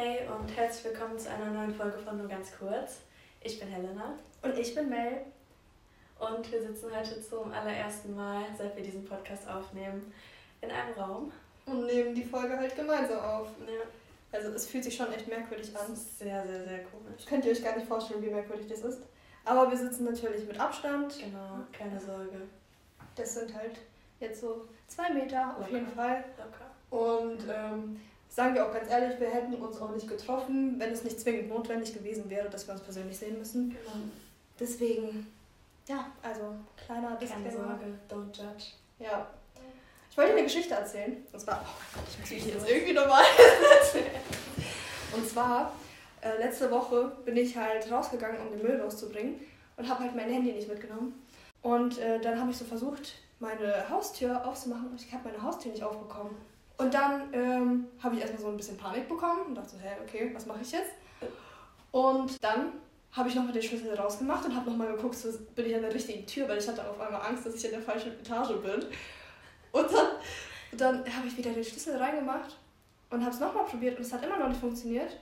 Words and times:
Hey 0.00 0.20
und 0.28 0.56
herzlich 0.56 0.84
willkommen 0.84 1.18
zu 1.18 1.28
einer 1.28 1.50
neuen 1.50 1.74
Folge 1.74 1.98
von 1.98 2.16
Nur 2.18 2.28
ganz 2.28 2.52
kurz. 2.56 3.00
Ich 3.40 3.58
bin 3.58 3.66
Helena. 3.66 4.16
Und 4.42 4.56
ich 4.56 4.72
bin 4.72 4.88
Mel. 4.88 5.22
Und 6.20 6.52
wir 6.52 6.62
sitzen 6.62 6.86
heute 6.96 7.20
zum 7.20 7.50
allerersten 7.50 8.14
Mal, 8.14 8.44
seit 8.56 8.76
wir 8.76 8.84
diesen 8.84 9.04
Podcast 9.04 9.48
aufnehmen, 9.48 10.12
in 10.60 10.70
einem 10.70 10.94
Raum. 10.94 11.32
Und 11.66 11.86
nehmen 11.86 12.14
die 12.14 12.22
Folge 12.22 12.56
halt 12.56 12.76
gemeinsam 12.76 13.18
auf. 13.18 13.48
Ja. 13.66 13.72
Also 14.30 14.50
es 14.50 14.68
fühlt 14.68 14.84
sich 14.84 14.94
schon 14.94 15.12
echt 15.12 15.26
merkwürdig 15.26 15.76
an. 15.76 15.96
Sehr, 15.96 16.46
sehr, 16.46 16.64
sehr 16.64 16.84
komisch. 16.84 17.26
Könnt 17.28 17.44
ihr 17.44 17.50
euch 17.50 17.64
gar 17.64 17.74
nicht 17.74 17.88
vorstellen, 17.88 18.22
wie 18.22 18.30
merkwürdig 18.30 18.68
das 18.68 18.82
ist. 18.82 19.02
Aber 19.44 19.68
wir 19.68 19.76
sitzen 19.76 20.04
natürlich 20.04 20.46
mit 20.46 20.60
Abstand. 20.60 21.18
Genau, 21.18 21.64
keine 21.72 22.00
Sorge. 22.00 22.42
Das 23.16 23.34
sind 23.34 23.52
halt 23.52 23.76
jetzt 24.20 24.42
so 24.42 24.64
zwei 24.86 25.10
Meter 25.10 25.56
auf 25.58 25.66
Locker. 25.66 25.72
jeden 25.72 25.88
Fall. 25.88 26.24
Locker. 26.38 26.70
Und 26.88 27.42
ähm, 27.52 28.00
sagen 28.28 28.54
wir 28.54 28.66
auch 28.66 28.72
ganz 28.72 28.90
ehrlich, 28.90 29.18
wir 29.18 29.30
hätten 29.30 29.54
uns 29.54 29.80
auch 29.80 29.90
nicht 29.90 30.08
getroffen, 30.08 30.76
wenn 30.78 30.92
es 30.92 31.04
nicht 31.04 31.20
zwingend 31.20 31.48
notwendig 31.48 31.94
gewesen 31.94 32.28
wäre, 32.28 32.48
dass 32.48 32.66
wir 32.66 32.74
uns 32.74 32.82
persönlich 32.82 33.16
sehen 33.16 33.38
müssen. 33.38 33.70
Genau. 33.70 34.04
Deswegen, 34.58 35.26
ja, 35.86 36.06
also 36.22 36.54
kleiner 36.76 37.16
Keine 37.16 37.18
Disclaimer. 37.18 37.50
Sorge, 37.50 37.98
don't 38.08 38.36
judge. 38.36 38.64
Ja. 38.98 39.26
Ich 40.10 40.16
wollte 40.16 40.32
dir 40.32 40.38
eine 40.38 40.46
Geschichte 40.46 40.74
erzählen. 40.74 41.24
Und 41.32 41.40
zwar, 41.40 41.62
oh 41.64 41.68
mein 41.94 42.02
Gott, 42.02 42.12
ich 42.12 42.18
muss 42.20 42.30
mich 42.30 42.54
jetzt 42.54 42.68
irgendwie 42.68 42.92
nochmal 42.92 43.24
Und 45.14 45.28
zwar, 45.28 45.72
äh, 46.20 46.36
letzte 46.38 46.70
Woche 46.70 47.12
bin 47.24 47.36
ich 47.36 47.56
halt 47.56 47.90
rausgegangen, 47.90 48.40
um 48.40 48.50
den 48.50 48.62
Müll 48.62 48.80
rauszubringen 48.80 49.40
und 49.76 49.88
habe 49.88 50.00
halt 50.00 50.16
mein 50.16 50.30
Handy 50.30 50.52
nicht 50.52 50.68
mitgenommen. 50.68 51.14
Und 51.62 51.98
äh, 51.98 52.20
dann 52.20 52.40
habe 52.40 52.50
ich 52.50 52.56
so 52.56 52.64
versucht, 52.64 53.14
meine 53.40 53.88
Haustür 53.88 54.46
aufzumachen 54.46 54.88
und 54.88 55.00
ich 55.00 55.12
habe 55.12 55.28
meine 55.28 55.42
Haustür 55.42 55.72
nicht 55.72 55.82
aufbekommen. 55.82 56.34
Und 56.78 56.94
dann 56.94 57.22
ähm, 57.32 57.88
habe 58.02 58.14
ich 58.14 58.20
erstmal 58.20 58.42
so 58.42 58.48
ein 58.48 58.56
bisschen 58.56 58.76
Panik 58.76 59.08
bekommen 59.08 59.46
und 59.48 59.54
dachte 59.56 59.70
so, 59.70 59.78
hä, 59.78 59.96
okay, 60.02 60.30
was 60.32 60.46
mache 60.46 60.60
ich 60.62 60.72
jetzt? 60.72 60.92
Und 61.90 62.42
dann 62.42 62.72
habe 63.12 63.28
ich 63.28 63.34
nochmal 63.34 63.52
den 63.52 63.62
Schlüssel 63.62 63.94
rausgemacht 63.94 64.44
und 64.46 64.54
habe 64.54 64.70
nochmal 64.70 64.92
geguckt, 64.92 65.16
so 65.16 65.28
bin 65.56 65.66
ich 65.66 65.74
an 65.74 65.82
der 65.82 65.92
richtigen 65.92 66.24
Tür, 66.24 66.48
weil 66.48 66.58
ich 66.58 66.68
hatte 66.68 66.88
auf 66.88 67.00
einmal 67.00 67.20
Angst, 67.22 67.44
dass 67.44 67.54
ich 67.56 67.64
in 67.64 67.72
der 67.72 67.82
falschen 67.82 68.12
Etage 68.12 68.52
bin. 68.62 68.86
Und 69.72 69.92
dann, 69.92 70.06
dann 70.72 71.16
habe 71.16 71.26
ich 71.26 71.36
wieder 71.36 71.50
den 71.50 71.64
Schlüssel 71.64 71.96
reingemacht 71.96 72.56
und 73.10 73.22
habe 73.22 73.34
es 73.34 73.40
nochmal 73.40 73.64
probiert 73.64 73.96
und 73.96 74.04
es 74.04 74.12
hat 74.12 74.24
immer 74.24 74.38
noch 74.38 74.48
nicht 74.48 74.60
funktioniert. 74.60 75.16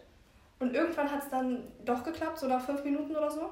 Und 0.58 0.74
irgendwann 0.74 1.10
hat 1.10 1.22
es 1.22 1.30
dann 1.30 1.64
doch 1.84 2.04
geklappt, 2.04 2.38
so 2.38 2.48
nach 2.48 2.64
fünf 2.64 2.84
Minuten 2.84 3.14
oder 3.16 3.30
so. 3.30 3.50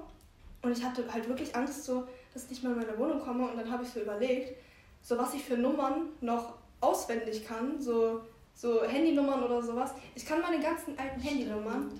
Und 0.62 0.77
ich 0.77 0.84
hatte 0.84 1.05
halt 1.12 1.28
wirklich 1.28 1.55
Angst, 1.55 1.84
so, 1.84 2.06
dass 2.33 2.44
ich 2.44 2.50
nicht 2.50 2.62
mehr 2.64 2.72
in 2.72 2.78
meine 2.78 2.98
Wohnung 2.98 3.20
komme. 3.20 3.48
Und 3.48 3.56
dann 3.56 3.70
habe 3.70 3.83
ich 3.83 3.91
so 3.91 4.00
überlegt, 4.00 4.56
so 5.02 5.16
was 5.18 5.34
ich 5.34 5.44
für 5.44 5.56
Nummern 5.56 6.08
noch 6.20 6.55
auswendig 6.84 7.46
kann, 7.46 7.80
so, 7.80 8.20
so 8.54 8.84
Handynummern 8.84 9.42
oder 9.42 9.62
sowas. 9.62 9.90
Ich 10.14 10.27
kann 10.27 10.40
meine 10.40 10.62
ganzen 10.62 10.98
alten 10.98 11.20
Handynummern. 11.20 11.90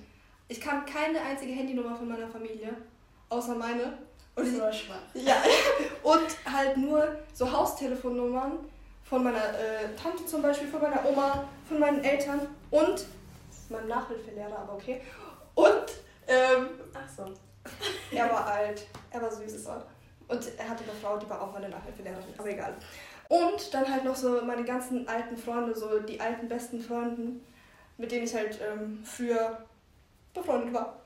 Ich 0.48 0.60
kann 0.60 0.84
keine 0.84 1.20
einzige 1.20 1.52
Handynummer 1.52 1.96
von 1.96 2.08
meiner 2.08 2.28
Familie, 2.28 2.77
außer 3.28 3.55
meine. 3.55 3.98
Und 4.36 4.46
So 4.46 4.72
schwach. 4.72 5.00
ja, 5.14 5.36
und 6.02 6.52
halt 6.52 6.77
nur 6.77 7.16
so 7.32 7.50
Haustelefonnummern 7.50 8.58
von 9.05 9.22
meiner 9.22 9.58
äh, 9.58 9.94
Tante 10.00 10.27
zum 10.27 10.42
Beispiel, 10.42 10.68
von 10.68 10.82
meiner 10.82 11.05
Oma, 11.06 11.44
von 11.68 11.78
meinen 11.78 12.02
Eltern 12.02 12.40
und 12.70 13.06
meinem 13.68 13.88
Nachhilfelehrer, 13.88 14.58
aber 14.58 14.74
okay. 14.74 15.00
Und 15.55 15.84
ähm, 16.27 16.68
Ach 16.92 17.08
so. 17.16 17.24
er 18.10 18.30
war 18.30 18.46
alt, 18.46 18.86
er 19.10 19.22
war 19.22 19.30
süß. 19.30 19.66
Und 20.27 20.58
er 20.58 20.68
hatte 20.68 20.84
eine 20.84 20.92
Frau, 21.00 21.16
die 21.18 21.28
war 21.28 21.40
auch 21.40 21.52
meine 21.52 21.68
Nachhilfelehrerin, 21.68 22.24
aber 22.36 22.48
egal. 22.50 22.74
Und 23.28 23.72
dann 23.72 23.91
halt 23.91 24.05
noch 24.05 24.17
so 24.17 24.42
meine 24.42 24.64
ganzen 24.64 25.08
alten 25.08 25.36
Freunde, 25.36 25.75
so 25.75 25.98
die 26.00 26.20
alten 26.20 26.48
besten 26.48 26.80
Freunden, 26.80 27.44
mit 27.97 28.12
denen 28.12 28.25
ich 28.25 28.34
halt 28.34 28.58
ähm, 28.61 29.03
früher 29.05 29.58
befreundet 30.33 30.75
war. 30.75 30.97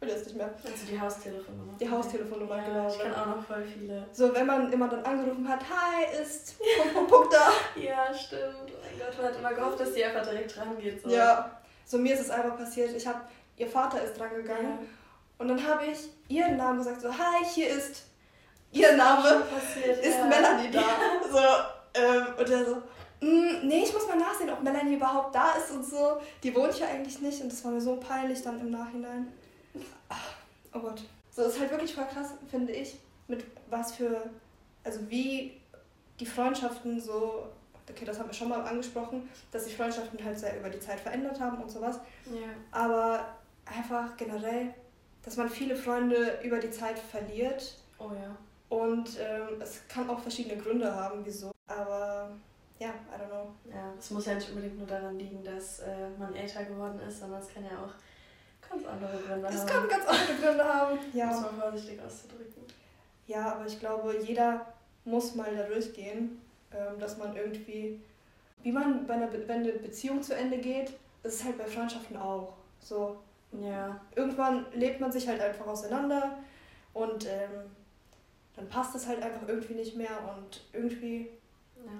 Will 0.00 0.10
jetzt 0.10 0.26
nicht 0.26 0.36
mehr. 0.36 0.50
Also 0.62 0.86
die 0.90 1.00
Haustelefonnummer. 1.00 1.72
Die 1.80 1.90
Haustelefonnummer, 1.90 2.56
ja, 2.58 2.64
genau. 2.64 2.88
Ich 2.88 2.98
kenne 2.98 3.16
auch 3.16 3.36
noch 3.36 3.46
voll 3.46 3.64
viele. 3.64 4.06
So, 4.12 4.34
wenn 4.34 4.46
man 4.46 4.70
immer 4.70 4.88
dann 4.88 5.02
angerufen 5.04 5.48
hat, 5.48 5.60
hi, 5.60 6.22
ist 6.22 6.58
Punkt, 6.58 6.94
Punkt, 6.94 7.10
Punkt 7.10 7.32
da. 7.32 7.50
Ja, 7.80 8.12
stimmt. 8.12 8.42
Oh 8.68 8.82
mein 8.82 8.98
Gott, 8.98 9.16
man 9.16 9.26
hat 9.26 9.38
immer 9.38 9.54
gehofft, 9.54 9.80
dass 9.80 9.94
die 9.94 10.04
einfach 10.04 10.22
direkt 10.22 10.56
rangeht. 10.58 11.02
So. 11.02 11.08
Ja, 11.08 11.60
so 11.86 11.96
mir 11.96 12.14
ist 12.14 12.20
es 12.20 12.30
einfach 12.30 12.58
passiert. 12.58 12.94
Ich 12.94 13.06
habe, 13.06 13.20
ihr 13.56 13.68
Vater 13.68 14.02
ist 14.02 14.18
dran 14.18 14.34
gegangen 14.34 14.78
und 15.38 15.48
dann 15.48 15.66
habe 15.66 15.86
ich 15.86 16.10
ihren 16.28 16.58
Namen 16.58 16.78
gesagt, 16.78 17.00
so, 17.00 17.10
hi, 17.10 17.44
hier 17.54 17.70
ist 17.70 18.04
ihr 18.76 18.96
Name, 18.96 19.44
passiert, 19.44 19.98
ist 20.04 20.18
ja. 20.18 20.24
Melanie 20.26 20.70
da. 20.70 20.82
So, 21.30 22.00
ähm, 22.00 22.26
und 22.38 22.50
er 22.50 22.64
so, 22.64 22.76
"Mm, 23.20 23.66
nee, 23.66 23.82
ich 23.84 23.92
muss 23.92 24.06
mal 24.06 24.16
nachsehen, 24.18 24.50
ob 24.50 24.62
Melanie 24.62 24.94
überhaupt 24.96 25.34
da 25.34 25.52
ist 25.52 25.70
und 25.70 25.84
so. 25.84 26.20
Die 26.42 26.54
wohnt 26.54 26.74
hier 26.74 26.88
eigentlich 26.88 27.20
nicht 27.20 27.40
und 27.42 27.50
das 27.52 27.64
war 27.64 27.72
mir 27.72 27.80
so 27.80 27.96
peinlich 27.96 28.42
dann 28.42 28.60
im 28.60 28.70
Nachhinein. 28.70 29.32
Ach, 30.08 30.34
Oh 30.72 30.80
Gott. 30.80 31.00
So, 31.30 31.42
ist 31.44 31.58
halt 31.58 31.70
wirklich 31.70 31.94
voll 31.94 32.04
krass, 32.12 32.32
finde 32.50 32.72
ich, 32.72 32.96
mit 33.28 33.44
was 33.70 33.92
für, 33.92 34.28
also 34.84 35.00
wie 35.08 35.58
die 36.20 36.26
Freundschaften 36.26 37.00
so, 37.00 37.46
okay, 37.90 38.04
das 38.04 38.18
haben 38.18 38.28
wir 38.28 38.34
schon 38.34 38.48
mal 38.50 38.60
angesprochen, 38.62 39.28
dass 39.52 39.64
sich 39.64 39.76
Freundschaften 39.76 40.22
halt 40.22 40.38
sehr 40.38 40.58
über 40.58 40.68
die 40.68 40.80
Zeit 40.80 41.00
verändert 41.00 41.40
haben 41.40 41.62
und 41.62 41.70
sowas. 41.70 41.98
Ja. 42.26 42.48
Aber 42.72 43.26
einfach 43.64 44.16
generell, 44.18 44.74
dass 45.22 45.36
man 45.36 45.48
viele 45.48 45.76
Freunde 45.76 46.38
über 46.42 46.58
die 46.58 46.70
Zeit 46.70 46.98
verliert 46.98 47.78
Oh 47.98 48.10
ja. 48.12 48.36
Und 48.68 49.08
ähm, 49.20 49.60
es 49.60 49.86
kann 49.88 50.08
auch 50.10 50.18
verschiedene 50.20 50.60
Gründe 50.60 50.94
haben, 50.94 51.20
wieso. 51.24 51.50
Aber 51.68 52.30
ja, 52.78 52.88
I 52.88 53.20
don't 53.20 53.28
know. 53.28 53.48
Ja, 53.70 53.92
es 53.98 54.10
muss 54.10 54.26
ja 54.26 54.34
nicht 54.34 54.48
unbedingt 54.50 54.78
nur 54.78 54.86
daran 54.86 55.18
liegen, 55.18 55.42
dass 55.44 55.80
äh, 55.80 56.08
man 56.18 56.34
älter 56.34 56.64
geworden 56.64 57.00
ist, 57.08 57.20
sondern 57.20 57.40
es 57.40 57.48
kann 57.52 57.64
ja 57.64 57.70
auch 57.70 58.68
ganz 58.68 58.84
andere 58.86 59.16
Gründe 59.18 59.48
Es 59.48 59.60
haben. 59.60 59.66
kann 59.66 59.88
ganz 59.88 60.06
andere 60.06 60.34
Gründe 60.42 60.64
haben. 60.64 60.92
Um 60.98 60.98
es 61.08 61.14
Ja. 61.14 61.26
mal 61.26 61.52
vorsichtig 61.70 62.00
auszudrücken. 62.04 62.62
ja, 63.26 63.52
aber 63.54 63.66
ich 63.66 63.78
glaube, 63.80 64.16
jeder 64.22 64.66
muss 65.04 65.34
mal 65.34 65.54
da 65.56 65.62
durchgehen, 65.62 66.40
ähm, 66.72 66.98
dass 66.98 67.16
man 67.16 67.34
irgendwie, 67.36 68.00
wie 68.62 68.72
man 68.72 69.06
bei 69.06 69.14
einer, 69.14 69.28
Be 69.28 69.46
wenn 69.46 69.60
eine 69.60 69.72
Beziehung 69.72 70.20
zu 70.22 70.34
Ende 70.34 70.58
geht, 70.58 70.90
ist 71.22 71.34
es 71.40 71.44
halt 71.44 71.56
bei 71.58 71.64
Freundschaften 71.66 72.16
auch. 72.16 72.52
So, 72.80 73.16
Ja, 73.52 73.98
irgendwann 74.16 74.66
lebt 74.72 75.00
man 75.00 75.10
sich 75.12 75.26
halt 75.28 75.40
einfach 75.40 75.66
auseinander 75.66 76.36
und 76.92 77.24
ähm, 77.26 77.70
dann 78.56 78.68
passt 78.68 78.94
es 78.96 79.06
halt 79.06 79.22
einfach 79.22 79.46
irgendwie 79.46 79.74
nicht 79.74 79.96
mehr 79.96 80.18
und 80.36 80.60
irgendwie, 80.72 81.28
ja. 81.76 81.92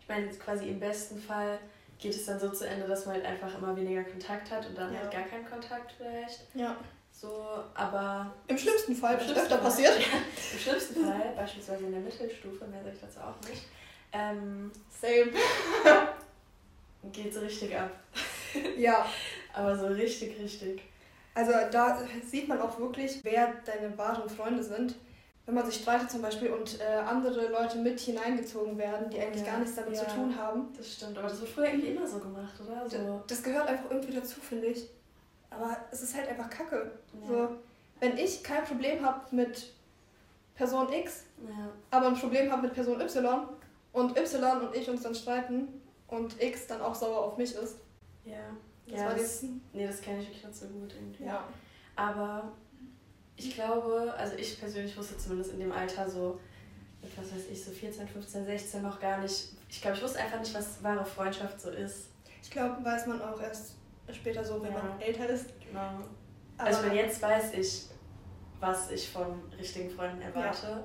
Ich 0.00 0.08
meine, 0.08 0.26
jetzt 0.26 0.40
quasi 0.40 0.68
im 0.68 0.80
besten 0.80 1.20
Fall 1.20 1.58
geht 1.98 2.14
es 2.14 2.24
dann 2.26 2.38
so 2.40 2.48
zu 2.50 2.66
Ende, 2.66 2.86
dass 2.88 3.06
man 3.06 3.14
halt 3.16 3.24
einfach 3.24 3.56
immer 3.56 3.76
weniger 3.76 4.02
Kontakt 4.04 4.50
hat 4.50 4.66
und 4.68 4.76
dann 4.76 4.92
Ja. 4.92 5.00
halt 5.00 5.10
gar 5.12 5.22
keinen 5.22 5.48
Kontakt 5.48 5.92
vielleicht. 5.96 6.40
ja. 6.54 6.76
So, 7.14 7.46
aber 7.74 8.32
Im 8.48 8.56
schlimmsten 8.56 8.96
Fall, 8.96 9.14
Im 9.14 9.20
schlimmsten 9.20 9.42
öfter 9.42 9.56
Fall. 9.58 9.64
passiert. 9.64 9.96
im 10.52 10.58
schlimmsten 10.58 11.04
Fall, 11.04 11.32
beispielsweise 11.36 11.84
in 11.84 11.92
der 11.92 12.00
Mittelstufe, 12.00 12.64
mehr 12.64 12.82
sage 12.82 12.94
ich 12.94 13.00
dazu 13.02 13.20
auch 13.20 13.48
nicht, 13.48 13.62
ähm, 14.12 14.72
Same. 14.90 15.30
geht 17.12 17.32
so 17.34 17.40
richtig 17.40 17.76
ab. 17.76 17.90
Ja, 18.76 19.06
Aber 19.54 19.76
so 19.76 19.86
richtig, 19.88 20.38
richtig. 20.40 20.80
also 21.34 21.52
da 21.70 22.00
sieht 22.24 22.48
man 22.48 22.60
auch 22.60 22.78
wirklich, 22.78 23.20
wer 23.22 23.52
deine 23.66 23.96
wahren 23.98 24.28
Freunde 24.28 24.62
sind. 24.62 24.94
Wenn 25.44 25.54
man 25.54 25.66
sich 25.66 25.82
streitet 25.82 26.08
zum 26.10 26.22
Beispiel 26.22 26.50
und 26.52 26.80
äh, 26.80 26.84
andere 26.84 27.48
Leute 27.48 27.78
mit 27.78 27.98
hineingezogen 27.98 28.78
werden, 28.78 29.10
die 29.10 29.18
eigentlich 29.18 29.44
Ja, 29.44 29.52
gar 29.52 29.58
nichts 29.60 29.74
damit 29.74 29.94
ja. 29.96 30.06
zu 30.06 30.14
tun 30.14 30.36
haben. 30.36 30.68
Das 30.76 30.92
stimmt, 30.94 31.18
aber 31.18 31.28
das 31.28 31.40
wird 31.40 31.50
früher 31.50 31.66
irgendwie 31.66 31.88
immer 31.88 32.06
so 32.06 32.20
gemacht, 32.20 32.52
oder? 32.64 32.88
So. 32.88 33.22
Das 33.26 33.42
gehört 33.42 33.68
einfach 33.68 33.90
irgendwie 33.90 34.12
dazu, 34.14 34.40
finde 34.40 34.68
ich. 34.68 34.88
Aber 35.50 35.76
es 35.90 36.02
ist 36.02 36.16
halt 36.16 36.28
einfach 36.28 36.48
kacke. 36.48 36.92
Ja. 37.22 37.26
So, 37.28 37.48
wenn 37.98 38.16
ich 38.16 38.42
kein 38.44 38.64
Problem 38.64 39.04
habe 39.04 39.34
mit 39.34 39.72
Person 40.54 40.92
X, 40.92 41.24
aber 41.90 42.06
ein 42.06 42.14
Problem 42.16 42.50
habe 42.52 42.62
mit 42.62 42.74
Person 42.74 43.00
Y 43.00 43.48
und 43.92 44.16
Y 44.16 44.60
und 44.60 44.76
ich 44.76 44.88
uns 44.88 45.02
dann 45.02 45.14
streiten 45.14 45.68
und 46.06 46.40
X 46.40 46.68
dann 46.68 46.80
auch 46.80 46.94
sauer 46.94 47.18
auf 47.24 47.36
mich 47.36 47.54
ist. 47.54 47.78
Ja. 48.24 48.36
Das 48.86 49.00
ja 49.00 49.06
war 49.06 49.14
das, 49.14 49.44
nee, 49.72 49.86
das 49.86 50.00
kenne 50.00 50.20
ich 50.20 50.26
wirklich 50.28 50.44
nicht 50.44 50.56
so 50.56 50.66
gut 50.66 50.94
irgendwie. 50.94 51.24
ja. 51.24 51.44
Aber 51.96 52.52
ich 53.36 53.54
glaube, 53.54 54.12
also 54.16 54.36
ich 54.36 54.58
persönlich 54.60 54.96
wusste 54.96 55.16
zumindest 55.18 55.52
in 55.52 55.60
dem 55.60 55.72
Alter 55.72 56.08
so, 56.08 56.38
was 57.16 57.32
weiß 57.32 57.48
ich, 57.50 57.64
so 57.64 57.70
14, 57.70 58.06
15, 58.08 58.44
16 58.44 58.82
noch 58.82 59.00
gar 59.00 59.18
nicht. 59.18 59.52
Ich 59.68 59.80
glaube, 59.80 59.96
ich 59.96 60.02
wusste 60.02 60.20
einfach 60.20 60.38
nicht, 60.40 60.54
was 60.54 60.82
wahre 60.82 61.04
Freundschaft 61.04 61.60
so 61.60 61.70
ist. 61.70 62.08
Ich 62.42 62.50
glaube, 62.50 62.84
weiß 62.84 63.06
man 63.06 63.20
auch 63.22 63.40
erst 63.40 63.74
später 64.12 64.44
so, 64.44 64.62
wenn 64.62 64.72
Ja. 64.72 64.82
man 64.82 65.00
älter 65.00 65.28
ist. 65.28 65.46
Genau. 65.66 65.80
Aber 66.58 66.68
Also 66.68 66.80
ich 66.82 66.88
meine, 66.88 67.00
jetzt 67.00 67.20
weiß 67.22 67.54
ich, 67.54 67.86
was 68.60 68.90
ich 68.90 69.08
von 69.08 69.42
richtigen 69.58 69.90
Freunden 69.90 70.20
erwarte. 70.22 70.84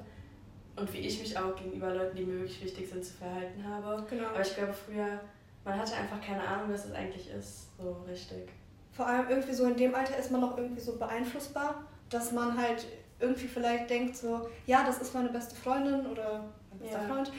Und 0.75 0.91
wie 0.93 0.99
ich 0.99 1.19
mich 1.19 1.37
auch 1.37 1.55
gegenüber 1.55 1.93
Leuten, 1.93 2.15
die 2.15 2.23
mir 2.23 2.39
wirklich 2.39 2.63
wichtig 2.63 2.87
sind, 2.89 3.03
zu 3.03 3.13
verhalten 3.13 3.63
habe. 3.67 4.05
genau. 4.09 4.27
Aber 4.29 4.41
ich 4.41 4.55
glaube, 4.55 4.73
früher, 4.73 5.19
man 5.63 5.79
hatte 5.79 5.95
einfach 5.95 6.21
keine 6.21 6.47
Ahnung, 6.47 6.71
was 6.71 6.85
es 6.85 6.91
eigentlich 6.93 7.29
ist, 7.31 7.67
so 7.77 7.93
richtig. 8.07 8.49
Vor 8.91 9.07
allem 9.07 9.27
irgendwie 9.29 9.53
so 9.53 9.65
in 9.65 9.75
dem 9.75 9.93
Alter 9.93 10.17
ist 10.17 10.31
man 10.31 10.41
noch 10.41 10.57
irgendwie 10.57 10.81
so 10.81 10.97
beeinflussbar, 10.97 11.83
dass 12.09 12.31
man 12.31 12.57
halt 12.57 12.85
irgendwie 13.19 13.47
vielleicht 13.47 13.89
denkt 13.89 14.15
so, 14.15 14.49
ja, 14.65 14.85
das 14.85 14.99
ist 14.99 15.13
meine 15.13 15.29
beste 15.29 15.55
Freundin 15.55 16.05
oder 16.05 16.45
mein 16.69 16.79
bester 16.79 17.01
Ja. 17.01 17.07
Freund. 17.07 17.31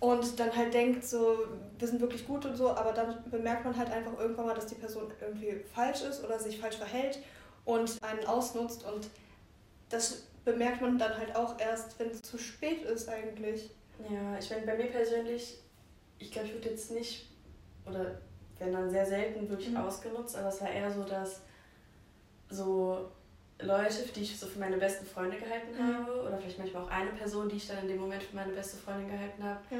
und 0.00 0.40
dann 0.40 0.54
halt 0.56 0.74
denkt, 0.74 1.04
so, 1.04 1.38
wir 1.78 1.86
sind 1.86 2.00
wirklich 2.00 2.26
gut 2.26 2.44
und 2.46 2.56
so, 2.56 2.70
aber 2.70 2.92
dann 2.92 3.22
bemerkt 3.30 3.64
man 3.64 3.76
halt 3.76 3.90
einfach 3.90 4.18
irgendwann 4.18 4.46
mal, 4.46 4.54
dass 4.54 4.66
die 4.66 4.74
Person 4.74 5.12
irgendwie 5.20 5.60
falsch 5.74 6.02
ist 6.02 6.24
oder 6.24 6.38
sich 6.38 6.58
falsch 6.58 6.76
verhält 6.76 7.18
und 7.64 8.02
einen 8.02 8.26
ausnutzt 8.26 8.84
und 8.84 9.08
das 9.90 10.22
bemerkt 10.44 10.80
man 10.80 10.98
dann 10.98 11.16
halt 11.16 11.36
auch 11.36 11.58
erst, 11.60 11.98
wenn 11.98 12.10
es 12.10 12.22
zu 12.22 12.38
spät 12.38 12.82
ist 12.82 13.08
eigentlich. 13.08 13.70
Ja, 14.08 14.38
ich 14.38 14.48
meine, 14.50 14.64
bei 14.64 14.76
mir 14.76 14.86
persönlich, 14.86 15.58
ich 16.18 16.32
glaube, 16.32 16.48
ich 16.48 16.54
würde 16.54 16.70
jetzt 16.70 16.90
nicht, 16.90 17.28
oder 17.86 18.18
wenn 18.58 18.72
dann 18.72 18.90
sehr 18.90 19.04
selten 19.06 19.48
wirklich 19.48 19.70
mhm. 19.70 19.76
ausgenutzt, 19.78 20.36
aber 20.36 20.48
es 20.48 20.60
war 20.60 20.70
eher 20.70 20.90
so, 20.90 21.04
dass 21.04 21.42
so 22.48 23.10
Leute, 23.62 24.02
die 24.14 24.22
ich 24.22 24.38
so 24.38 24.46
für 24.46 24.58
meine 24.58 24.76
besten 24.76 25.06
Freunde 25.06 25.36
gehalten 25.36 25.72
mhm. 25.76 25.96
habe, 25.96 26.22
oder 26.22 26.38
vielleicht 26.38 26.58
manchmal 26.58 26.84
auch 26.84 26.90
eine 26.90 27.10
Person, 27.10 27.48
die 27.48 27.56
ich 27.56 27.68
dann 27.68 27.78
in 27.78 27.88
dem 27.88 28.00
Moment 28.00 28.22
für 28.22 28.36
meine 28.36 28.52
beste 28.52 28.76
Freundin 28.76 29.10
gehalten 29.10 29.42
habe, 29.42 29.60
ja. 29.70 29.78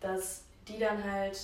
dass 0.00 0.44
die 0.66 0.78
dann 0.78 1.02
halt 1.02 1.38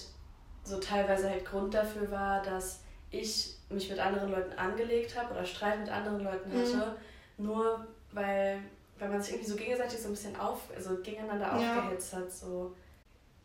so 0.65 0.79
teilweise 0.79 1.29
halt 1.29 1.45
Grund 1.45 1.75
dafür 1.75 2.11
war, 2.11 2.43
dass 2.43 2.81
ich 3.11 3.57
mich 3.69 3.89
mit 3.91 3.99
anderen 3.99 4.31
Leuten 4.31 4.53
angelegt 4.59 5.19
habe 5.19 5.35
oder 5.35 5.45
Streit 5.45 5.81
mit 5.81 5.89
anderen 5.89 6.23
Leuten 6.25 6.51
mhm. 6.51 6.61
hatte, 6.61 6.97
mhm. 7.37 7.47
nur 7.47 7.87
weil, 8.13 8.61
weil 8.99 9.09
man 9.09 9.21
sich 9.21 9.35
irgendwie 9.35 9.51
so 9.51 9.57
gegenseitig 9.57 9.99
so 9.99 10.09
ein 10.09 10.13
bisschen 10.13 10.37
auf, 10.37 10.61
also 10.75 10.97
gegeneinander 11.03 11.47
ja. 11.61 11.79
aufgehetzt 11.79 12.15
hat. 12.15 12.33
So. 12.33 12.75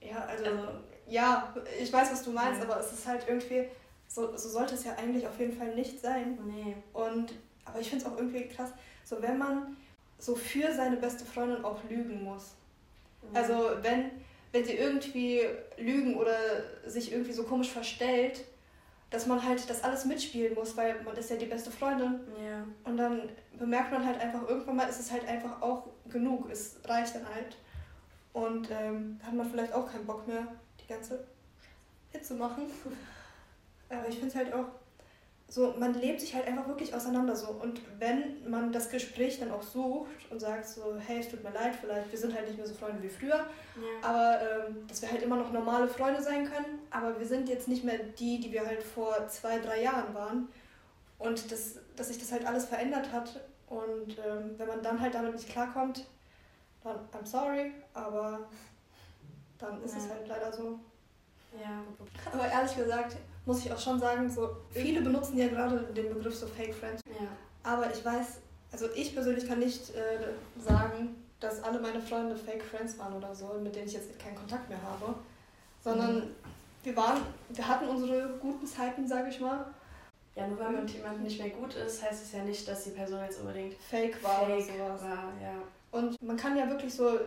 Ja, 0.02 0.26
also, 0.26 0.46
also, 0.46 0.68
ja, 1.08 1.54
ich 1.80 1.92
weiß, 1.92 2.12
was 2.12 2.24
du 2.24 2.32
meinst, 2.32 2.62
ja. 2.62 2.70
aber 2.70 2.80
es 2.80 2.94
ist 2.94 3.08
halt 3.08 3.26
irgendwie, 3.28 3.68
so, 4.08 4.36
so 4.36 4.50
sollte 4.50 4.76
es 4.76 4.84
ja 4.84 4.96
eigentlich 4.96 5.28
auf 5.28 5.40
jeden 5.40 5.58
Fall 5.58 5.76
nicht 5.76 6.00
sein. 6.00 6.38
Nee. 6.46 6.76
Und, 6.94 7.34
aber 7.70 7.80
ich 7.80 7.90
finde 7.90 8.06
es 8.06 8.12
auch 8.12 8.18
irgendwie 8.18 8.48
krass, 8.48 8.72
so 9.04 9.22
wenn 9.22 9.38
man 9.38 9.78
so 10.18 10.36
für 10.36 10.72
seine 10.74 10.98
beste 10.98 11.26
Freundin 11.26 11.64
auch 11.64 11.80
lügen 11.90 12.24
muss. 12.24 12.56
Ja. 13.34 13.42
Also 13.42 13.72
wenn, 13.82 14.12
wenn 14.52 14.66
sie 14.66 14.74
irgendwie 14.74 15.42
lügen 15.78 16.16
oder 16.16 16.36
sich 16.86 17.12
irgendwie 17.12 17.32
so 17.32 17.44
komisch 17.44 17.70
verstellt, 17.70 18.44
dass 19.10 19.26
man 19.26 19.44
halt 19.44 19.68
das 19.70 19.84
alles 19.84 20.06
mitspielen 20.06 20.54
muss, 20.54 20.78
weil 20.78 21.02
man 21.04 21.16
ist 21.18 21.30
ja 21.30 21.36
die 21.36 21.48
beste 21.48 21.72
Freundin. 21.72 22.20
Ja. 22.44 22.64
Und 22.84 22.98
dann 22.98 23.30
bemerkt 23.58 23.92
man 23.92 24.06
halt 24.06 24.20
einfach, 24.20 24.48
irgendwann 24.48 24.76
mal 24.76 24.90
ist 24.90 25.00
es 25.00 25.12
halt 25.12 25.28
einfach 25.28 25.62
auch 25.62 25.88
genug. 26.10 26.50
Es 26.52 26.78
reicht 26.86 27.16
dann 27.16 27.26
halt. 27.34 27.58
Und 28.34 28.70
ähm, 28.70 29.20
hat 29.24 29.34
man 29.34 29.50
vielleicht 29.50 29.74
auch 29.74 29.92
keinen 29.92 30.06
Bock 30.06 30.28
mehr, 30.28 30.48
die 30.80 30.88
ganze 30.88 31.26
Hit 32.12 32.26
zu 32.26 32.36
machen. 32.36 32.66
Aber 33.90 34.08
ich 34.08 34.16
finde 34.16 34.28
es 34.28 34.36
halt 34.36 34.54
auch 34.54 34.68
so, 35.52 35.74
man 35.80 35.96
lebt 35.96 36.22
sich 36.22 36.36
halt 36.36 36.48
einfach 36.48 36.68
wirklich 36.68 36.94
auseinander 36.94 37.36
so. 37.36 37.50
Und 37.50 37.82
wenn 37.98 38.48
man 38.48 38.72
das 38.72 38.90
Gespräch 38.90 39.40
dann 39.40 39.52
auch 39.52 39.64
sucht 39.64 40.30
und 40.30 40.40
sagt 40.40 40.68
so, 40.68 40.96
hey, 41.06 41.20
es 41.20 41.30
tut 41.30 41.44
mir 41.44 41.52
leid, 41.52 41.74
vielleicht, 41.82 42.12
wir 42.12 42.20
sind 42.20 42.36
halt 42.36 42.46
nicht 42.46 42.58
mehr 42.58 42.68
so 42.68 42.76
Freunde 42.76 43.02
wie 43.02 43.10
früher, 43.10 43.36
ja. 43.36 43.48
aber 44.04 44.40
ähm, 44.42 44.88
dass 44.88 45.02
wir 45.02 45.10
halt 45.10 45.24
immer 45.24 45.38
noch 45.38 45.52
normale 45.52 45.88
Freunde 45.88 46.22
sein 46.22 46.46
können, 46.46 46.80
aber 46.92 47.20
wir 47.20 47.26
sind 47.26 47.50
jetzt 47.50 47.68
nicht 47.68 47.84
mehr 47.84 47.98
die, 47.98 48.40
die 48.40 48.52
wir 48.52 48.64
halt 48.64 48.84
vor 48.84 49.28
zwei, 49.28 49.58
drei 49.58 49.82
Jahren 49.82 50.14
waren. 50.14 50.48
Und 51.18 51.52
das, 51.52 51.80
dass 51.96 52.10
sich 52.10 52.20
das 52.20 52.32
halt 52.32 52.46
alles 52.46 52.66
verändert 52.66 53.12
hat. 53.12 53.42
Und 53.68 54.18
ähm, 54.26 54.54
wenn 54.58 54.68
man 54.68 54.84
dann 54.84 55.02
halt 55.02 55.16
damit 55.16 55.34
nicht 55.34 55.50
klarkommt, 55.50 56.06
dann 56.84 56.96
I'm 57.12 57.26
sorry, 57.26 57.74
aber 57.94 58.48
dann 59.58 59.84
ist 59.84 59.96
ja. 59.96 60.00
es 60.00 60.10
halt 60.10 60.28
leider 60.28 60.54
so. 60.54 60.80
Ja. 61.60 61.84
Aber 62.32 62.48
ehrlich 62.48 62.76
gesagt, 62.76 63.18
muss 63.50 63.66
ich 63.66 63.74
auch 63.74 63.80
schon 63.80 64.00
sagen, 64.00 64.30
so 64.30 64.48
viele 64.70 65.02
benutzen 65.02 65.36
ja 65.36 65.48
gerade 65.48 65.80
den 65.80 66.14
Begriff 66.14 66.36
so 66.36 66.46
Fake 66.46 66.76
Friends. 66.76 67.02
Ja. 67.08 67.28
Aber 67.64 67.92
ich 67.92 68.06
weiß, 68.06 68.42
also 68.72 68.86
ich 68.94 69.16
persönlich 69.16 69.48
kann 69.48 69.58
nicht 69.58 69.90
äh, 69.96 70.62
sagen, 70.62 71.16
dass 71.40 71.64
alle 71.64 71.80
meine 71.80 72.00
Freunde 72.00 72.36
Fake 72.36 72.64
Friends 72.64 73.00
waren 73.00 73.16
oder 73.16 73.34
so, 73.34 73.48
mit 73.60 73.76
denen 73.76 73.88
ich 73.88 73.94
jetzt 73.94 74.20
keinen 74.20 74.36
Kontakt 74.36 74.70
mehr 74.70 74.80
habe. 74.84 75.16
Sondern 75.84 76.16
mhm. 76.18 76.36
wir 76.84 76.96
waren, 76.96 77.22
wir 77.50 77.68
hatten 77.68 77.88
unsere 77.88 78.38
guten 78.40 78.68
Zeiten, 78.68 79.08
sage 79.08 79.30
ich 79.30 79.40
mal. 79.40 79.66
Ja, 80.36 80.46
nur 80.48 80.60
weil 80.60 80.72
man 80.72 80.84
mit 80.84 80.92
jemandem 80.92 81.24
nicht 81.24 81.42
mehr 81.42 81.50
gut 81.50 81.74
ist, 81.74 82.04
heißt 82.04 82.24
es 82.24 82.32
ja 82.32 82.44
nicht, 82.44 82.68
dass 82.68 82.84
die 82.84 82.92
Person 82.92 83.20
jetzt 83.24 83.40
unbedingt 83.40 83.74
fake 83.74 84.24
war 84.24 84.46
fake 84.46 84.76
oder 84.76 84.96
sowas. 84.96 85.02
War, 85.02 85.34
ja. 85.42 85.56
Und 85.90 86.22
man 86.22 86.38
kann 86.38 86.56
ja 86.56 86.70
wirklich 86.70 86.94
so, 86.94 87.20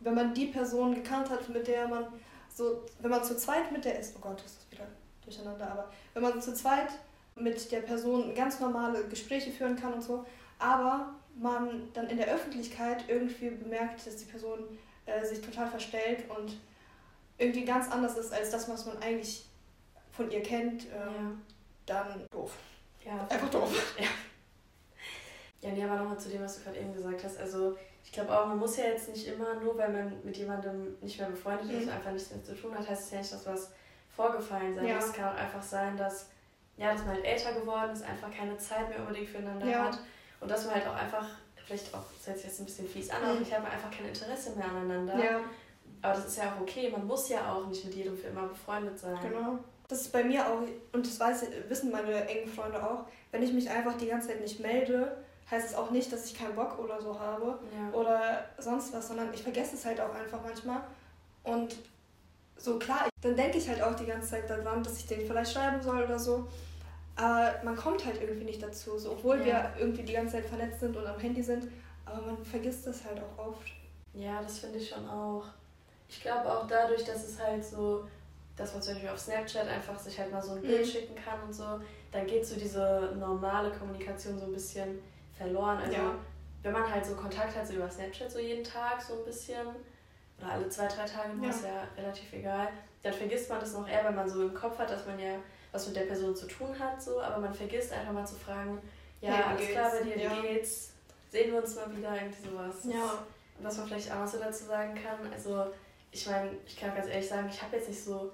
wenn 0.00 0.14
man 0.14 0.34
die 0.34 0.46
Person 0.46 0.94
gekannt 0.94 1.30
hat, 1.30 1.48
mit 1.48 1.66
der 1.66 1.88
man 1.88 2.04
so, 2.52 2.82
wenn 3.00 3.10
man 3.10 3.24
zu 3.24 3.34
zweit 3.38 3.72
mit 3.72 3.86
der 3.86 3.98
ist, 3.98 4.14
oh 4.16 4.20
Gott, 4.20 4.42
das 4.44 4.52
ist 4.52 4.70
wieder 4.70 4.86
durcheinander, 5.24 5.70
aber 5.70 5.90
wenn 6.12 6.22
man 6.22 6.40
zu 6.40 6.54
zweit 6.54 6.88
mit 7.36 7.70
der 7.72 7.80
Person 7.80 8.34
ganz 8.34 8.60
normale 8.60 9.04
Gespräche 9.08 9.50
führen 9.50 9.76
kann 9.76 9.94
und 9.94 10.02
so, 10.02 10.24
aber 10.58 11.14
man 11.36 11.88
dann 11.92 12.08
in 12.08 12.16
der 12.16 12.28
Öffentlichkeit 12.28 13.04
irgendwie 13.08 13.50
bemerkt, 13.50 14.06
dass 14.06 14.16
die 14.16 14.26
Person 14.26 14.60
äh, 15.06 15.24
sich 15.24 15.40
total 15.40 15.68
verstellt 15.68 16.30
und 16.30 16.56
irgendwie 17.38 17.64
ganz 17.64 17.90
anders 17.90 18.16
ist 18.16 18.32
als 18.32 18.50
das, 18.50 18.68
was 18.68 18.86
man 18.86 18.98
eigentlich 18.98 19.44
von 20.12 20.30
ihr 20.30 20.42
kennt, 20.42 20.84
äh, 20.86 20.94
ja. 20.94 21.32
dann 21.86 22.26
doof. 22.30 22.52
Ja, 23.04 23.26
einfach 23.28 23.50
doof. 23.50 23.96
Ja. 24.00 24.08
Ja, 25.60 25.70
nee, 25.70 25.82
aber 25.82 25.96
nochmal 25.96 26.18
zu 26.20 26.28
dem, 26.28 26.42
was 26.42 26.58
du 26.58 26.64
gerade 26.64 26.78
eben 26.78 26.92
gesagt 26.92 27.24
hast. 27.24 27.38
Also 27.38 27.74
ich 28.04 28.12
glaube 28.12 28.38
auch, 28.38 28.46
man 28.46 28.58
muss 28.58 28.76
ja 28.76 28.84
jetzt 28.84 29.08
nicht 29.08 29.26
immer, 29.26 29.54
nur 29.54 29.78
weil 29.78 29.90
man 29.90 30.22
mit 30.22 30.36
jemandem 30.36 30.94
nicht 31.00 31.18
mehr 31.18 31.30
befreundet 31.30 31.70
ist 31.70 31.86
mhm. 31.86 31.88
und 31.88 31.94
einfach 31.94 32.12
nichts 32.12 32.30
mehr 32.30 32.44
zu 32.44 32.54
tun 32.54 32.76
hat, 32.76 32.86
heißt 32.86 33.04
es 33.04 33.10
ja 33.10 33.18
nicht, 33.18 33.32
dass 33.32 33.46
was 33.46 33.70
vorgefallen 34.16 34.74
sein 34.74 34.86
ja. 34.86 34.98
Es 34.98 35.12
kann 35.12 35.34
auch 35.34 35.38
einfach 35.38 35.62
sein, 35.62 35.96
dass, 35.96 36.30
ja, 36.76 36.92
dass 36.92 37.04
man 37.04 37.14
halt 37.14 37.24
älter 37.24 37.52
geworden 37.52 37.92
ist, 37.92 38.04
einfach 38.04 38.30
keine 38.30 38.56
Zeit 38.58 38.88
mehr 38.88 39.00
unbedingt 39.00 39.28
füreinander 39.28 39.66
ja. 39.66 39.84
hat 39.84 39.98
und 40.40 40.50
dass 40.50 40.64
man 40.66 40.74
halt 40.74 40.86
auch 40.86 40.94
einfach, 40.94 41.26
vielleicht 41.66 41.94
auch, 41.94 42.04
das 42.16 42.26
hört 42.26 42.36
sich 42.38 42.46
jetzt 42.46 42.60
ein 42.60 42.66
bisschen 42.66 42.88
fies 42.88 43.10
an, 43.10 43.22
aber 43.22 43.34
mhm. 43.34 43.42
ich 43.42 43.54
habe 43.54 43.66
einfach 43.66 43.90
kein 43.90 44.06
Interesse 44.06 44.56
mehr 44.56 44.66
aneinander. 44.66 45.16
Ja. 45.22 45.40
Aber 46.02 46.14
das 46.14 46.26
ist 46.26 46.36
ja 46.36 46.52
auch 46.52 46.60
okay, 46.60 46.90
man 46.90 47.06
muss 47.06 47.30
ja 47.30 47.50
auch 47.50 47.66
nicht 47.66 47.84
mit 47.84 47.94
jedem 47.94 48.16
für 48.16 48.26
immer 48.26 48.46
befreundet 48.46 48.98
sein. 48.98 49.16
Genau. 49.22 49.58
Das 49.88 50.02
ist 50.02 50.12
bei 50.12 50.22
mir 50.22 50.46
auch, 50.46 50.60
und 50.92 51.06
das 51.06 51.18
weiß, 51.18 51.46
wissen 51.68 51.90
meine 51.90 52.28
engen 52.28 52.48
Freunde 52.48 52.82
auch, 52.82 53.06
wenn 53.32 53.42
ich 53.42 53.52
mich 53.52 53.70
einfach 53.70 53.96
die 53.96 54.06
ganze 54.06 54.28
Zeit 54.28 54.40
nicht 54.40 54.60
melde, 54.60 55.16
heißt 55.50 55.70
es 55.70 55.74
auch 55.74 55.90
nicht, 55.90 56.12
dass 56.12 56.26
ich 56.26 56.38
keinen 56.38 56.54
Bock 56.54 56.78
oder 56.78 57.00
so 57.00 57.18
habe 57.18 57.58
ja. 57.74 57.98
oder 57.98 58.44
sonst 58.58 58.92
was, 58.92 59.08
sondern 59.08 59.32
ich 59.32 59.42
vergesse 59.42 59.76
es 59.76 59.84
halt 59.84 60.00
auch 60.00 60.14
einfach 60.14 60.40
manchmal. 60.42 60.80
Und 61.42 61.76
so 62.64 62.78
klar, 62.78 63.08
dann 63.20 63.36
denke 63.36 63.58
ich 63.58 63.68
halt 63.68 63.82
auch 63.82 63.94
die 63.94 64.06
ganze 64.06 64.30
Zeit 64.30 64.48
daran, 64.48 64.82
dass 64.82 64.98
ich 64.98 65.06
den 65.06 65.26
vielleicht 65.26 65.52
schreiben 65.52 65.82
soll 65.82 66.02
oder 66.02 66.18
so. 66.18 66.48
Aber 67.16 67.54
man 67.62 67.76
kommt 67.76 68.04
halt 68.04 68.20
irgendwie 68.20 68.44
nicht 68.44 68.62
dazu, 68.62 68.98
so, 68.98 69.12
obwohl 69.12 69.38
ja. 69.40 69.44
wir 69.44 69.72
irgendwie 69.78 70.02
die 70.02 70.14
ganze 70.14 70.34
Zeit 70.34 70.46
vernetzt 70.46 70.80
sind 70.80 70.96
und 70.96 71.06
am 71.06 71.18
Handy 71.20 71.42
sind. 71.42 71.68
Aber 72.04 72.22
man 72.22 72.44
vergisst 72.44 72.86
das 72.86 73.04
halt 73.04 73.20
auch 73.20 73.46
oft. 73.46 73.68
Ja, 74.14 74.42
das 74.42 74.58
finde 74.58 74.78
ich 74.78 74.88
schon 74.88 75.08
auch. 75.08 75.44
Ich 76.08 76.20
glaube 76.20 76.50
auch 76.50 76.66
dadurch, 76.66 77.04
dass 77.04 77.28
es 77.28 77.40
halt 77.40 77.64
so, 77.64 78.06
dass 78.56 78.72
man 78.72 78.82
zum 78.82 78.94
Beispiel 78.94 79.10
auf 79.10 79.18
Snapchat 79.18 79.68
einfach 79.68 79.98
sich 79.98 80.18
halt 80.18 80.32
mal 80.32 80.42
so 80.42 80.52
ein 80.52 80.62
Bild 80.62 80.86
mhm. 80.86 80.90
schicken 80.90 81.14
kann 81.14 81.42
und 81.42 81.52
so, 81.52 81.80
dann 82.12 82.26
geht 82.26 82.46
so 82.46 82.56
diese 82.56 83.14
normale 83.18 83.70
Kommunikation 83.70 84.38
so 84.38 84.46
ein 84.46 84.52
bisschen 84.52 85.00
verloren. 85.36 85.78
Also 85.78 85.96
ja. 85.96 86.14
wenn 86.62 86.72
man 86.72 86.90
halt 86.90 87.04
so 87.04 87.14
Kontakt 87.14 87.56
hat, 87.56 87.66
so 87.66 87.74
über 87.74 87.90
Snapchat 87.90 88.30
so 88.30 88.38
jeden 88.38 88.64
Tag 88.64 89.00
so 89.00 89.14
ein 89.18 89.24
bisschen, 89.24 89.66
oder 90.38 90.52
alle 90.52 90.68
zwei, 90.68 90.86
drei 90.86 91.04
Tage, 91.04 91.30
ja. 91.42 91.50
ist 91.50 91.64
ja 91.64 91.86
relativ 91.96 92.32
egal, 92.32 92.68
dann 93.02 93.12
vergisst 93.12 93.48
man 93.48 93.60
das 93.60 93.72
noch 93.72 93.88
eher, 93.88 94.04
wenn 94.04 94.14
man 94.14 94.28
so 94.28 94.42
im 94.42 94.54
Kopf 94.54 94.78
hat, 94.78 94.90
dass 94.90 95.06
man 95.06 95.18
ja 95.18 95.36
was 95.72 95.86
mit 95.86 95.96
der 95.96 96.02
Person 96.02 96.34
zu 96.34 96.46
tun 96.46 96.78
hat, 96.78 97.02
so, 97.02 97.20
aber 97.20 97.38
man 97.38 97.52
vergisst 97.52 97.92
einfach 97.92 98.12
mal 98.12 98.26
zu 98.26 98.36
fragen, 98.36 98.80
ja, 99.20 99.32
hey, 99.32 99.44
alles 99.44 99.68
klar 99.70 99.90
bei 99.90 100.02
dir, 100.02 100.30
wie 100.30 100.48
geht's? 100.48 100.92
Sehen 101.30 101.52
wir 101.52 101.62
uns 101.62 101.74
mal 101.74 101.96
wieder, 101.96 102.14
irgendwie 102.14 102.48
sowas. 102.48 102.76
Ja. 102.84 103.24
Und 103.58 103.64
was 103.64 103.76
man 103.78 103.86
vielleicht 103.86 104.12
auch 104.12 104.20
noch 104.20 104.28
so 104.28 104.38
dazu 104.38 104.64
sagen 104.64 104.94
kann, 104.94 105.32
also 105.32 105.66
ich 106.12 106.26
meine, 106.26 106.50
ich 106.66 106.76
kann 106.76 106.94
ganz 106.94 107.08
ehrlich 107.08 107.28
sagen, 107.28 107.48
ich 107.50 107.60
habe 107.60 107.76
jetzt 107.76 107.88
nicht 107.88 108.02
so 108.02 108.30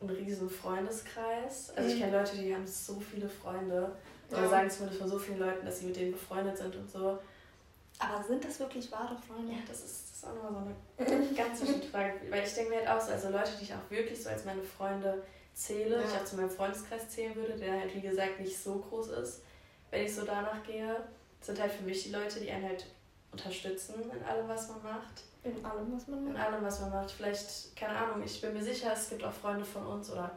einen 0.00 0.10
riesen 0.10 0.48
Freundeskreis. 0.48 1.72
Also 1.76 1.88
ich 1.88 1.96
mhm. 1.96 2.00
kenne 2.00 2.18
Leute, 2.18 2.36
die 2.36 2.54
haben 2.54 2.66
so 2.66 3.00
viele 3.00 3.28
Freunde. 3.28 3.90
Oder 4.30 4.42
ja. 4.42 4.48
sagen 4.48 4.70
zumindest 4.70 5.00
von 5.00 5.10
so 5.10 5.18
vielen 5.18 5.38
Leuten, 5.38 5.66
dass 5.66 5.80
sie 5.80 5.86
mit 5.86 5.96
denen 5.96 6.12
befreundet 6.12 6.56
sind 6.56 6.74
und 6.76 6.90
so. 6.90 7.18
Aber 7.98 8.22
sind 8.26 8.44
das 8.44 8.58
wirklich 8.58 8.90
wahre 8.90 9.16
Freunde? 9.16 9.52
Ja, 9.52 9.58
das 9.68 9.84
ist, 9.84 10.03
ist 10.24 10.30
auch 10.30 10.42
nochmal 10.42 10.74
so 10.98 11.14
eine 11.14 11.26
ganz 11.34 11.60
wichtige 11.60 11.86
Frage. 11.90 12.14
Weil 12.30 12.44
ich 12.44 12.54
denke 12.54 12.70
mir 12.70 12.78
halt 12.78 12.88
auch 12.88 13.00
so, 13.00 13.12
also 13.12 13.28
Leute, 13.30 13.50
die 13.58 13.64
ich 13.64 13.74
auch 13.74 13.90
wirklich 13.90 14.22
so 14.22 14.30
als 14.30 14.44
meine 14.44 14.62
Freunde 14.62 15.22
zähle, 15.54 15.96
ja. 15.96 16.02
ich 16.04 16.14
auch 16.14 16.24
zu 16.24 16.36
meinem 16.36 16.50
Freundeskreis 16.50 17.08
zählen 17.08 17.34
würde, 17.34 17.54
der 17.54 17.80
halt 17.80 17.94
wie 17.94 18.00
gesagt 18.00 18.40
nicht 18.40 18.58
so 18.58 18.76
groß 18.76 19.08
ist, 19.08 19.42
wenn 19.90 20.04
ich 20.04 20.14
so 20.14 20.24
danach 20.24 20.62
gehe, 20.64 20.96
sind 21.40 21.60
halt 21.60 21.72
für 21.72 21.84
mich 21.84 22.02
die 22.04 22.10
Leute, 22.10 22.40
die 22.40 22.50
einen 22.50 22.68
halt 22.68 22.86
unterstützen 23.30 23.94
in 24.12 24.24
allem, 24.24 24.48
was 24.48 24.68
man 24.68 24.82
macht. 24.82 25.24
In 25.44 25.64
allem, 25.64 25.94
was 25.94 26.08
man 26.08 26.24
macht? 26.24 26.34
In 26.34 26.40
allem, 26.40 26.64
was 26.64 26.80
man 26.80 26.90
macht. 26.90 27.10
Vielleicht, 27.10 27.76
keine 27.76 27.96
Ahnung, 27.96 28.22
ich 28.24 28.40
bin 28.40 28.54
mir 28.54 28.62
sicher, 28.62 28.92
es 28.92 29.10
gibt 29.10 29.22
auch 29.22 29.32
Freunde 29.32 29.64
von 29.64 29.86
uns 29.86 30.10
oder 30.10 30.30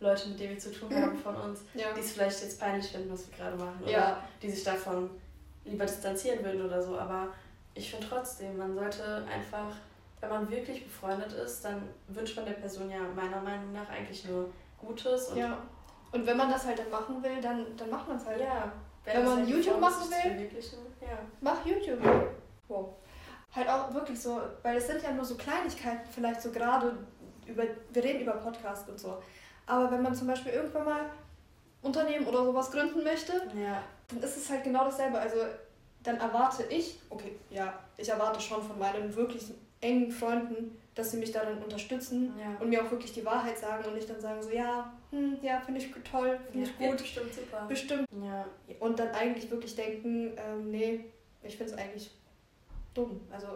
Leute, 0.00 0.28
mit 0.28 0.40
denen 0.40 0.54
wir 0.54 0.58
zu 0.58 0.72
tun 0.72 0.94
haben 0.94 1.18
von 1.22 1.36
uns, 1.36 1.60
ja. 1.74 1.92
die 1.94 2.00
es 2.00 2.12
vielleicht 2.12 2.42
jetzt 2.42 2.58
peinlich 2.58 2.86
finden, 2.86 3.12
was 3.12 3.28
wir 3.28 3.36
gerade 3.36 3.56
machen. 3.56 3.82
Oder 3.82 3.90
ja. 3.90 4.24
die 4.40 4.50
sich 4.50 4.64
davon 4.64 5.10
lieber 5.64 5.84
distanzieren 5.84 6.42
würden 6.42 6.64
oder 6.64 6.82
so. 6.82 6.96
Aber 6.96 7.28
ich 7.78 7.90
finde 7.90 8.06
trotzdem, 8.08 8.56
man 8.58 8.74
sollte 8.74 9.24
einfach, 9.32 9.72
wenn 10.20 10.28
man 10.28 10.50
wirklich 10.50 10.84
befreundet 10.84 11.32
ist, 11.32 11.64
dann 11.64 11.88
wünscht 12.08 12.36
man 12.36 12.44
der 12.44 12.54
Person 12.54 12.90
ja 12.90 12.98
meiner 13.14 13.40
Meinung 13.40 13.72
nach 13.72 13.88
eigentlich 13.88 14.24
nur 14.24 14.50
Gutes. 14.78 15.28
Und 15.28 15.38
ja. 15.38 15.58
Und 16.10 16.26
wenn 16.26 16.36
man 16.36 16.50
das 16.50 16.66
halt 16.66 16.78
dann 16.78 16.90
machen 16.90 17.22
will, 17.22 17.40
dann, 17.40 17.76
dann 17.76 17.90
macht 17.90 18.08
man 18.08 18.16
es 18.16 18.26
halt. 18.26 18.40
Ja. 18.40 18.72
Wenn, 19.04 19.16
wenn 19.16 19.24
man 19.24 19.36
halt 19.38 19.48
YouTube 19.48 19.80
machen 19.80 20.10
will, 20.10 20.50
ja. 21.00 21.18
mach 21.40 21.64
YouTube. 21.64 22.00
Wow. 22.66 22.94
Halt 23.54 23.68
auch 23.68 23.94
wirklich 23.94 24.20
so, 24.20 24.40
weil 24.62 24.76
es 24.76 24.86
sind 24.86 25.02
ja 25.02 25.12
nur 25.12 25.24
so 25.24 25.36
Kleinigkeiten, 25.36 26.08
vielleicht 26.10 26.42
so 26.42 26.50
gerade 26.50 26.98
über, 27.46 27.62
wir 27.90 28.04
reden 28.04 28.20
über 28.22 28.32
Podcast 28.32 28.88
und 28.88 28.98
so. 28.98 29.22
Aber 29.66 29.90
wenn 29.90 30.02
man 30.02 30.14
zum 30.14 30.26
Beispiel 30.26 30.52
irgendwann 30.52 30.84
mal 30.84 31.00
Unternehmen 31.82 32.26
oder 32.26 32.44
sowas 32.44 32.70
gründen 32.70 33.04
möchte, 33.04 33.32
Ja. 33.54 33.82
dann 34.08 34.20
ist 34.20 34.36
es 34.36 34.50
halt 34.50 34.64
genau 34.64 34.84
dasselbe. 34.84 35.18
Also 35.18 35.36
dann 36.08 36.18
erwarte 36.20 36.62
ich, 36.70 36.98
okay, 37.10 37.36
ja, 37.50 37.78
ich 37.98 38.08
erwarte 38.08 38.40
schon 38.40 38.62
von 38.62 38.78
meinen 38.78 39.14
wirklich 39.14 39.52
engen 39.82 40.10
Freunden, 40.10 40.76
dass 40.94 41.10
sie 41.10 41.18
mich 41.18 41.30
darin 41.32 41.58
unterstützen 41.62 42.32
Ja. 42.40 42.56
und 42.58 42.70
mir 42.70 42.82
auch 42.82 42.90
wirklich 42.90 43.12
die 43.12 43.24
Wahrheit 43.24 43.58
sagen 43.58 43.84
und 43.86 43.94
nicht 43.94 44.08
dann 44.08 44.18
sagen 44.20 44.42
so, 44.42 44.50
ja, 44.50 44.90
hm, 45.10 45.36
ja, 45.42 45.60
finde 45.60 45.80
ich 45.80 45.92
toll, 46.10 46.40
finde 46.50 46.66
ich 46.68 46.78
Wird 46.80 46.90
gut, 46.92 46.98
bestimmt 47.02 47.34
super. 47.34 47.66
bestimmt. 47.68 48.06
Ja. 48.22 48.46
Und 48.80 48.98
dann 48.98 49.08
eigentlich 49.10 49.50
wirklich 49.50 49.76
denken, 49.76 50.32
ähm, 50.36 50.70
nee, 50.70 51.04
ich 51.42 51.56
finde 51.56 51.72
es 51.74 51.78
eigentlich 51.78 52.10
dumm. 52.94 53.20
Also, 53.30 53.46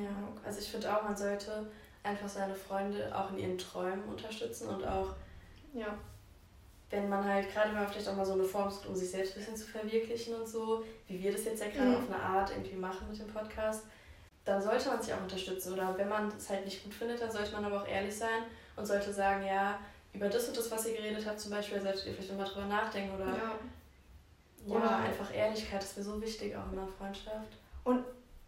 Ja, 0.00 0.08
also 0.44 0.58
ich 0.60 0.70
finde 0.70 0.96
auch, 0.96 1.02
man 1.02 1.16
sollte 1.16 1.66
einfach 2.04 2.28
seine 2.28 2.54
Freunde 2.54 3.12
auch 3.14 3.30
in 3.32 3.38
ihren 3.38 3.58
Träumen 3.58 4.04
unterstützen 4.04 4.68
und 4.68 4.84
auch, 4.86 5.14
ja. 5.74 5.98
Wenn 6.92 7.08
man 7.08 7.24
halt, 7.24 7.50
gerade 7.52 7.70
wenn 7.70 7.76
man 7.82 7.88
vielleicht 7.88 8.06
auch 8.08 8.14
mal 8.16 8.24
so 8.24 8.34
eine 8.34 8.44
Form 8.44 8.70
sucht, 8.70 8.86
um 8.86 8.94
sich 8.94 9.10
selbst 9.10 9.32
ein 9.34 9.40
bisschen 9.40 9.56
zu 9.56 9.66
verwirklichen 9.66 10.34
und 10.36 10.46
so, 10.46 10.84
wie 11.08 11.20
wir 11.20 11.32
das 11.32 11.44
jetzt 11.46 11.60
ja 11.60 11.68
gerade 11.70 11.88
Mhm. 11.90 11.96
auf 11.96 12.06
eine 12.08 12.22
Art 12.22 12.50
irgendwie 12.50 12.76
machen 12.76 13.08
mit 13.10 13.18
dem 13.18 13.26
Podcast, 13.26 13.82
dann 14.44 14.62
sollte 14.62 14.88
man 14.88 15.02
sich 15.02 15.12
auch 15.12 15.20
unterstützen. 15.22 15.72
Oder 15.72 15.96
wenn 15.98 16.08
man 16.08 16.28
es 16.36 16.48
halt 16.50 16.64
nicht 16.64 16.84
gut 16.84 16.94
findet, 16.94 17.20
dann 17.20 17.30
sollte 17.32 17.52
man 17.52 17.64
aber 17.64 17.82
auch 17.82 17.88
ehrlich 17.88 18.16
sein 18.16 18.44
und 18.76 18.86
sollte 18.86 19.12
sagen, 19.12 19.44
ja, 19.44 19.78
über 20.12 20.28
das 20.28 20.46
und 20.48 20.56
das, 20.56 20.70
was 20.70 20.86
ihr 20.86 20.94
geredet 20.96 21.24
habt, 21.26 21.40
zum 21.40 21.50
Beispiel, 21.50 21.80
solltet 21.80 22.06
ihr 22.06 22.12
vielleicht 22.12 22.30
nochmal 22.30 22.46
drüber 22.46 22.66
nachdenken 22.66 23.14
oder 23.16 23.26
ja. 23.26 23.54
ja, 24.66 24.76
Oder- 24.76 24.96
einfach 24.98 25.34
Ehrlichkeit 25.34 25.82
ist 25.82 25.96
mir 25.96 26.04
so 26.04 26.20
wichtig, 26.20 26.54
auch 26.54 26.70
in 26.72 26.78
einer 26.78 26.88
Freundschaft. 26.88 27.52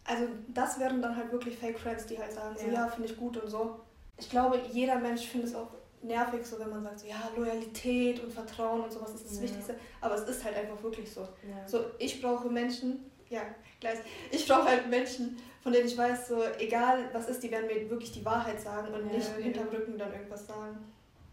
Also 0.07 0.27
das 0.53 0.79
wären 0.79 1.01
dann 1.01 1.15
halt 1.17 1.31
wirklich 1.31 1.57
Fake 1.57 1.79
Friends, 1.79 2.05
die 2.05 2.19
halt 2.19 2.31
sagen, 2.31 2.55
so, 2.55 2.67
Ja. 2.67 2.73
ja, 2.73 2.87
finde 2.87 3.09
ich 3.09 3.17
gut 3.17 3.37
und 3.37 3.49
so. 3.49 3.79
Ich 4.17 4.29
glaube, 4.29 4.61
jeder 4.71 4.97
Mensch 4.99 5.25
findet 5.25 5.49
es 5.49 5.55
auch 5.55 5.67
nervig, 6.05 6.45
so 6.45 6.59
wenn 6.59 6.69
man 6.69 6.83
sagt, 6.83 6.99
so, 6.99 7.07
ja, 7.07 7.29
Loyalität 7.35 8.23
und 8.23 8.31
Vertrauen 8.31 8.81
und 8.81 8.91
sowas 8.91 9.13
ist 9.15 9.25
das 9.25 9.35
Ja. 9.37 9.41
Wichtigste. 9.43 9.75
Aber 10.01 10.15
es 10.15 10.21
ist 10.27 10.43
halt 10.43 10.55
einfach 10.55 10.81
wirklich 10.81 11.11
so. 11.11 11.21
Ja. 11.21 11.67
So, 11.67 11.85
ich 11.99 12.21
brauche 12.21 12.49
Menschen, 12.49 13.09
ja, 13.29 13.41
gleich, 13.79 13.99
ich 14.31 14.47
brauche 14.47 14.65
halt 14.65 14.87
Menschen, 14.89 15.37
von 15.61 15.73
denen 15.73 15.87
ich 15.87 15.97
weiß, 15.97 16.27
so, 16.29 16.43
egal 16.59 17.09
was 17.13 17.27
ist, 17.27 17.41
die 17.43 17.51
werden 17.51 17.67
mir 17.67 17.89
wirklich 17.89 18.11
die 18.11 18.23
Wahrheit 18.23 18.61
sagen 18.61 18.93
und 18.93 19.07
Ja, 19.07 19.17
nicht 19.17 19.29
okay. 19.31 19.43
hinterm 19.43 19.67
Rücken 19.69 19.97
dann 19.97 20.13
irgendwas 20.13 20.45
sagen. 20.47 20.77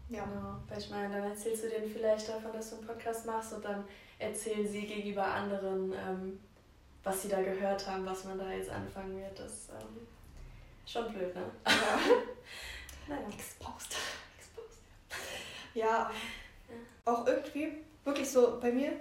Ja. 0.09 0.25
Genau, 0.25 0.55
weil 0.69 0.77
ich 0.79 0.89
meine, 0.89 1.13
dann 1.15 1.29
erzählst 1.31 1.63
du 1.63 1.69
denen 1.69 1.89
vielleicht 1.91 2.27
davon, 2.29 2.51
dass 2.51 2.69
du 2.71 2.77
einen 2.77 2.85
Podcast 2.87 3.25
machst 3.25 3.53
und 3.53 3.63
dann 3.63 3.83
erzählen 4.19 4.67
sie 4.67 4.81
gegenüber 4.85 5.25
anderen, 5.25 5.93
ähm, 5.93 6.39
was 7.03 7.21
sie 7.21 7.27
da 7.29 7.41
gehört 7.41 7.87
haben, 7.87 8.05
was 8.05 8.23
man 8.25 8.37
da 8.37 8.51
jetzt 8.51 8.69
anfangen 8.69 9.19
wird. 9.19 9.37
Das 9.39 9.51
ist 9.51 9.69
ähm, 9.69 10.07
schon 10.85 11.11
blöd, 11.13 11.33
ne? 11.35 11.43
ja. 11.65 11.99
Naja. 13.07 13.21
Exposed. 13.33 13.97
Ja, 15.73 16.11
auch 17.05 17.25
irgendwie, 17.27 17.73
wirklich 18.03 18.29
so 18.29 18.59
bei 18.61 18.71
mir, 18.71 18.93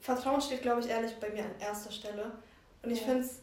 Vertrauen 0.00 0.40
steht, 0.40 0.62
glaube 0.62 0.80
ich, 0.80 0.88
ehrlich 0.88 1.14
bei 1.20 1.30
mir 1.30 1.44
an 1.44 1.54
erster 1.60 1.90
Stelle. 1.90 2.32
Und 2.82 2.90
ich 2.90 3.00
Ja. 3.00 3.06
finde 3.08 3.24
es 3.24 3.40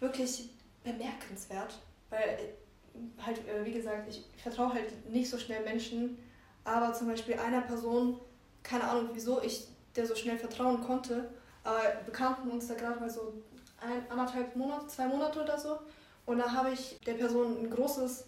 wirklich 0.00 0.50
bemerkenswert, 0.84 1.78
weil 2.10 2.20
äh, 2.20 3.22
halt, 3.24 3.38
äh, 3.48 3.64
wie 3.64 3.72
gesagt, 3.72 4.08
ich 4.08 4.24
vertraue 4.42 4.74
halt 4.74 5.10
nicht 5.10 5.30
so 5.30 5.38
schnell 5.38 5.62
Menschen, 5.64 6.18
aber 6.64 6.92
zum 6.92 7.08
Beispiel 7.08 7.38
einer 7.38 7.62
Person, 7.62 8.20
keine 8.62 8.84
Ahnung, 8.84 9.10
wieso 9.12 9.42
ich 9.42 9.66
der 9.96 10.06
so 10.06 10.14
schnell 10.14 10.38
vertrauen 10.38 10.82
konnte, 10.82 11.30
aber 11.64 11.80
wir 12.04 12.12
kannten 12.12 12.50
uns 12.50 12.66
da 12.68 12.74
gerade 12.74 12.98
mal 13.00 13.10
so 13.10 13.32
ein, 13.80 14.10
anderthalb 14.10 14.54
Monate, 14.56 14.86
zwei 14.86 15.06
Monate 15.06 15.42
oder 15.42 15.58
so. 15.58 15.78
Und 16.24 16.38
da 16.38 16.50
habe 16.50 16.70
ich 16.70 16.98
der 17.04 17.14
Person 17.14 17.62
ein 17.62 17.70
großes 17.70 18.24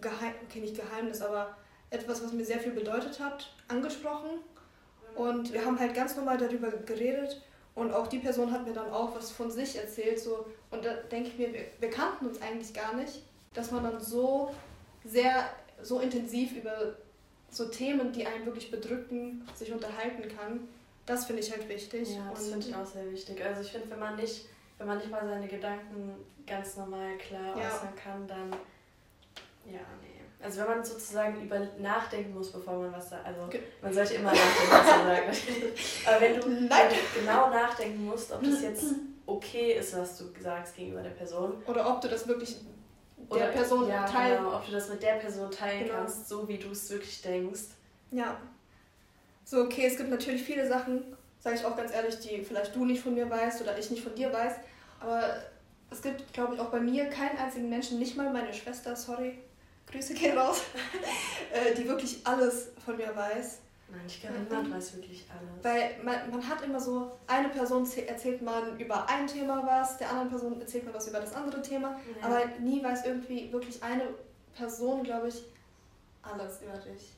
Geheim, 0.00 0.34
okay, 0.44 0.60
nicht 0.60 0.76
Geheimnis, 0.76 1.20
aber 1.20 1.56
etwas, 1.90 2.22
was 2.22 2.32
mir 2.32 2.44
sehr 2.44 2.58
viel 2.60 2.72
bedeutet 2.72 3.18
hat, 3.20 3.50
angesprochen. 3.68 4.30
Und 5.14 5.52
wir 5.52 5.64
haben 5.64 5.78
halt 5.78 5.94
ganz 5.94 6.16
normal 6.16 6.38
darüber 6.38 6.70
geredet. 6.70 7.40
Und 7.74 7.92
auch 7.92 8.06
die 8.08 8.18
Person 8.18 8.50
hat 8.52 8.66
mir 8.66 8.72
dann 8.72 8.90
auch 8.90 9.14
was 9.14 9.30
von 9.30 9.50
sich 9.50 9.76
erzählt. 9.76 10.18
So. 10.18 10.46
Und 10.70 10.84
da 10.84 10.94
denke 10.94 11.30
ich 11.30 11.38
mir, 11.38 11.52
wir, 11.52 11.64
wir 11.80 11.90
kannten 11.90 12.26
uns 12.26 12.40
eigentlich 12.42 12.74
gar 12.74 12.94
nicht, 12.94 13.22
dass 13.54 13.70
man 13.70 13.84
dann 13.84 14.00
so 14.00 14.52
sehr, 15.04 15.48
so 15.82 16.00
intensiv 16.00 16.52
über 16.56 16.96
so 17.50 17.66
Themen, 17.66 18.12
die 18.12 18.26
einen 18.26 18.44
wirklich 18.44 18.70
bedrücken, 18.70 19.46
sich 19.54 19.72
unterhalten 19.72 20.22
kann. 20.36 20.68
Das 21.06 21.24
finde 21.24 21.40
ich 21.42 21.50
halt 21.50 21.68
wichtig. 21.68 22.16
Ja, 22.16 22.30
das 22.30 22.48
finde 22.48 22.68
ich 22.68 22.74
auch 22.74 22.84
sehr 22.84 23.10
wichtig. 23.10 23.42
Also 23.44 23.62
ich 23.62 23.72
finde, 23.72 23.90
wenn 23.90 23.98
man 23.98 24.16
nicht, 24.16 24.46
wenn 24.76 24.86
man 24.86 24.98
nicht 24.98 25.10
mal 25.10 25.26
seine 25.26 25.48
Gedanken 25.48 26.12
ganz 26.46 26.76
normal 26.76 27.16
klar 27.16 27.56
Ja. 27.56 27.66
äußern 27.66 27.94
kann, 27.96 28.26
dann. 28.26 28.50
Also 30.48 30.60
wenn 30.62 30.68
man 30.68 30.82
sozusagen 30.84 31.42
über 31.42 31.60
nachdenken 31.78 32.32
muss, 32.32 32.50
bevor 32.50 32.78
man 32.78 32.90
was 32.90 33.10
sagt. 33.10 33.26
Also 33.26 33.46
Ge- 33.48 33.60
man 33.82 33.92
sollte 33.92 34.14
immer 34.14 34.30
nachdenken, 34.32 34.70
was 34.70 34.86
man 34.86 35.06
sagt. 35.06 35.42
Aber 36.06 36.20
wenn 36.22 36.34
du, 36.40 36.46
wenn 36.46 36.68
du 36.68 37.20
genau 37.20 37.50
nachdenken 37.50 38.06
musst, 38.06 38.32
ob 38.32 38.42
das 38.42 38.62
jetzt 38.62 38.84
okay 39.26 39.72
ist, 39.74 39.94
was 39.94 40.16
du 40.16 40.24
sagst 40.40 40.74
gegenüber 40.74 41.02
der 41.02 41.10
Person. 41.10 41.62
Oder 41.66 41.86
ob 41.90 42.00
du 42.00 42.08
das 42.08 42.26
wirklich 42.26 42.56
der 43.30 43.36
Oder 43.36 43.46
Person 43.48 43.88
ja, 43.90 44.06
teilen 44.06 44.38
Genau, 44.42 44.56
ob 44.56 44.64
du 44.64 44.72
das 44.72 44.88
mit 44.88 45.02
der 45.02 45.16
Person 45.16 45.50
teilen 45.50 45.84
Genau. 45.84 45.98
kannst, 45.98 46.26
so 46.30 46.48
wie 46.48 46.56
du 46.56 46.70
es 46.70 46.88
wirklich 46.88 47.20
denkst. 47.20 47.60
Ja. 48.10 48.40
So, 49.44 49.64
okay, 49.64 49.84
es 49.86 49.98
gibt 49.98 50.08
natürlich 50.08 50.42
viele 50.42 50.66
Sachen, 50.66 51.14
sage 51.40 51.56
ich 51.56 51.64
auch 51.66 51.76
ganz 51.76 51.92
ehrlich, 51.92 52.18
die 52.20 52.42
vielleicht 52.42 52.74
du 52.74 52.86
nicht 52.86 53.02
von 53.02 53.12
mir 53.14 53.28
weißt 53.28 53.60
oder 53.60 53.78
ich 53.78 53.90
nicht 53.90 54.02
von 54.02 54.14
dir 54.14 54.32
weiß. 54.32 54.54
Aber 55.00 55.42
es 55.90 56.00
gibt, 56.00 56.32
glaube 56.32 56.54
ich, 56.54 56.60
auch 56.60 56.70
bei 56.70 56.80
mir 56.80 57.04
keinen 57.10 57.36
einzigen 57.36 57.68
Menschen, 57.68 57.98
nicht 57.98 58.16
mal 58.16 58.32
meine 58.32 58.54
Schwester, 58.54 58.96
sorry, 58.96 59.38
Grüße 59.90 60.14
gehen 60.14 60.36
raus, 60.36 60.62
äh, 61.52 61.74
die 61.74 61.86
wirklich 61.88 62.20
alles 62.26 62.70
von 62.84 62.96
mir 62.96 63.14
weiß. 63.14 63.60
Nein, 63.90 64.00
ich 64.06 64.20
glaube, 64.20 64.38
Mhm. 64.38 64.44
niemand 64.48 64.74
weiß 64.74 64.96
wirklich 64.96 65.24
alles. 65.30 65.64
Weil 65.64 66.02
man, 66.04 66.30
man 66.30 66.46
hat 66.46 66.60
immer 66.62 66.78
so, 66.78 67.10
eine 67.26 67.48
Person 67.48 67.86
zäh- 67.86 68.04
erzählt 68.06 68.42
man 68.42 68.78
über 68.78 69.08
ein 69.08 69.26
Thema 69.26 69.64
was, 69.66 69.96
der 69.96 70.10
anderen 70.10 70.28
Person 70.28 70.60
erzählt 70.60 70.84
man 70.84 70.92
was 70.94 71.08
über 71.08 71.20
das 71.20 71.32
andere 71.34 71.62
Thema. 71.62 71.98
Ja. 72.20 72.26
Aber 72.26 72.44
nie 72.60 72.84
weiß 72.84 73.06
irgendwie 73.06 73.50
wirklich 73.50 73.82
eine 73.82 74.02
Person, 74.54 75.02
glaube 75.04 75.28
ich, 75.28 75.42
alles 76.22 76.60
über 76.60 76.76
dich. 76.76 77.14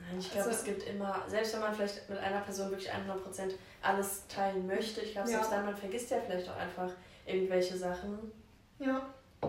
Nein, 0.00 0.18
ich 0.18 0.30
glaube, 0.30 0.46
Also- 0.48 0.58
es 0.58 0.64
gibt 0.64 0.84
immer, 0.84 1.22
selbst 1.28 1.52
wenn 1.52 1.60
man 1.60 1.74
vielleicht 1.74 2.08
mit 2.08 2.18
einer 2.18 2.40
Person 2.40 2.70
wirklich 2.70 2.90
100% 2.90 3.54
alles 3.82 4.22
teilen 4.28 4.66
möchte, 4.66 5.02
ich 5.02 5.12
glaube, 5.12 5.28
Ja. 5.28 5.36
selbst 5.36 5.52
dann, 5.52 5.66
man 5.66 5.76
vergisst 5.76 6.10
ja 6.10 6.18
vielleicht 6.24 6.48
auch 6.48 6.56
einfach 6.56 6.90
irgendwelche 7.26 7.76
Sachen, 7.76 8.32
Ja, 8.78 9.02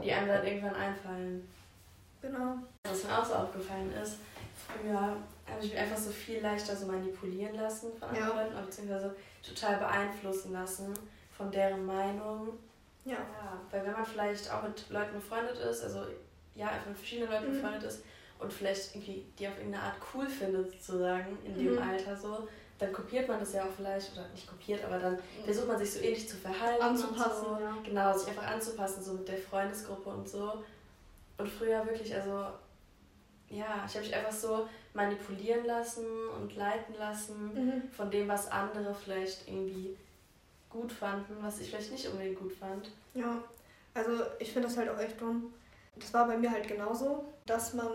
die 0.03 0.12
einem 0.12 0.27
dann 0.27 0.45
irgendwann 0.45 0.75
einfallen. 0.75 1.47
Genau. 2.21 2.55
Was 2.83 3.03
mir 3.03 3.17
auch 3.19 3.25
so 3.25 3.33
aufgefallen 3.33 3.91
ist, 4.01 4.17
früher 4.67 4.95
habe 5.00 5.59
ich 5.62 5.71
mich 5.71 5.77
einfach 5.79 5.97
so 5.97 6.12
viel 6.12 6.41
leichter 6.41 6.75
so 6.75 6.88
manipulieren 6.88 7.55
lassen 7.55 7.91
von 7.97 8.09
anderen 8.09 8.27
Ja. 8.29 8.43
Leuten, 8.43 8.65
beziehungsweise 8.65 9.15
total 9.41 9.77
beeinflussen 9.77 10.51
lassen 10.53 10.93
von 11.36 11.51
deren 11.51 11.86
Meinung. 11.86 12.50
Ja. 13.05 13.13
Ja, 13.13 13.62
weil 13.71 13.86
wenn 13.86 13.93
man 13.93 14.05
vielleicht 14.05 14.51
auch 14.51 14.63
mit 14.63 14.89
Leuten 14.89 15.13
befreundet 15.13 15.57
ist, 15.59 15.83
also 15.83 16.01
ja, 16.55 16.67
einfach 16.67 16.88
mit 16.88 16.97
verschiedenen 16.97 17.31
Leuten 17.31 17.50
Mhm. 17.50 17.53
befreundet 17.62 17.83
ist 17.83 18.03
und 18.39 18.51
vielleicht 18.51 18.93
irgendwie 18.95 19.25
die 19.39 19.47
auf 19.47 19.57
irgendeine 19.57 19.83
Art 19.86 19.95
cool 20.13 20.27
findet, 20.27 20.71
sozusagen, 20.71 21.38
in 21.45 21.55
dem 21.57 21.74
Mhm. 21.75 21.81
Alter 21.81 22.15
so, 22.17 22.47
dann 22.79 22.91
kopiert 22.93 23.27
man 23.27 23.39
das 23.39 23.53
ja 23.53 23.63
auch 23.63 23.71
vielleicht, 23.75 24.12
oder 24.13 24.27
nicht 24.29 24.47
kopiert, 24.47 24.83
aber 24.83 25.00
dann 25.00 25.17
versucht 25.45 25.67
man 25.67 25.77
sich 25.77 25.91
so 25.93 26.00
ähnlich 26.00 26.27
zu 26.27 26.36
verhalten. 26.36 26.81
Anzupassen, 26.83 27.45
Und 27.47 27.57
so. 27.59 27.63
ja. 27.63 27.74
Genau, 27.83 28.15
sich 28.17 28.27
einfach 28.27 28.47
anzupassen, 28.51 29.01
so 29.03 29.13
mit 29.13 29.27
der 29.27 29.38
Freundesgruppe 29.38 30.09
und 30.09 30.27
so. 30.27 30.63
Und 31.38 31.48
früher 31.50 31.86
wirklich, 31.86 32.13
also, 32.15 32.46
ja, 33.50 33.84
ich 33.88 33.96
habe 33.96 34.00
mich 34.06 34.15
einfach 34.15 34.32
so 34.32 34.67
manipulieren 34.94 35.65
lassen 35.65 36.06
und 36.36 36.56
leiten 36.56 36.96
lassen 36.96 37.53
Mhm. 37.53 37.89
von 37.91 38.10
dem, 38.12 38.27
was 38.27 38.50
andere 38.51 38.94
vielleicht 38.94 39.48
irgendwie 39.48 39.96
gut 40.70 40.91
fanden, 40.91 41.38
was 41.41 41.60
ich 41.60 41.70
vielleicht 41.70 41.91
nicht 41.91 42.08
unbedingt 42.08 42.39
gut 42.39 42.53
fand. 42.53 42.91
Ja, 43.13 43.41
also 43.94 44.12
ich 44.39 44.51
finde 44.51 44.67
das 44.67 44.77
halt 44.77 44.89
auch 44.89 45.00
echt 45.00 45.20
dumm. 45.22 45.53
Das 45.96 46.13
war 46.13 46.27
bei 46.27 46.38
mir 46.38 46.51
halt 46.51 46.67
genauso, 46.67 47.25
dass 47.46 47.74
man 47.74 47.88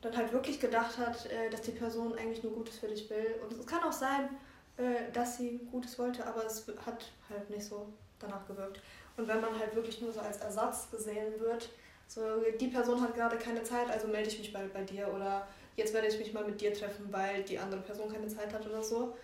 dann 0.00 0.16
halt 0.16 0.32
wirklich 0.32 0.60
gedacht 0.60 0.98
hat, 0.98 1.26
äh, 1.26 1.48
dass 1.50 1.62
die 1.62 1.70
Person 1.72 2.16
eigentlich 2.16 2.42
nur 2.42 2.52
Gutes 2.52 2.78
für 2.78 2.88
dich 2.88 3.08
will. 3.10 3.34
Und 3.42 3.52
es 3.52 3.66
kann 3.66 3.82
auch 3.82 3.92
sein, 3.92 4.28
äh, 4.76 5.10
dass 5.12 5.38
sie 5.38 5.58
Gutes 5.70 5.98
wollte, 5.98 6.26
aber 6.26 6.44
es 6.44 6.66
hat 6.84 7.10
halt 7.28 7.48
nicht 7.50 7.64
so 7.64 7.86
danach 8.18 8.46
gewirkt. 8.46 8.80
Und 9.16 9.26
wenn 9.28 9.40
man 9.40 9.58
halt 9.58 9.74
wirklich 9.74 10.00
nur 10.00 10.12
so 10.12 10.20
als 10.20 10.38
Ersatz 10.38 10.90
gesehen 10.90 11.38
wird, 11.40 11.68
so 12.08 12.20
die 12.58 12.68
Person 12.68 13.00
hat 13.02 13.14
gerade 13.14 13.36
keine 13.36 13.62
Zeit, 13.62 13.88
also 13.90 14.08
melde 14.08 14.28
ich 14.28 14.38
mich 14.38 14.52
bald 14.52 14.72
bei 14.72 14.82
dir 14.82 15.12
oder 15.14 15.46
jetzt 15.76 15.92
werde 15.94 16.08
ich 16.08 16.18
mich 16.18 16.32
mal 16.32 16.44
mit 16.44 16.60
dir 16.60 16.72
treffen, 16.74 17.06
weil 17.12 17.42
die 17.44 17.58
andere 17.58 17.82
Person 17.82 18.10
keine 18.12 18.26
Zeit 18.26 18.52
hat 18.52 18.66
oder 18.66 18.82
so. 18.82 19.16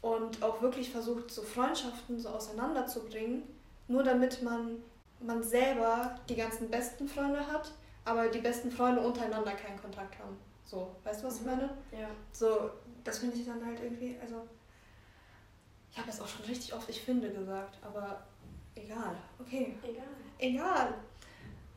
Und 0.00 0.42
auch 0.42 0.60
wirklich 0.60 0.90
versucht, 0.90 1.30
so 1.30 1.42
Freundschaften 1.42 2.18
so 2.18 2.30
auseinanderzubringen, 2.30 3.42
nur 3.88 4.02
damit 4.02 4.42
man, 4.42 4.82
man 5.20 5.42
selber 5.42 6.18
die 6.28 6.34
ganzen 6.36 6.68
besten 6.70 7.06
Freunde 7.08 7.46
hat, 7.46 7.72
aber 8.04 8.28
die 8.28 8.40
besten 8.40 8.70
Freunde 8.70 9.00
untereinander 9.02 9.52
keinen 9.52 9.80
Kontakt 9.80 10.18
haben. 10.18 10.36
So, 10.64 10.94
weißt 11.04 11.22
du, 11.22 11.26
was 11.26 11.36
ich 11.36 11.40
Mhm. 11.42 11.46
meine? 11.46 11.62
Ja. 11.92 12.08
So, 12.32 12.70
das 13.04 13.18
finde 13.18 13.36
ich 13.36 13.46
dann 13.46 13.64
halt 13.64 13.80
irgendwie, 13.80 14.16
also 14.20 14.46
ich 15.90 15.98
habe 15.98 16.10
es 16.10 16.20
auch 16.20 16.26
schon 16.26 16.44
richtig 16.46 16.74
oft 16.74 16.88
ich 16.88 17.00
finde 17.02 17.30
gesagt, 17.30 17.78
aber 17.82 18.24
Egal, 18.76 19.16
okay. 19.38 19.76
Egal. 19.84 20.04
Egal. 20.38 20.94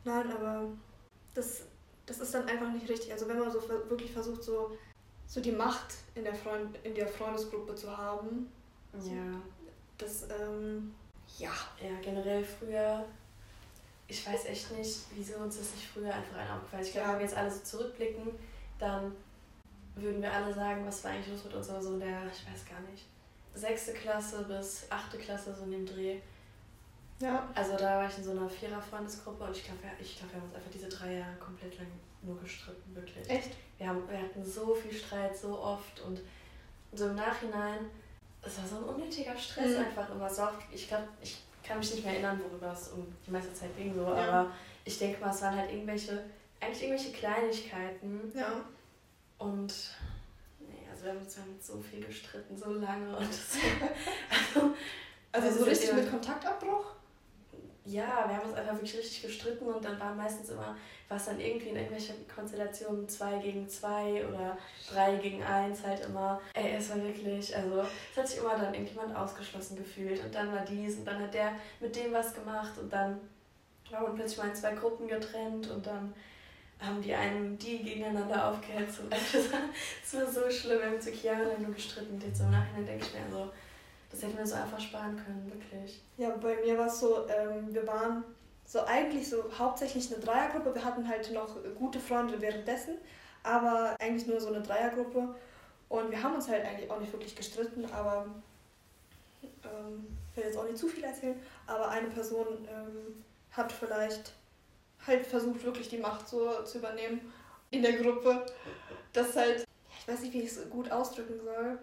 Nein, 0.04 0.30
aber 0.32 0.68
das, 1.34 1.62
das 2.06 2.18
ist 2.20 2.34
dann 2.34 2.48
einfach 2.48 2.70
nicht 2.72 2.88
richtig. 2.88 3.12
Also 3.12 3.28
wenn 3.28 3.38
man 3.38 3.50
so 3.50 3.60
wirklich 3.88 4.12
versucht, 4.12 4.42
so, 4.42 4.76
so 5.26 5.40
die 5.40 5.52
Macht 5.52 5.94
in 6.14 6.24
der, 6.24 6.34
Freund, 6.34 6.76
in 6.84 6.94
der 6.94 7.06
Freundesgruppe 7.08 7.74
zu 7.74 7.94
haben, 7.96 8.50
Ja. 8.94 9.40
das, 9.98 10.24
ähm, 10.30 10.94
ja. 11.38 11.52
Ja, 11.82 11.94
generell 12.02 12.42
früher, 12.44 13.04
ich 14.06 14.26
weiß 14.26 14.46
echt 14.46 14.70
nicht, 14.72 15.00
wieso 15.14 15.36
uns 15.36 15.58
das 15.58 15.74
nicht 15.74 15.86
früher 15.86 16.14
einfach 16.14 16.36
ein 16.38 16.50
aufgefallen 16.50 16.82
ist. 16.82 16.88
Ich 16.88 16.94
glaube, 16.94 17.08
Ja. 17.08 17.12
wenn 17.12 17.20
wir 17.20 17.26
jetzt 17.26 17.36
alle 17.36 17.50
so 17.50 17.60
zurückblicken, 17.62 18.30
dann 18.78 19.14
würden 19.96 20.22
wir 20.22 20.32
alle 20.32 20.54
sagen, 20.54 20.86
was 20.86 21.02
war 21.04 21.10
eigentlich 21.10 21.28
los 21.34 21.44
mit 21.44 21.54
uns, 21.54 21.68
aber 21.68 21.82
so 21.82 21.92
in 21.94 22.00
der, 22.00 22.22
ich 22.26 22.50
weiß 22.50 22.64
gar 22.70 22.80
nicht, 22.90 23.04
sechste 23.54 23.92
Klasse 23.92 24.44
bis 24.44 24.86
achte 24.88 25.18
Klasse, 25.18 25.54
so 25.54 25.64
in 25.64 25.72
dem 25.72 25.86
Dreh. 25.86 26.20
Ja. 27.20 27.48
Also 27.54 27.72
da 27.76 27.98
war 28.00 28.08
ich 28.08 28.16
in 28.18 28.24
so 28.24 28.30
einer 28.30 28.48
Vierer-Freundesgruppe 28.48 29.44
und 29.44 29.56
ich 29.56 29.64
glaube, 29.64 29.82
wir, 29.82 29.90
ich 30.00 30.18
glaub, 30.18 30.30
wir 30.32 30.40
haben 30.40 30.46
uns 30.46 30.54
einfach 30.54 30.70
diese 30.70 30.88
drei 30.88 31.14
Jahre 31.14 31.34
komplett 31.36 31.76
lang 31.78 31.88
nur 32.22 32.38
gestritten, 32.40 32.94
wirklich. 32.94 33.28
Echt? 33.28 33.50
Wir, 33.78 33.88
haben, 33.88 34.08
wir 34.08 34.18
hatten 34.18 34.44
so 34.44 34.74
viel 34.74 34.92
Streit, 34.92 35.36
so 35.36 35.58
oft 35.58 36.00
und 36.00 36.20
so 36.92 37.06
im 37.08 37.16
Nachhinein, 37.16 37.90
es 38.42 38.58
war 38.58 38.66
so 38.66 38.76
ein 38.78 38.84
unnötiger 38.94 39.36
Stress 39.36 39.70
Mhm. 39.76 39.84
einfach 39.84 40.08
immer. 40.10 40.20
War 40.36 40.48
auch, 40.48 40.52
ich 40.72 40.86
glaube, 40.88 41.08
ich 41.20 41.38
kann 41.64 41.78
mich 41.78 41.90
nicht 41.92 42.04
mehr 42.04 42.14
erinnern, 42.14 42.40
worüber 42.40 42.72
es 42.72 42.88
um 42.88 43.06
die 43.26 43.30
meiste 43.30 43.52
Zeit 43.52 43.76
ging, 43.76 43.94
so, 43.94 44.02
Ja. 44.04 44.14
aber 44.28 44.50
ich 44.84 44.98
denke 44.98 45.20
mal, 45.20 45.30
es 45.30 45.42
waren 45.42 45.56
halt 45.56 45.70
irgendwelche, 45.72 46.24
eigentlich 46.60 46.82
irgendwelche 46.84 47.12
Kleinigkeiten 47.12 48.32
Ja. 48.34 48.64
und 49.38 49.74
nee, 50.60 50.86
also 50.90 51.04
wir 51.04 51.10
haben 51.12 51.18
uns 51.18 51.34
damit 51.34 51.62
so 51.64 51.80
viel 51.80 52.04
gestritten, 52.04 52.56
so 52.56 52.72
lange 52.74 53.16
und 53.16 53.28
das, 53.28 53.56
also, 54.54 54.74
Also 55.32 55.46
Also 55.46 55.58
so 55.58 55.64
so 55.64 55.70
richtig 55.70 55.92
mit 55.92 56.10
Kontaktabbruch? 56.10 56.86
Ja, 57.88 58.24
wir 58.28 58.36
haben 58.36 58.48
uns 58.48 58.54
einfach 58.54 58.74
wirklich 58.74 58.98
richtig 58.98 59.22
gestritten 59.22 59.66
und 59.66 59.84
dann 59.84 59.98
war 59.98 60.14
meistens 60.14 60.50
immer, 60.50 60.76
war 61.08 61.16
es 61.16 61.24
dann 61.24 61.40
irgendwie 61.40 61.68
in 61.70 61.76
irgendwelchen 61.76 62.16
Konstellationen 62.28 63.08
2 63.08 63.38
gegen 63.38 63.68
2 63.68 64.26
oder 64.28 64.58
3 64.92 65.16
gegen 65.16 65.42
1 65.42 65.82
halt 65.84 66.04
immer. 66.04 66.40
Ey, 66.52 66.76
es 66.76 66.90
war 66.90 67.02
wirklich, 67.02 67.56
also 67.56 67.80
es 67.80 68.16
hat 68.16 68.28
sich 68.28 68.38
immer 68.40 68.56
dann 68.56 68.74
irgendjemand 68.74 69.16
ausgeschlossen 69.16 69.76
gefühlt 69.76 70.22
und 70.22 70.34
dann 70.34 70.52
war 70.52 70.64
dies 70.64 70.96
und 70.96 71.06
dann 71.06 71.22
hat 71.22 71.32
der 71.32 71.52
mit 71.80 71.96
dem 71.96 72.12
was 72.12 72.34
gemacht 72.34 72.76
und 72.78 72.92
dann 72.92 73.18
war 73.90 74.02
man 74.02 74.14
plötzlich 74.14 74.38
mal 74.38 74.48
in 74.48 74.54
zwei 74.54 74.74
Gruppen 74.74 75.08
getrennt 75.08 75.70
und 75.70 75.86
dann 75.86 76.12
haben 76.78 77.00
die 77.00 77.14
einen 77.14 77.58
die 77.58 77.82
gegeneinander 77.82 78.50
aufgehetzt 78.50 79.00
und 79.00 79.12
es 79.12 79.50
war, 79.50 80.26
so 80.26 80.50
schlimm, 80.50 80.78
wir 80.78 80.86
haben 80.86 80.94
uns 80.94 81.06
wirklich 81.06 81.24
jahrelang 81.24 81.62
nur 81.62 81.74
gestritten 81.74 82.14
und 82.14 82.22
jetzt 82.22 82.40
im 82.40 82.50
Nachhinein 82.50 82.86
denke 82.86 83.06
ich 83.06 83.14
mir 83.14 83.30
so, 83.30 83.50
das 84.10 84.22
hätten 84.22 84.38
wir 84.38 84.46
so 84.46 84.54
einfach 84.54 84.80
sparen 84.80 85.16
können, 85.16 85.50
wirklich. 85.52 86.02
Ja, 86.16 86.30
bei 86.30 86.56
mir 86.56 86.78
war 86.78 86.86
es 86.86 87.00
so, 87.00 87.26
ähm, 87.28 87.72
wir 87.72 87.86
waren 87.86 88.24
so 88.64 88.80
eigentlich 88.84 89.28
so 89.28 89.44
hauptsächlich 89.58 90.12
eine 90.12 90.22
Dreiergruppe. 90.22 90.74
Wir 90.74 90.84
hatten 90.84 91.08
halt 91.08 91.32
noch 91.32 91.56
gute 91.78 92.00
Freunde 92.00 92.40
währenddessen, 92.40 92.98
aber 93.42 93.96
eigentlich 93.98 94.26
nur 94.26 94.40
so 94.40 94.48
eine 94.48 94.62
Dreiergruppe. 94.62 95.34
Und 95.88 96.10
wir 96.10 96.22
haben 96.22 96.34
uns 96.34 96.48
halt 96.48 96.64
eigentlich 96.64 96.90
auch 96.90 97.00
nicht 97.00 97.12
wirklich 97.12 97.34
gestritten, 97.34 97.86
aber 97.86 98.26
ähm, 99.42 100.06
ich 100.30 100.36
will 100.36 100.44
jetzt 100.44 100.58
auch 100.58 100.64
nicht 100.64 100.76
zu 100.76 100.88
viel 100.88 101.04
erzählen, 101.04 101.40
aber 101.66 101.88
eine 101.88 102.08
Person 102.08 102.46
ähm, 102.70 103.24
hat 103.52 103.72
vielleicht 103.72 104.34
halt 105.06 105.26
versucht, 105.26 105.64
wirklich 105.64 105.88
die 105.88 105.98
Macht 105.98 106.28
so 106.28 106.62
zu 106.64 106.78
übernehmen 106.78 107.32
in 107.70 107.82
der 107.82 107.94
Gruppe. 107.94 108.44
Das 109.12 109.34
halt, 109.36 109.66
ich 109.98 110.08
weiß 110.08 110.20
nicht, 110.20 110.34
wie 110.34 110.42
ich 110.42 110.50
es 110.50 110.68
gut 110.70 110.90
ausdrücken 110.90 111.40
soll. 111.42 111.78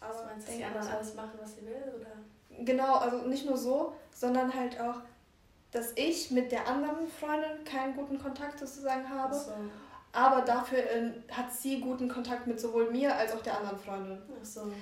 Aber 0.00 0.24
meinst 0.24 0.46
du, 0.48 0.52
dass 0.52 0.56
die 0.56 0.62
denk 0.62 0.66
anderen 0.66 0.86
mal 0.86 0.92
so. 0.92 0.96
alles 0.98 1.14
machen, 1.14 1.38
was 1.40 1.54
sie 1.56 1.66
will, 1.66 1.94
oder? 2.00 2.64
Genau, 2.64 2.94
also 2.96 3.18
nicht 3.28 3.46
nur 3.46 3.56
so, 3.56 3.94
sondern 4.14 4.52
halt 4.54 4.80
auch, 4.80 4.96
dass 5.72 5.92
ich 5.94 6.30
mit 6.30 6.50
der 6.52 6.66
anderen 6.66 7.08
Freundin 7.08 7.64
keinen 7.64 7.94
guten 7.94 8.18
Kontakt 8.18 8.58
sozusagen 8.58 9.08
habe. 9.08 9.34
So. 9.34 9.52
Aber 10.12 10.40
dafür 10.42 10.78
äh, 10.78 11.12
hat 11.30 11.52
sie 11.52 11.80
guten 11.80 12.08
Kontakt 12.08 12.46
mit 12.46 12.58
sowohl 12.60 12.90
mir 12.90 13.14
als 13.14 13.32
auch 13.32 13.42
der 13.42 13.56
anderen 13.58 13.78
Freundin. 13.78 14.18
Ach 14.40 14.44
so. 14.44 14.72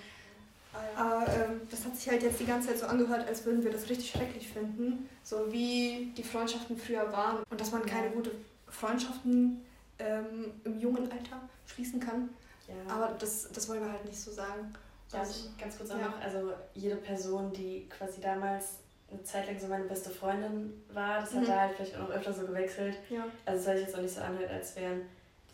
Aber 0.97 1.27
ähm, 1.33 1.61
das 1.71 1.85
hat 1.85 1.97
sich 1.97 2.09
halt 2.09 2.23
jetzt 2.23 2.39
die 2.41 2.47
ganze 2.47 2.69
Zeit 2.69 2.79
so 2.79 2.87
angehört, 2.87 3.27
als 3.27 3.45
würden 3.45 3.65
wir 3.65 3.71
das 3.73 3.89
richtig 3.89 4.11
schrecklich 4.11 4.49
finden. 4.49 5.09
So 5.25 5.51
wie 5.53 6.13
die 6.17 6.23
Freundschaften 6.23 6.77
früher 6.77 7.11
waren. 7.13 7.43
Und 7.51 7.61
dass 7.61 7.73
man 7.73 7.85
keine 7.85 8.07
Ja. 8.07 8.13
gute 8.13 8.31
Freundschaften 8.69 9.65
ähm, 9.99 10.53
im 10.65 10.79
jungen 10.79 11.11
Alter 11.11 11.41
schließen 11.67 12.01
kann. 12.01 12.31
Ja. 12.69 12.95
Aber 12.95 13.15
das, 13.19 13.49
das 13.53 13.69
wollen 13.69 13.83
wir 13.83 13.91
halt 13.91 14.05
nicht 14.05 14.21
so 14.21 14.31
sagen. 14.31 14.73
Ja, 15.13 15.21
Also, 15.21 15.49
ich, 15.51 15.61
ganz 15.63 15.77
kurz 15.79 15.91
ja. 15.91 15.97
auch 15.97 16.01
noch, 16.03 16.21
also 16.21 16.53
jede 16.75 16.97
Person, 16.97 17.53
die 17.53 17.89
quasi 17.89 18.21
damals 18.21 18.79
eine 19.11 19.23
Zeit 19.23 19.47
lang 19.47 19.59
so 19.59 19.67
meine 19.69 19.85
beste 19.85 20.11
Freundin 20.11 20.83
war, 20.93 21.21
das 21.21 21.33
hat 21.33 21.43
Mhm. 21.43 21.47
da 21.47 21.61
halt 21.61 21.77
vielleicht 21.77 21.95
auch 21.97 22.01
noch 22.01 22.11
öfter 22.11 22.33
so 22.33 22.47
gewechselt. 22.47 22.97
ja. 23.09 23.27
Also 23.47 23.65
soll 23.65 23.77
sich 23.77 23.87
jetzt 23.87 23.97
auch 23.97 24.03
nicht 24.03 24.15
so 24.15 24.21
anhört, 24.21 24.51
als 24.51 24.77
wären 24.77 25.03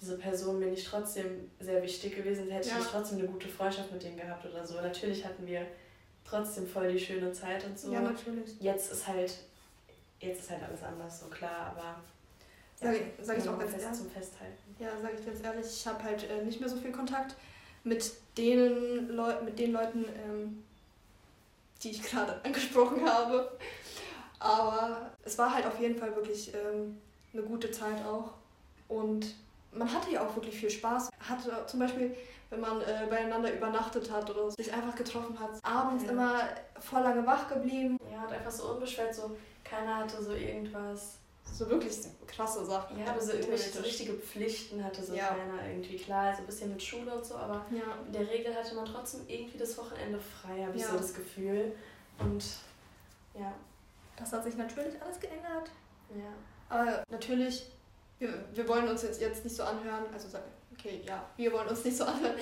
diese 0.01 0.19
Personen 0.19 0.59
mir 0.59 0.67
nicht 0.67 0.87
trotzdem 0.87 1.51
sehr 1.61 1.81
wichtig 1.83 2.17
gewesen, 2.17 2.51
hätte 2.51 2.67
ich 2.67 2.73
Ja. 2.73 2.79
nicht 2.79 2.91
trotzdem 2.91 3.19
eine 3.19 3.29
gute 3.29 3.49
Freundschaft 3.49 3.93
mit 3.93 4.03
denen 4.03 4.17
gehabt 4.17 4.45
oder 4.45 4.67
so. 4.67 4.75
Natürlich 4.75 5.25
hatten 5.25 5.47
wir 5.47 5.67
trotzdem 6.29 6.67
voll 6.67 6.91
die 6.93 6.99
schöne 6.99 7.33
Zeit 7.33 7.65
und 7.65 7.79
so. 7.79 7.93
ja, 7.93 8.01
natürlich. 8.01 8.61
Jetzt 8.61 8.91
ist 8.93 9.07
halt, 9.07 9.33
jetzt 10.21 10.41
ist 10.41 10.51
halt 10.51 10.63
alles 10.65 10.83
anders, 10.83 11.21
so 11.21 11.27
klar, 11.27 11.75
aber 11.77 12.01
Sag 12.75 12.95
ich- 12.97 13.25
sag 13.25 13.39
ich 13.39 13.49
auch 13.49 13.57
ganz 13.59 13.73
ehrlich. 13.73 13.93
zum 13.99 14.11
Festhalten. 14.11 14.77
Ja, 14.81 14.89
sage 15.01 15.15
ich 15.19 15.25
ganz 15.25 15.41
ehrlich, 15.43 15.65
ich 15.67 15.87
habe 15.87 16.03
halt 16.03 16.29
äh, 16.29 16.43
nicht 16.45 16.59
mehr 16.61 16.69
so 16.69 16.77
viel 16.77 16.91
Kontakt 16.91 17.37
mit 17.85 18.13
den, 18.37 19.09
Leu 19.09 19.33
mit 19.45 19.59
den 19.59 19.73
Leuten, 19.73 20.05
ähm, 20.25 20.65
die 21.83 21.91
ich 21.91 22.03
gerade 22.03 22.41
angesprochen 22.45 23.09
habe. 23.09 23.51
Aber 24.41 25.11
es 25.23 25.39
war 25.39 25.55
halt 25.55 25.67
auf 25.67 25.79
jeden 25.81 25.97
Fall 25.99 26.15
wirklich 26.17 26.53
ähm, 26.55 26.99
eine 27.33 27.43
gute 27.43 27.71
Zeit 27.71 28.05
auch. 28.05 28.31
Und 28.89 29.35
man 29.73 29.93
hatte 29.93 30.11
ja 30.11 30.27
auch 30.27 30.35
wirklich 30.37 30.57
viel 30.57 30.71
Spaß. 30.71 31.11
Hatte 31.29 31.65
zum 31.67 31.81
Beispiel, 31.81 32.15
wenn 32.51 32.61
man 32.61 32.81
äh, 32.83 33.07
beieinander 33.09 33.53
übernachtet 33.55 34.11
hat 34.11 34.29
oder 34.31 34.51
sich 34.51 34.73
einfach 34.73 34.95
getroffen 34.95 35.39
hat, 35.39 35.51
abends 35.63 36.05
Ja. 36.05 36.11
immer 36.11 36.41
voll 36.81 37.03
lange 37.03 37.27
wach 37.27 37.49
geblieben. 37.49 37.97
Ja, 38.13 38.25
und 38.25 38.33
einfach 38.33 38.51
so 38.51 38.73
unbeschwert, 38.73 39.15
so 39.15 39.37
keiner 39.65 39.97
hatte 39.99 40.23
so 40.23 40.33
irgendwas. 40.33 41.19
So 41.53 41.69
wirklich 41.71 41.93
krasse 42.27 42.65
Sachen. 42.65 42.99
Ja, 42.99 43.13
aber 43.13 43.21
so 43.21 43.33
irgendwelche 43.33 43.71
so 43.71 43.81
richtige 43.81 44.15
Pflichten 44.15 44.83
hatte 44.83 45.05
so 45.05 45.15
Ja. 45.15 45.29
keiner 45.29 45.67
irgendwie. 45.69 45.97
Klar, 45.97 46.33
so 46.35 46.41
ein 46.41 46.47
bisschen 46.47 46.71
mit 46.71 46.83
Schule 46.83 47.15
und 47.15 47.25
so, 47.25 47.37
aber 47.37 47.65
Ja. 47.71 47.97
in 48.07 48.13
der 48.13 48.29
Regel 48.29 48.55
hatte 48.55 48.75
man 48.75 48.85
trotzdem 48.85 49.21
irgendwie 49.29 49.59
das 49.59 49.77
Wochenende 49.79 50.19
frei, 50.19 50.65
habe 50.65 50.75
ich 50.77 50.83
Ja. 50.83 50.91
so 50.91 50.97
das 50.97 51.15
Gefühl. 51.15 51.73
Und 52.19 52.45
ja, 53.39 53.53
Das 54.17 54.33
hat 54.33 54.45
sich 54.45 54.57
natürlich 54.57 55.01
alles 55.03 55.19
geändert. 55.21 55.71
ja. 56.15 56.33
Aber 56.69 57.05
natürlich, 57.11 57.67
wir, 58.19 58.45
wir 58.53 58.67
wollen 58.69 58.89
uns 58.89 59.03
jetzt, 59.03 59.21
jetzt 59.21 59.45
nicht 59.45 59.55
so 59.57 59.63
anhören, 59.65 60.05
also 60.13 60.29
okay, 60.85 61.01
ja, 61.07 61.25
wir 61.37 61.53
wollen 61.53 61.69
uns 61.69 61.85
nicht 61.85 61.97
so 61.97 62.05
anhören, 62.05 62.35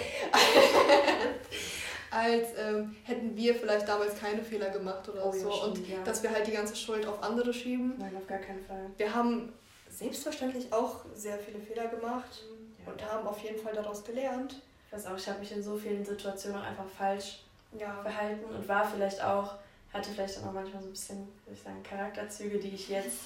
als 2.11 2.49
ähm, 2.59 2.95
hätten 3.05 3.37
wir 3.37 3.55
vielleicht 3.55 3.89
damals 3.89 4.19
keine 4.19 4.43
Fehler 4.43 4.71
gemacht 4.71 5.09
oder 5.09 5.25
Oh 5.27 5.33
ja, 5.35 5.41
so. 5.41 5.51
stimmt, 5.53 5.79
und 5.79 5.89
ja. 5.89 6.03
dass 6.05 6.23
wir 6.23 6.31
halt 6.31 6.47
die 6.47 6.53
ganze 6.53 6.77
Schuld 6.77 7.07
auf 7.07 7.23
andere 7.23 7.53
schieben. 7.55 7.95
Nein, 7.99 8.15
auf 8.17 8.27
gar 8.27 8.39
keinen 8.39 8.65
Fall. 8.65 8.91
Wir 8.97 9.15
haben 9.15 9.53
selbstverständlich 9.89 10.73
auch 10.73 11.05
sehr 11.15 11.39
viele 11.39 11.59
Fehler 11.61 11.89
gemacht 11.89 12.43
Ja. 12.85 12.93
und 12.93 13.05
haben 13.05 13.27
auf 13.27 13.39
jeden 13.43 13.59
Fall 13.59 13.75
daraus 13.75 14.05
gelernt. 14.05 14.61
Ich 14.87 14.93
weiß 14.93 15.07
auch, 15.07 15.17
ich 15.17 15.27
habe 15.29 15.39
mich 15.39 15.53
in 15.53 15.63
so 15.63 15.77
vielen 15.77 16.05
Situationen 16.05 16.61
auch 16.61 16.67
einfach 16.67 16.89
falsch 16.99 17.45
Ja, 17.79 17.99
verhalten 18.03 18.45
und 18.45 18.69
war 18.69 18.87
vielleicht 18.87 19.23
auch, 19.25 19.55
hatte 19.93 20.11
vielleicht 20.11 20.37
dann 20.37 20.49
auch 20.49 20.53
manchmal 20.53 20.83
so 20.83 20.89
ein 20.89 20.93
bisschen, 20.93 21.19
würde 21.47 21.55
ich 21.55 21.63
sagen, 21.63 21.83
Charakterzüge, 21.83 22.59
die 22.59 22.75
ich 22.75 22.89
jetzt 22.91 23.21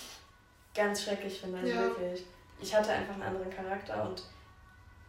ganz 0.74 1.02
schrecklich 1.02 1.40
finde. 1.40 1.58
Also 1.58 1.72
Ja. 1.72 1.80
wirklich. 1.80 2.24
Ich 2.60 2.74
hatte 2.74 2.90
einfach 2.90 3.14
einen 3.14 3.22
anderen 3.24 3.50
Charakter 3.50 4.08
und 4.08 4.22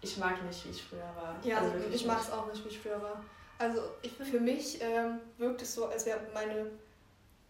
ich 0.01 0.17
mag 0.17 0.43
nicht, 0.43 0.65
wie 0.65 0.69
ich 0.69 0.83
früher 0.83 1.09
war. 1.15 1.35
ja 1.43 1.57
also 1.57 1.73
wirklich 1.73 1.95
ich 1.95 2.07
mag 2.07 2.21
es 2.21 2.31
auch 2.31 2.47
nicht, 2.51 2.63
wie 2.63 2.69
ich 2.69 2.79
früher 2.79 3.01
war. 3.01 3.23
Also 3.59 3.81
ich, 4.01 4.11
für 4.11 4.39
mich 4.39 4.79
ähm, 4.81 5.19
wirkt 5.37 5.61
es 5.61 5.73
so, 5.73 5.87
als 5.87 6.05
wäre 6.05 6.19
meine 6.33 6.67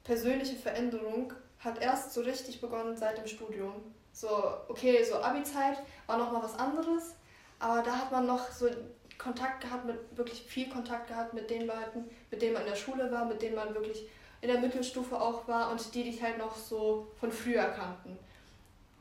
persönliche 0.04 0.56
Veränderung 0.56 1.34
hat 1.60 1.82
erst 1.82 2.14
so 2.14 2.22
richtig 2.22 2.62
begonnen 2.62 2.96
seit 2.96 3.18
dem 3.18 3.28
Studium. 3.28 3.74
So, 4.14 4.30
okay, 4.70 5.04
so 5.04 5.16
Abi-Zeit 5.16 5.78
war 6.06 6.18
nochmal 6.18 6.44
was 6.44 6.58
anderes, 6.58 7.16
aber 7.60 7.82
da 7.82 7.92
hat 7.92 8.12
man 8.12 8.26
noch 8.26 8.52
so 8.52 8.70
Kontakt 9.18 9.62
gehabt, 9.62 9.86
mit 9.86 9.98
wirklich 10.16 10.42
viel 10.42 10.70
Kontakt 10.70 11.08
gehabt 11.08 11.34
mit 11.34 11.50
den 11.50 11.66
Leuten, 11.66 12.06
mit 12.32 12.42
denen 12.42 12.54
man 12.54 12.64
in 12.64 12.70
der 12.70 12.76
Schule 12.76 13.12
war, 13.12 13.26
mit 13.26 13.42
denen 13.42 13.56
man 13.56 13.74
wirklich 13.74 14.08
in 14.42 14.50
der 14.50 14.60
Mittelstufe 14.60 15.20
auch 15.20 15.48
war 15.48 15.72
und 15.72 15.94
die 15.94 16.04
dich 16.04 16.22
halt 16.22 16.38
noch 16.38 16.56
so 16.56 17.08
von 17.20 17.32
früher 17.32 17.66
kannten. 17.66 18.18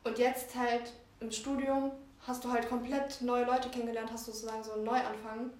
Und 0.04 0.18
jetzt 0.18 0.56
halt 0.56 0.92
im 1.20 1.30
Studium 1.30 1.92
hast 2.26 2.44
du 2.44 2.50
halt 2.50 2.68
komplett 2.68 3.20
neue 3.22 3.44
Leute 3.44 3.68
kennengelernt, 3.68 4.10
hast 4.12 4.26
sozusagen 4.26 4.62
so 4.62 4.72
einen 4.72 4.84
Neuanfang. 4.84 5.50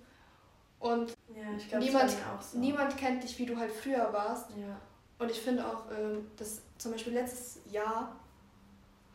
Und 0.80 1.10
Ja, 1.34 1.56
ich 1.56 1.68
glaube, 1.68 1.84
Niemand- 1.84 2.10
so. 2.40 2.58
niemand 2.58 2.96
kennt 2.96 3.22
dich, 3.22 3.38
wie 3.38 3.46
du 3.46 3.56
halt 3.56 3.72
früher 3.72 4.12
warst. 4.12 4.50
Ja. 4.50 4.76
Und 5.18 5.30
ich 5.30 5.40
finde 5.40 5.66
auch, 5.66 5.84
ähm, 5.90 6.30
dass 6.36 6.60
zum 6.78 6.92
Beispiel 6.92 7.14
letztes 7.14 7.60
Jahr 7.70 8.14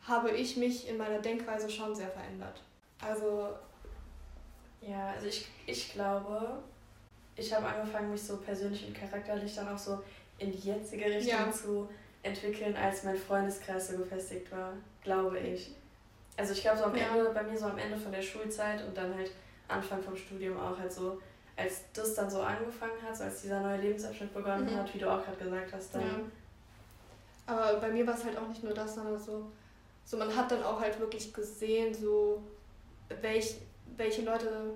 habe 0.06 0.30
ich 0.32 0.56
mich 0.56 0.88
in 0.88 0.96
meiner 0.96 1.20
Denkweise 1.20 1.70
schon 1.70 1.94
sehr 1.94 2.08
verändert. 2.10 2.60
Also, 3.00 3.48
Ja, 4.80 5.10
also 5.10 5.26
ich, 5.28 5.46
ich 5.66 5.92
glaube, 5.92 6.58
ich 7.36 7.54
habe 7.54 7.66
angefangen, 7.68 8.10
mich 8.10 8.22
so 8.22 8.38
persönlich 8.38 8.84
und 8.86 8.94
charakterlich 8.96 9.54
dann 9.54 9.68
auch 9.68 9.78
so 9.78 10.02
in 10.38 10.50
die 10.50 10.58
jetzige 10.58 11.04
Richtung 11.04 11.38
ja. 11.46 11.52
zu 11.52 11.88
entwickeln, 12.24 12.74
als 12.76 13.04
mein 13.04 13.16
Freundeskreis 13.16 13.88
so 13.88 13.96
gefestigt 13.98 14.50
war, 14.50 14.72
glaube 15.04 15.38
ich. 15.38 15.72
Also 16.36 16.52
ich 16.52 16.62
glaube 16.62 16.78
so 16.78 16.84
am 16.84 16.96
ja. 16.96 17.08
Ende, 17.08 17.30
bei 17.30 17.42
mir 17.42 17.58
so 17.58 17.66
am 17.66 17.78
Ende 17.78 17.96
von 17.96 18.12
der 18.12 18.22
Schulzeit 18.22 18.84
und 18.86 18.96
dann 18.96 19.14
halt 19.14 19.30
Anfang 19.68 20.02
vom 20.02 20.16
Studium 20.16 20.58
auch 20.58 20.78
halt 20.78 20.92
so, 20.92 21.20
als 21.56 21.82
das 21.92 22.14
dann 22.14 22.30
so 22.30 22.40
angefangen 22.40 23.00
hat, 23.06 23.16
so 23.16 23.24
als 23.24 23.42
dieser 23.42 23.60
neue 23.60 23.80
Lebensabschnitt 23.80 24.32
begonnen 24.32 24.72
mhm. 24.72 24.76
hat, 24.76 24.92
wie 24.94 24.98
du 24.98 25.10
auch 25.10 25.22
gerade 25.24 25.36
gesagt 25.36 25.72
hast, 25.72 25.94
dann. 25.94 26.02
Ja. 26.02 26.20
Aber 27.46 27.80
bei 27.80 27.90
mir 27.90 28.06
war 28.06 28.14
es 28.14 28.24
halt 28.24 28.38
auch 28.38 28.48
nicht 28.48 28.62
nur 28.62 28.72
das, 28.72 28.94
sondern 28.94 29.18
so, 29.18 29.50
so 30.04 30.16
man 30.16 30.34
hat 30.34 30.50
dann 30.50 30.62
auch 30.62 30.80
halt 30.80 30.98
wirklich 31.00 31.32
gesehen, 31.34 31.92
so 31.92 32.42
welch, 33.20 33.56
welche 33.96 34.22
Leute, 34.22 34.74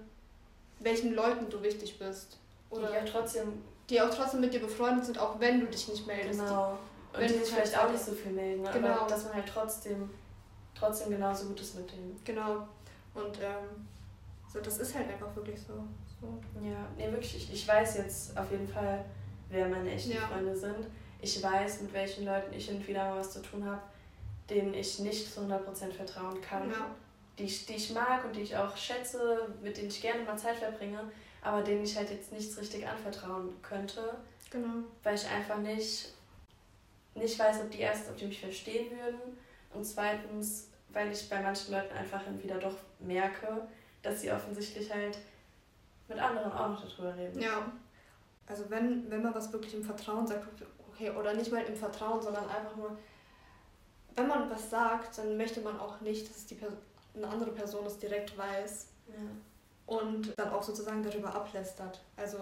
welchen 0.81 1.15
Leuten 1.15 1.49
du 1.49 1.63
wichtig 1.63 1.99
bist. 1.99 2.39
Oder 2.71 2.91
die 2.91 2.99
auch 2.99 3.13
trotzdem. 3.13 3.63
Die 3.89 4.01
auch 4.01 4.11
trotzdem 4.11 4.41
mit 4.41 4.53
dir 4.53 4.61
befreundet 4.61 5.07
sind, 5.07 5.19
auch 5.19 5.39
wenn 5.39 5.61
du 5.61 5.67
dich 5.67 5.89
nicht 5.89 6.07
meldest. 6.07 6.41
Genau. 6.41 6.79
Und 7.13 7.21
wenn 7.21 7.33
die 7.33 7.39
sich 7.39 7.55
vielleicht 7.55 7.79
auch 7.79 7.91
nicht 7.91 8.05
so 8.05 8.13
viel 8.13 8.33
melden, 8.33 8.63
ne? 8.63 8.71
genau. 8.73 8.89
aber 8.89 9.09
dass 9.09 9.25
man 9.25 9.35
halt 9.35 9.49
trotzdem, 9.49 10.11
trotzdem 10.79 11.11
genauso 11.11 11.47
gut 11.47 11.61
ist 11.61 11.77
mit 11.77 11.91
denen. 11.91 12.21
Genau. 12.25 12.69
Und 13.15 13.39
ähm, 13.41 13.87
so, 14.53 14.61
das 14.61 14.79
ist 14.79 14.95
halt 14.95 15.09
einfach 15.09 15.35
wirklich 15.35 15.61
so. 15.61 15.75
so. 16.21 16.39
Ja, 16.63 16.87
nee, 16.97 17.11
wirklich, 17.11 17.37
ich, 17.37 17.53
ich 17.53 17.69
weiß 17.69 17.99
jetzt 17.99 18.37
auf 18.37 18.51
jeden 18.51 18.69
Fall, 18.69 19.05
wer 19.49 19.69
meine 19.69 19.91
echten 19.91 20.13
ja. 20.13 20.21
Freunde 20.21 20.57
sind. 20.57 20.87
Ich 21.21 21.43
weiß, 21.43 21.83
mit 21.83 21.93
welchen 21.93 22.25
Leuten 22.25 22.53
ich 22.55 22.71
wieder 22.87 23.09
mal 23.11 23.19
was 23.19 23.33
zu 23.33 23.43
tun 23.43 23.65
habe, 23.65 23.83
denen 24.51 24.75
ich 24.75 24.99
nicht 24.99 25.33
zu 25.33 25.41
100% 25.41 25.93
vertrauen 25.93 26.41
kann. 26.41 26.71
Ja. 26.71 26.95
Die, 27.39 27.45
ich, 27.45 27.67
die 27.67 27.75
ich 27.75 27.93
mag 27.93 28.25
und 28.25 28.35
die 28.35 28.43
ich 28.43 28.57
auch 28.57 28.77
schätze, 28.77 29.49
mit 29.63 29.77
denen 29.77 29.89
ich 29.89 30.01
gerne 30.01 30.23
mal 30.25 30.39
Zeit 30.39 30.57
verbringe, 30.57 31.01
aber 31.43 31.63
denen 31.63 31.85
ich 31.85 31.97
halt 31.97 32.11
jetzt 32.11 32.33
nichts 32.33 32.57
richtig 32.59 32.87
anvertrauen 32.87 33.51
könnte. 33.63 34.17
Genau. 34.51 34.85
Weil 35.03 35.15
ich 35.15 35.27
einfach 35.27 35.59
nicht, 35.59 36.13
nicht 37.15 37.39
weiß, 37.39 37.61
ob 37.63 37.71
die 37.71 37.81
erst, 37.81 38.09
ob 38.09 38.17
die 38.17 38.27
mich 38.27 38.41
verstehen 38.41 38.91
würden. 38.91 39.37
Und 39.77 39.85
zweitens, 39.85 40.71
weil 40.91 41.13
ich 41.13 41.29
bei 41.29 41.41
manchen 41.41 41.73
Leuten 41.73 41.95
einfach 41.95 42.23
wieder 42.43 42.59
doch 42.59 42.77
merke, 42.99 43.69
dass 44.03 44.23
sie 44.23 44.33
offensichtlich 44.33 44.93
halt 44.93 45.19
mit 46.09 46.19
anderen 46.19 46.53
auch 46.53 46.69
noch 46.69 46.89
darüber 46.89 47.17
reden. 47.17 47.41
Ja. 47.41 47.71
Also 48.47 48.71
wenn, 48.71 49.11
wenn 49.11 49.23
man 49.23 49.35
was 49.35 49.53
wirklich 49.53 49.75
im 49.75 49.83
Vertrauen 49.83 50.27
sagt, 50.27 50.47
okay, 50.89 51.11
oder 51.11 51.35
nicht 51.35 51.51
mal 51.53 51.63
im 51.65 51.77
Vertrauen, 51.77 52.23
sondern 52.23 52.49
einfach 52.49 52.77
nur, 52.77 52.97
wenn 54.15 54.29
man 54.29 54.49
was 54.49 54.71
sagt, 54.71 55.19
dann 55.19 55.37
möchte 55.37 55.61
man 55.61 55.79
auch 55.79 56.01
nicht, 56.01 56.31
dass 56.31 56.47
die 56.47 56.55
Person, 56.55 56.79
eine 57.15 57.29
andere 57.29 57.51
Person 57.51 57.85
es 57.87 57.99
direkt 57.99 58.37
weiß. 58.39 58.89
Ja. 59.09 59.15
Und 59.87 60.33
dann 60.37 60.51
auch 60.51 60.63
sozusagen 60.63 61.03
darüber 61.03 61.35
ablästert. 61.35 62.01
Also 62.17 62.39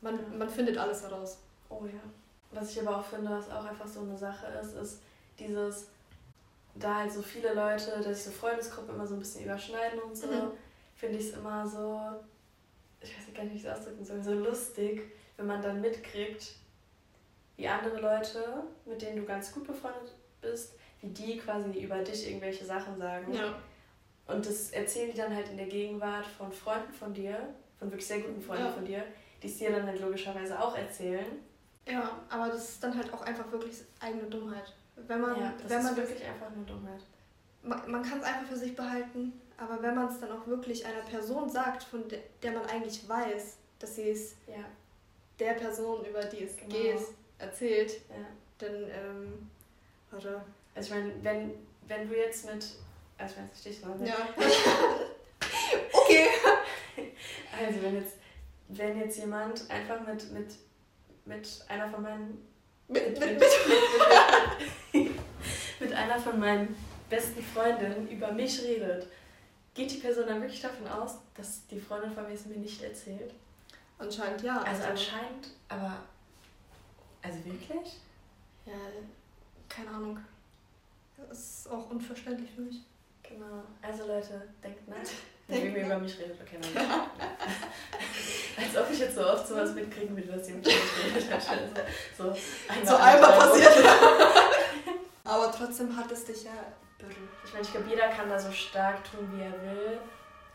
man, 0.00 0.16
ja. 0.16 0.36
man 0.36 0.48
findet 0.48 0.76
alles 0.76 1.02
heraus. 1.02 1.38
Oh 1.68 1.84
ja. 1.86 2.00
Was 2.52 2.70
ich 2.70 2.80
aber 2.80 2.98
auch 2.98 3.04
finde, 3.04 3.30
was 3.30 3.50
auch 3.50 3.64
einfach 3.64 3.86
so 3.86 4.00
eine 4.00 4.16
Sache 4.16 4.46
ist, 4.46 4.74
ist 4.74 5.02
dieses, 5.38 5.88
da 6.78 6.96
halt 6.96 7.12
so 7.12 7.22
viele 7.22 7.54
Leute, 7.54 7.90
dass 7.90 8.24
sich 8.24 8.24
so 8.24 8.30
Freundesgruppen 8.30 8.94
immer 8.94 9.06
so 9.06 9.14
ein 9.14 9.18
bisschen 9.18 9.44
überschneiden 9.44 9.98
und 10.00 10.16
so, 10.16 10.26
mhm. 10.26 10.50
finde 10.94 11.18
ich 11.18 11.28
es 11.28 11.34
immer 11.34 11.66
so, 11.66 12.00
ich 13.00 13.16
weiß 13.16 13.34
gar 13.34 13.44
nicht, 13.44 13.54
wie 13.54 13.58
ich 13.58 13.64
es 13.64 13.78
ausdrücken 13.78 14.04
soll, 14.04 14.22
so 14.22 14.32
lustig, 14.32 15.02
wenn 15.36 15.46
man 15.46 15.62
dann 15.62 15.80
mitkriegt, 15.80 16.54
wie 17.56 17.68
andere 17.68 18.00
Leute, 18.00 18.62
mit 18.84 19.00
denen 19.00 19.16
du 19.16 19.24
ganz 19.24 19.52
gut 19.52 19.66
befreundet 19.66 20.12
bist, 20.40 20.74
wie 21.00 21.08
die 21.08 21.38
quasi 21.38 21.70
über 21.80 21.98
dich 21.98 22.28
irgendwelche 22.28 22.64
Sachen 22.64 22.98
sagen. 22.98 23.32
Ja. 23.32 23.54
Und 24.26 24.44
das 24.46 24.70
erzählen 24.70 25.10
die 25.10 25.16
dann 25.16 25.34
halt 25.34 25.48
in 25.48 25.56
der 25.56 25.66
Gegenwart 25.66 26.26
von 26.26 26.52
Freunden 26.52 26.92
von 26.92 27.14
dir, 27.14 27.54
von 27.78 27.90
wirklich 27.90 28.06
sehr 28.06 28.20
guten 28.20 28.40
Freunden 28.42 28.64
ja. 28.64 28.72
von 28.72 28.84
dir, 28.84 29.04
die 29.42 29.46
es 29.46 29.58
dir 29.58 29.70
dann 29.70 29.86
halt 29.86 30.00
logischerweise 30.00 30.60
auch 30.60 30.76
erzählen. 30.76 31.26
Ja, 31.88 32.20
aber 32.28 32.48
das 32.48 32.70
ist 32.70 32.82
dann 32.82 32.96
halt 32.96 33.12
auch 33.14 33.22
einfach 33.22 33.50
wirklich 33.52 33.76
eigene 34.00 34.24
Dummheit. 34.24 34.74
Wenn 34.96 35.20
man, 35.20 35.38
ja, 35.38 35.52
das 35.60 35.70
wenn 35.70 35.82
man 35.82 35.96
wirklich 35.96 36.20
das, 36.20 36.28
einfach 36.28 36.50
nur 36.54 36.64
Dummheit. 36.64 37.00
Man, 37.62 37.90
man 37.90 38.02
kann 38.02 38.18
es 38.18 38.24
einfach 38.24 38.46
für 38.46 38.56
sich 38.56 38.74
behalten, 38.74 39.40
aber 39.56 39.82
wenn 39.82 39.94
man 39.94 40.08
es 40.08 40.18
dann 40.20 40.32
auch 40.32 40.46
wirklich 40.46 40.84
einer 40.86 41.02
Person 41.02 41.48
sagt, 41.48 41.84
von 41.84 42.08
der, 42.08 42.20
der 42.42 42.52
man 42.52 42.64
eigentlich 42.66 43.08
weiß, 43.08 43.56
dass 43.78 43.96
sie 43.96 44.10
es 44.10 44.34
ja. 44.46 44.64
der 45.38 45.54
Person, 45.54 46.04
über 46.04 46.24
die 46.24 46.44
es 46.44 46.56
genau. 46.56 46.70
geht, 46.74 47.00
erzählt, 47.38 48.00
ja. 48.08 48.26
dann, 48.58 48.74
ähm, 48.90 49.50
oder? 50.12 50.44
Also 50.74 50.94
ich 50.94 51.00
meine, 51.00 51.12
wenn, 51.22 51.54
wenn 51.86 52.08
du 52.08 52.16
jetzt 52.16 52.46
mit, 52.46 52.64
also 53.18 53.34
ich 53.34 53.42
weiß 53.42 53.64
nicht, 53.64 53.66
ich 53.66 53.84
noch, 53.84 54.00
Ja. 54.06 54.28
okay. 55.92 56.28
Also 57.58 57.82
wenn 57.82 57.96
jetzt, 57.96 58.16
wenn 58.68 58.98
jetzt 58.98 59.18
jemand 59.18 59.70
einfach 59.70 60.06
mit, 60.06 60.30
mit, 60.32 60.54
mit 61.24 61.64
einer 61.68 61.90
von 61.90 62.02
meinen 62.02 62.46
mit, 62.88 63.18
mit, 63.18 63.40
mit, 64.92 65.10
mit 65.80 65.92
einer 65.92 66.18
von 66.18 66.38
meinen 66.38 66.76
besten 67.08 67.42
Freundinnen 67.42 68.08
über 68.08 68.32
mich 68.32 68.62
redet, 68.62 69.06
geht 69.74 69.90
die 69.90 69.98
Person 69.98 70.26
dann 70.26 70.40
wirklich 70.40 70.60
davon 70.60 70.86
aus, 70.88 71.18
dass 71.34 71.66
die 71.66 71.80
Freundin 71.80 72.12
von 72.12 72.26
mir 72.26 72.34
es 72.34 72.46
mir 72.46 72.56
nicht 72.56 72.82
erzählt? 72.82 73.32
Anscheinend 73.98 74.42
ja. 74.42 74.58
Also, 74.58 74.68
also 74.68 74.84
anscheinend, 74.84 75.48
aber. 75.68 75.98
Also 77.22 77.44
wirklich? 77.44 77.98
Ja, 78.66 78.72
keine 79.68 79.90
Ahnung. 79.90 80.18
Das 81.16 81.38
ist 81.38 81.70
auch 81.70 81.90
unverständlich 81.90 82.50
für 82.50 82.60
mich. 82.60 82.82
Genau. 83.22 83.62
Also 83.82 84.06
Leute, 84.06 84.48
denkt 84.62 84.86
nach. 84.86 84.96
Wie 85.48 85.68
mir 85.68 85.86
über 85.86 85.98
mich 85.98 86.18
redet, 86.18 86.40
okay, 86.40 86.58
nein. 86.60 86.84
Als 88.56 88.76
ob 88.76 88.90
ich 88.90 88.98
jetzt 88.98 89.14
so 89.14 89.24
oft 89.24 89.46
sowas 89.46 89.74
mitkriegen 89.74 90.16
würde, 90.16 90.32
dass 90.32 90.48
jemand 90.48 90.66
über 90.66 90.74
mich 90.74 91.14
redet. 91.14 91.32
Also, 91.32 91.54
so, 92.18 92.22
einmal, 92.72 92.86
so 92.86 92.96
einmal 92.96 93.32
passiert. 93.38 93.72
Aber 95.24 95.52
trotzdem 95.52 95.96
hat 95.96 96.10
es 96.10 96.24
dich 96.24 96.44
ja 96.44 96.52
berührt. 96.98 97.16
Ich 97.44 97.52
meine, 97.52 97.64
ich 97.64 97.70
glaube, 97.70 97.88
jeder 97.88 98.08
kann 98.08 98.28
da 98.28 98.38
so 98.38 98.50
stark 98.50 99.04
tun, 99.04 99.28
wie 99.34 99.42
er 99.42 99.52
will. 99.62 100.00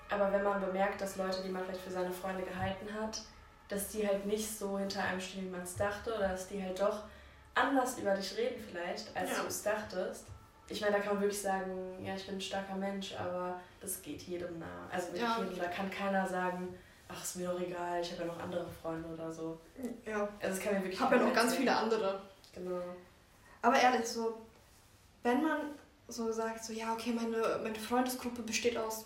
Aber 0.10 0.32
wenn 0.34 0.43
man 0.43 0.60
bemerkt, 0.60 0.99
dass 0.99 1.15
Leute, 1.15 1.41
die 1.41 1.49
man 1.49 1.63
vielleicht 1.63 1.84
für 1.84 1.91
seine 1.91 2.12
Freunde 2.12 2.43
gehalten 2.43 2.88
hat, 2.93 3.21
dass 3.69 3.88
die 3.89 4.06
halt 4.06 4.25
nicht 4.25 4.58
so 4.58 4.77
hinter 4.77 5.04
einem 5.04 5.21
stehen, 5.21 5.45
wie 5.45 5.49
man 5.51 5.62
es 5.62 5.75
dachte, 5.75 6.13
oder 6.13 6.30
dass 6.30 6.49
die 6.49 6.62
halt 6.62 6.80
doch 6.82 7.04
anders 7.56 7.97
über 7.97 8.13
dich 8.13 8.38
reden 8.38 8.62
vielleicht, 8.62 9.15
als 9.15 9.32
ja. 9.32 9.41
du 9.41 9.47
es 9.47 9.63
dachtest, 9.63 10.25
ich 10.69 10.82
meine, 10.82 10.97
da 10.97 11.00
kann 11.00 11.15
man 11.15 11.24
wirklich 11.24 11.41
sagen, 11.41 12.04
ja, 12.04 12.15
ich 12.15 12.26
bin 12.26 12.36
ein 12.36 12.41
starker 12.41 12.76
Mensch, 12.76 13.13
aber 13.15 13.60
das 13.80 14.02
geht 14.02 14.21
jedem 14.24 14.60
nah. 14.60 14.88
Also 14.91 15.08
wirklich 15.08 15.24
ja. 15.24 15.39
jedem, 15.39 15.58
da 15.58 15.67
kann 15.67 15.91
keiner 15.91 16.28
sagen, 16.28 16.74
ach, 17.08 17.24
ist 17.24 17.36
mir 17.36 17.50
doch 17.50 17.60
egal, 17.60 18.02
ich 18.02 18.12
habe 18.12 18.21
ja 18.21 18.28
noch 18.28 18.39
andere 18.39 18.65
Freunde 18.82 19.10
oder 19.10 19.32
so. 19.32 19.60
Ja. 20.06 20.28
Also 20.41 20.58
es 20.58 20.60
kann 20.60 20.74
mir 20.74 20.80
wirklich. 20.80 20.95
Ich 20.95 21.02
habe 21.02 21.17
ja 21.17 21.24
noch 21.24 21.34
ganz 21.34 21.56
viele 21.56 21.76
andere. 21.76 22.21
Genau. 22.54 22.82
Aber 23.62 23.80
ehrlich, 23.80 24.06
so, 24.06 24.41
wenn 25.24 25.43
man 25.43 25.60
so 26.08 26.32
sagt, 26.32 26.63
so, 26.63 26.74
ja, 26.74 26.93
okay, 26.93 27.13
meine, 27.13 27.60
meine 27.63 27.76
Freundesgruppe 27.76 28.41
besteht 28.41 28.78
aus 28.78 29.06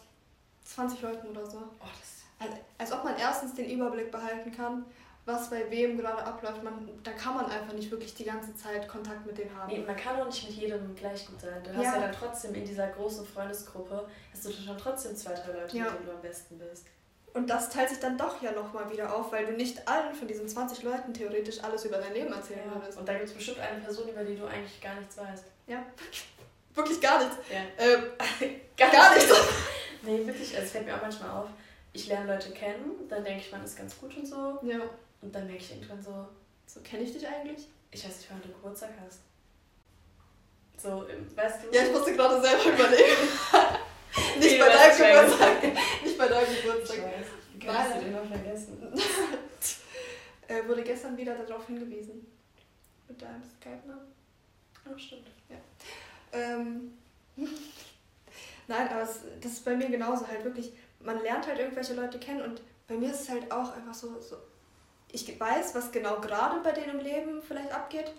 20 0.64 1.02
Leuten 1.02 1.28
oder 1.28 1.46
so. 1.46 1.58
Oh, 1.80 1.88
das 2.00 2.16
als, 2.40 2.52
als 2.78 2.92
ob 2.92 3.04
man 3.04 3.18
erstens 3.18 3.54
den 3.54 3.70
Überblick 3.70 4.12
behalten 4.12 4.52
kann 4.52 4.86
was 5.26 5.50
bei 5.50 5.70
wem 5.72 5.98
gerade 5.98 6.24
abläuft. 6.24 6.64
Man, 6.64 6.88
da 7.04 7.12
kann 7.12 7.36
man 7.36 7.46
einfach 7.48 7.74
nicht 7.74 7.90
wirklich 7.90 8.14
die 8.14 8.26
ganze 8.26 8.56
Zeit 8.56 8.88
Kontakt 8.88 9.26
mit 9.26 9.38
denen 9.38 9.56
haben. 9.58 9.72
Nee, 9.72 9.80
man 9.80 9.96
kann 9.96 10.22
auch 10.22 10.26
nicht 10.26 10.48
mit 10.48 10.58
jedem 10.58 10.96
gleich 10.96 11.26
gut 11.26 11.42
sein. 11.42 11.64
Du 11.64 11.72
hast 11.76 11.84
ja, 11.84 11.96
ja 11.96 12.00
dann 12.00 12.12
trotzdem 12.12 12.54
in 12.54 12.64
dieser 12.64 12.88
großen 12.88 13.26
Freundesgruppe, 13.26 14.08
hast 14.32 14.46
du 14.46 14.52
schon 14.52 14.78
trotzdem 14.78 15.16
zwei, 15.16 15.34
drei 15.34 15.52
Leute, 15.52 15.78
ja. 15.78 15.86
mit 15.86 15.94
denen 15.94 16.06
du 16.06 16.12
am 16.12 16.22
besten 16.22 16.60
bist. 16.60 16.86
Und 17.34 17.50
das 17.50 17.70
teilt 17.70 17.90
sich 17.90 18.00
dann 18.00 18.18
doch 18.18 18.42
ja 18.42 18.52
nochmal 18.54 18.90
wieder 18.90 19.14
auf, 19.14 19.32
weil 19.32 19.46
du 19.46 19.54
nicht 19.54 19.86
allen 19.88 20.16
von 20.16 20.28
diesen 20.28 20.48
20 20.48 20.84
Leuten 20.84 21.14
theoretisch 21.14 21.62
alles 21.64 21.84
über 21.84 21.98
dein 21.98 22.14
Leben 22.14 22.32
erzählen 22.32 22.62
ja. 22.66 22.76
würdest. 22.76 22.98
Und 22.98 23.10
da 23.10 23.14
gibt 23.14 23.26
es 23.26 23.34
bestimmt 23.34 23.60
eine 23.60 23.82
Person, 23.82 24.08
über 24.08 24.24
die 24.24 24.38
du 24.38 24.46
eigentlich 24.46 24.80
gar 24.80 24.96
nichts 24.96 25.18
weißt. 25.18 25.44
Ja. 25.68 25.84
wirklich 26.76 27.02
gar 27.02 27.18
nichts. 27.20 27.36
Ja. 27.50 27.84
Ähm, 27.84 28.04
gar, 28.78 28.90
gar 28.90 29.16
nichts. 29.16 29.34
nee, 30.04 30.26
wirklich, 30.26 30.56
es 30.56 30.72
fällt 30.72 30.86
mir 30.86 30.96
auch 30.96 31.02
manchmal 31.02 31.32
auf. 31.32 31.50
Ich 31.92 32.08
lerne 32.08 32.34
Leute 32.34 32.52
kennen, 32.52 32.92
dann 33.10 33.24
denke 33.24 33.42
ich, 33.42 33.52
man 33.52 33.64
ist 33.66 33.78
ganz 33.78 34.00
gut 34.00 34.16
und 34.16 34.26
so. 34.26 34.60
Ja. 34.62 34.80
Und 35.26 35.34
dann 35.34 35.48
merke 35.48 35.64
ich 35.64 35.72
irgendwann 35.72 36.04
so, 36.04 36.28
so 36.68 36.82
kenne 36.82 37.02
ich 37.02 37.12
dich 37.12 37.28
eigentlich? 37.28 37.68
Ich 37.90 38.06
weiß 38.06 38.16
nicht, 38.16 38.30
wann 38.30 38.42
du 38.44 38.50
Geburtstag 38.50 38.92
hast. 39.04 39.22
So, 40.78 41.04
weißt 41.36 41.64
du? 41.64 41.76
Ja, 41.76 41.84
ich 41.84 41.92
musste 41.92 42.16
gerade 42.16 42.40
selber 42.40 42.64
überlegen. 42.64 43.22
nicht 44.38 44.52
nee, 44.52 44.60
bei 44.60 44.70
deinem 44.70 44.98
Geburtstag. 44.98 45.64
nicht 46.04 46.18
bei 46.18 46.28
deinem 46.28 46.56
Geburtstag. 46.56 46.98
Ich 46.98 47.04
weiß. 47.04 47.74
Kannst 47.74 47.96
du 47.96 48.02
den 48.02 48.12
noch 48.14 48.28
vergessen? 48.28 48.94
äh, 50.48 50.64
wurde 50.68 50.84
gestern 50.84 51.18
wieder 51.18 51.34
darauf 51.34 51.66
hingewiesen. 51.66 52.28
Mit 53.08 53.20
deinem 53.20 53.44
Skype-Namen. 53.60 54.14
Oh, 54.88 54.96
stimmt. 54.96 55.26
Ja. 55.50 55.58
Ähm, 56.34 56.94
Nein, 58.68 58.90
aber 58.90 59.02
es, 59.02 59.22
das 59.42 59.54
ist 59.54 59.66
bei 59.66 59.76
mir 59.76 59.90
genauso 59.90 60.28
halt 60.28 60.44
wirklich. 60.44 60.72
Man 61.00 61.20
lernt 61.24 61.48
halt 61.48 61.58
irgendwelche 61.58 61.96
Leute 61.96 62.20
kennen 62.20 62.44
und 62.44 62.62
bei 62.88 62.96
mir 62.96 63.10
ist 63.10 63.22
es 63.22 63.30
halt 63.30 63.52
auch 63.52 63.76
einfach 63.76 63.94
so, 63.96 64.20
so 64.22 64.38
ich 65.16 65.40
weiß, 65.40 65.74
was 65.74 65.92
genau 65.92 66.20
gerade 66.20 66.60
bei 66.62 66.72
denen 66.72 67.00
im 67.00 67.06
Leben 67.06 67.42
vielleicht 67.42 67.72
abgeht, 67.72 68.12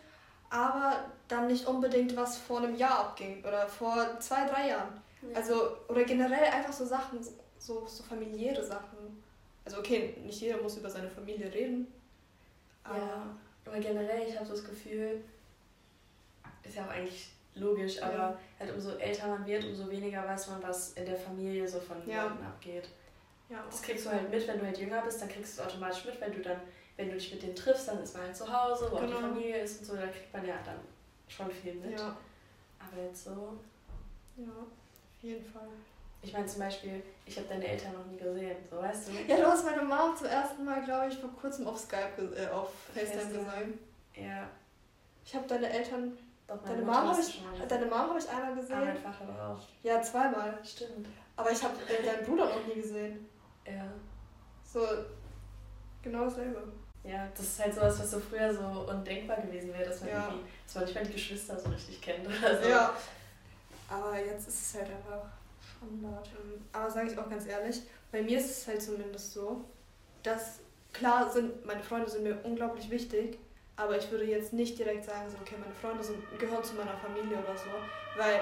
aber 0.50 1.04
dann 1.28 1.46
nicht 1.46 1.66
unbedingt, 1.66 2.16
was 2.16 2.38
vor 2.38 2.59
einem 2.59 2.74
Jahr 2.74 3.00
abging 3.00 3.44
oder 3.44 3.68
vor 3.68 4.18
zwei, 4.18 4.46
drei 4.46 4.68
Jahren. 4.68 5.00
Ja. 5.22 5.37
Also, 5.37 5.76
oder 5.88 6.04
generell 6.04 6.44
einfach 6.44 6.72
so 6.72 6.85
Sachen, 6.85 7.18
so, 7.59 7.87
so 7.87 8.02
familiäre 8.02 8.64
Sachen. 8.64 9.22
Also 9.64 9.78
okay, 9.78 10.16
nicht 10.24 10.40
jeder 10.40 10.62
muss 10.62 10.76
über 10.76 10.88
seine 10.88 11.11
Familie 11.11 11.52
reden. 11.52 11.87
Aber 12.85 12.98
ja. 12.98 13.37
Aber 13.64 13.78
generell, 13.78 14.28
ich 14.28 14.37
habe 14.37 14.46
so 14.46 14.52
das 14.52 14.64
Gefühl, 14.64 15.22
ist 16.62 16.76
ja 16.76 16.87
auch 16.87 16.90
eigentlich 16.90 17.30
logisch, 17.56 18.00
aber 18.00 18.14
ja. 18.14 18.38
halt 18.61 18.72
umso 18.72 18.92
älter 18.92 19.26
man 19.26 19.44
wird, 19.44 19.64
umso 19.64 19.90
weniger 19.90 20.24
weiß 20.24 20.48
man, 20.48 20.62
was 20.62 20.92
in 20.92 21.04
der 21.04 21.16
Familie 21.16 21.66
so 21.66 21.80
von 21.80 21.96
ja. 22.09 22.24
Leuten 22.24 22.44
abgeht. 22.44 22.88
Ja, 23.48 23.64
das 23.68 23.82
kriegst 23.82 24.06
du 24.06 24.11
halt 24.11 24.30
mit, 24.30 24.46
wenn 24.46 24.59
du 24.59 24.66
halt 24.66 24.78
jünger 24.78 25.02
bist, 25.02 25.20
dann 25.20 25.28
kriegst 25.28 25.56
du 25.56 25.62
es 25.62 25.68
automatisch 25.68 26.04
mit, 26.04 26.20
wenn 26.20 26.32
du 26.32 26.40
dann, 26.40 26.61
wenn 26.96 27.11
du 27.11 27.14
dich 27.14 27.32
mit 27.32 27.42
denen 27.42 27.54
triffst, 27.54 27.88
dann 27.88 28.02
ist 28.02 28.14
man 28.14 28.24
halt 28.24 28.37
zu 28.37 28.50
Hause, 28.50 28.88
wo 28.90 28.96
genau. 28.96 28.98
auch 28.98 29.06
die 29.06 29.14
genau. 29.14 29.28
Familie 29.28 29.59
ist 29.61 29.80
und 29.80 29.87
so, 29.87 29.96
da 29.96 30.06
kriegt 30.06 30.32
man 30.32 30.46
ja 30.46 30.54
dann 30.64 30.80
schon 31.28 31.50
viel 31.50 31.74
mit. 31.74 31.98
Ja. 31.98 32.16
Aber 32.78 33.02
jetzt 33.02 33.24
so. 33.24 33.59
Ja, 34.37 34.48
auf 34.48 35.22
jeden 35.22 35.44
Fall. 35.44 35.68
Ich 36.22 36.32
meine 36.32 36.46
zum 36.46 36.61
Beispiel, 36.61 37.02
ich 37.24 37.37
habe 37.37 37.48
deine 37.48 37.66
Eltern 37.66 37.92
noch 37.92 38.06
nie 38.06 38.16
gesehen, 38.16 38.56
so 38.68 38.78
weißt 38.78 39.09
du? 39.09 39.12
Ja, 39.28 39.37
du 39.37 39.46
hast 39.46 39.64
meine 39.64 39.82
Mom 39.82 40.16
zum 40.16 40.26
ersten 40.26 40.64
Mal, 40.64 40.82
glaube 40.85 41.09
ich, 41.09 41.18
vor 41.18 41.30
kurzem 41.40 41.66
auf 41.66 41.78
Skype, 41.78 42.35
äh, 42.37 42.48
auf 42.48 42.72
FaceTime 42.94 43.26
gesehen. 43.26 43.78
Ja. 44.14 44.48
Ich 45.24 45.35
habe 45.35 45.46
deine 45.46 45.68
Eltern 45.68 46.16
doch, 46.46 46.62
deine 46.64 46.82
Mom 46.82 46.94
habe 46.94 47.20
ich, 47.20 47.42
deine 47.68 47.87
Mom 47.87 47.98
hab 47.98 48.18
ich 48.18 48.28
einmal 48.28 48.54
gesehen. 48.54 48.76
Aber 48.76 48.87
mein 48.87 48.96
Vater 48.96 49.48
auch. 49.48 49.61
Ja, 49.82 50.00
zweimal. 50.00 50.59
Stimmt. 50.64 51.09
Aber 51.35 51.50
ich 51.50 51.62
habe 51.62 51.74
äh, 51.88 52.04
deinen 52.04 52.24
Bruder 52.24 52.46
noch 52.46 52.66
nie 52.66 52.80
gesehen. 52.80 53.28
Ja. 53.66 53.87
So, 54.62 54.87
genau 56.02 56.24
dasselbe. 56.24 56.62
Ja, 57.07 57.29
das 57.37 57.47
ist 57.47 57.61
halt 57.61 57.75
sowas, 57.75 58.01
was 58.01 58.11
so 58.11 58.19
früher 58.19 58.53
so 58.53 58.90
undenkbar 58.90 59.40
gewesen 59.40 59.73
wäre, 59.73 59.85
dass 59.85 60.01
man 60.01 60.11
ja. 60.11 60.25
irgendwie, 60.25 60.49
dass 60.66 60.75
man 60.75 60.85
nicht 60.85 60.95
mal 60.95 61.05
die 61.05 61.12
Geschwister 61.12 61.59
so 61.59 61.69
richtig 61.69 62.01
kennt 62.01 62.27
oder 62.27 62.61
so. 62.61 62.69
Ja. 62.69 62.97
Aber 63.88 64.19
jetzt 64.19 64.49
ist 64.49 64.61
es 64.61 64.75
halt 64.75 64.90
einfach 64.90 65.29
Standard. 65.61 66.29
Aber 66.73 66.90
sage 66.90 67.12
ich 67.12 67.19
auch 67.19 67.31
ganz 67.31 67.47
ehrlich, 67.47 67.83
bei 68.11 68.23
mir 68.23 68.38
ist 68.38 68.51
es 68.51 68.66
halt 68.66 68.83
zumindest 68.83 69.35
so, 69.35 69.64
dass 70.25 70.59
klar 70.92 71.31
sind, 71.31 71.64
meine 71.64 71.83
Freunde 71.83 72.11
sind 72.11 72.25
mir 72.25 72.38
unglaublich 72.42 72.90
wichtig, 72.90 73.38
aber 73.77 73.97
ich 73.97 74.11
würde 74.11 74.25
jetzt 74.25 74.53
nicht 74.53 74.77
direkt 74.79 75.05
sagen, 75.05 75.31
so, 75.31 75.37
okay, 75.40 75.55
meine 75.61 75.75
Freunde 75.75 76.03
sind, 76.03 76.19
gehören 76.38 76.64
zu 76.64 76.75
meiner 76.75 76.97
Familie 76.97 77.38
oder 77.38 77.57
so, 77.57 77.71
weil. 78.16 78.40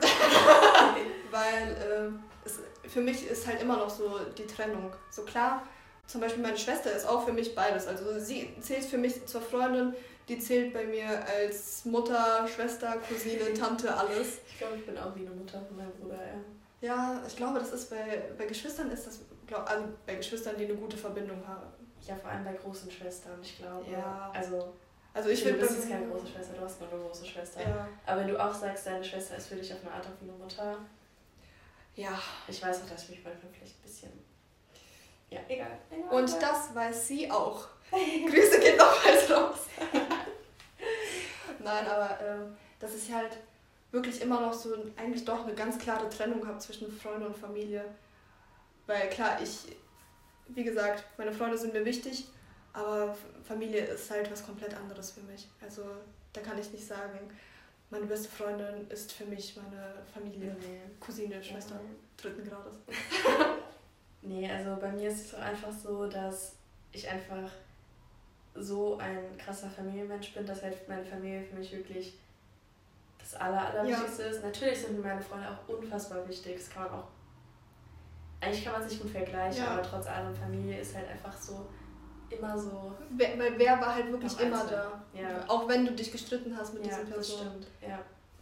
weil 1.30 1.72
äh, 1.76 2.29
es, 2.44 2.60
für 2.88 3.00
mich 3.00 3.26
ist 3.26 3.46
halt 3.46 3.60
immer 3.62 3.76
noch 3.76 3.90
so 3.90 4.18
die 4.36 4.46
Trennung. 4.46 4.92
So 5.10 5.22
klar, 5.22 5.62
zum 6.06 6.20
Beispiel 6.20 6.42
meine 6.42 6.58
Schwester 6.58 6.92
ist 6.92 7.06
auch 7.06 7.24
für 7.24 7.32
mich 7.32 7.54
beides. 7.54 7.86
Also 7.86 8.18
sie 8.18 8.54
zählt 8.60 8.84
für 8.84 8.98
mich 8.98 9.26
zur 9.26 9.40
Freundin, 9.40 9.94
die 10.28 10.38
zählt 10.38 10.72
bei 10.72 10.84
mir 10.84 11.24
als 11.26 11.84
Mutter, 11.84 12.46
Schwester, 12.48 12.96
Cousine, 13.08 13.52
Tante, 13.58 13.94
alles. 13.94 14.38
Ich 14.48 14.58
glaube, 14.58 14.76
ich 14.76 14.86
bin 14.86 14.98
auch 14.98 15.14
wie 15.14 15.20
eine 15.20 15.30
Mutter 15.30 15.60
von 15.66 15.76
meinem 15.76 15.92
Bruder, 15.92 16.16
ja. 16.16 16.40
Ja, 16.82 17.22
ich 17.26 17.36
glaube, 17.36 17.58
das 17.58 17.72
ist 17.72 17.90
bei, 17.90 18.22
bei 18.38 18.46
Geschwistern 18.46 18.90
ist 18.90 19.06
das 19.06 19.20
glaub, 19.46 19.68
also 19.68 19.84
bei 20.06 20.14
Geschwistern, 20.14 20.56
die 20.58 20.64
eine 20.64 20.74
gute 20.74 20.96
Verbindung 20.96 21.46
haben. 21.46 21.66
Ja, 22.06 22.16
vor 22.16 22.30
allem 22.30 22.44
bei 22.44 22.54
großen 22.54 22.90
Schwestern, 22.90 23.38
ich 23.42 23.58
glaube. 23.58 23.90
Ja. 23.90 24.30
Also, 24.34 24.72
also 25.12 25.28
ich 25.28 25.42
finde. 25.42 25.60
Du 25.60 25.66
bist 25.66 25.90
keine 25.90 26.06
große 26.06 26.26
Schwester, 26.28 26.54
du 26.54 26.64
hast 26.64 26.80
nur 26.80 26.90
eine 26.90 27.00
große 27.02 27.26
Schwester. 27.26 27.60
Ja. 27.60 27.88
Aber 28.06 28.20
wenn 28.22 28.28
du 28.28 28.42
auch 28.42 28.54
sagst, 28.54 28.86
deine 28.86 29.04
Schwester 29.04 29.36
ist 29.36 29.48
für 29.48 29.56
dich 29.56 29.72
auf 29.72 29.80
eine 29.82 29.92
Art 29.92 30.06
auch 30.06 30.22
wie 30.22 30.30
eine 30.30 30.38
Mutter. 30.38 30.78
Ja. 31.96 32.20
Ich 32.48 32.62
weiß 32.62 32.82
auch, 32.82 32.88
dass 32.88 33.04
ich 33.04 33.10
mich 33.10 33.24
manchmal 33.24 33.52
vielleicht 33.52 33.78
ein 33.78 33.82
bisschen. 33.82 34.12
Ja, 35.30 35.40
egal. 35.48 35.78
egal 35.90 36.08
Und 36.10 36.28
egal. 36.28 36.40
das 36.40 36.74
weiß 36.74 37.08
sie 37.08 37.30
auch. 37.30 37.66
Grüße 37.90 38.60
geht 38.60 38.78
nochmals 38.78 39.30
raus. 39.30 39.66
Nein, 41.62 41.86
aber 41.86 42.18
ähm, 42.20 42.56
das 42.78 42.94
ist 42.94 43.12
halt 43.12 43.36
wirklich 43.90 44.22
immer 44.22 44.40
noch 44.40 44.52
so 44.52 44.74
eigentlich 44.96 45.24
doch 45.24 45.44
eine 45.44 45.54
ganz 45.54 45.78
klare 45.78 46.08
Trennung 46.08 46.46
habe 46.46 46.58
zwischen 46.58 46.90
Freunde 46.90 47.26
und 47.26 47.36
Familie. 47.36 47.84
Weil 48.86 49.08
klar, 49.10 49.38
ich, 49.42 49.76
wie 50.48 50.64
gesagt, 50.64 51.04
meine 51.18 51.32
Freunde 51.32 51.58
sind 51.58 51.72
mir 51.72 51.84
wichtig, 51.84 52.26
aber 52.72 53.16
Familie 53.44 53.84
ist 53.84 54.10
halt 54.10 54.30
was 54.30 54.44
komplett 54.44 54.74
anderes 54.74 55.10
für 55.12 55.20
mich. 55.22 55.48
Also 55.60 55.84
da 56.32 56.40
kann 56.40 56.58
ich 56.58 56.72
nicht 56.72 56.86
sagen, 56.86 57.18
meine 57.90 58.06
beste 58.06 58.28
Freundin 58.28 58.88
ist 58.88 59.12
für 59.12 59.24
mich 59.24 59.56
meine 59.56 59.94
Familie, 60.12 60.56
nee. 60.60 60.80
Cousine, 60.98 61.42
Schwester 61.42 61.74
ja. 61.74 61.80
dritten 62.16 62.48
Grades. 62.48 62.74
nee, 64.22 64.48
also 64.50 64.76
bei 64.80 64.92
mir 64.92 65.10
ist 65.10 65.26
es 65.26 65.34
einfach 65.34 65.72
so, 65.72 66.06
dass 66.06 66.54
ich 66.92 67.08
einfach 67.08 67.50
so 68.54 68.96
ein 68.98 69.36
krasser 69.38 69.68
Familienmensch 69.70 70.32
bin, 70.34 70.46
dass 70.46 70.62
halt 70.62 70.88
meine 70.88 71.04
Familie 71.04 71.42
für 71.42 71.56
mich 71.56 71.72
wirklich 71.72 72.18
das 73.18 73.34
Aller, 73.34 73.68
Allerwichtigste 73.68 74.22
ja. 74.22 74.28
ist. 74.28 74.42
Natürlich 74.42 74.78
sind 74.80 75.02
meine 75.02 75.20
Freunde 75.20 75.48
auch 75.48 75.68
unfassbar 75.68 76.28
wichtig. 76.28 76.56
Das 76.56 76.70
kann 76.70 76.84
man 76.84 77.00
auch 77.00 77.08
eigentlich 78.40 78.64
kann 78.64 78.72
man 78.72 78.88
sich 78.88 79.00
gut 79.00 79.10
vergleichen, 79.10 79.64
ja. 79.64 79.72
aber 79.72 79.82
trotz 79.82 80.06
allem 80.06 80.34
Familie 80.34 80.80
ist 80.80 80.96
halt 80.96 81.08
einfach 81.08 81.36
so 81.36 81.66
immer 82.30 82.58
so. 82.58 82.92
Wer, 83.10 83.38
weil 83.38 83.58
wer 83.58 83.80
war 83.80 83.94
halt 83.94 84.10
wirklich 84.10 84.38
immer 84.40 84.64
da? 84.64 85.02
Ja. 85.14 85.44
Auch 85.48 85.68
wenn 85.68 85.84
du 85.84 85.92
dich 85.92 86.12
gestritten 86.12 86.56
hast 86.56 86.74
mit 86.74 86.84
ja, 86.84 86.90
diesen 86.90 87.08
Personen. 87.08 87.56
Das 87.56 87.66
stimmt. 87.66 87.66
Ja. 87.86 87.98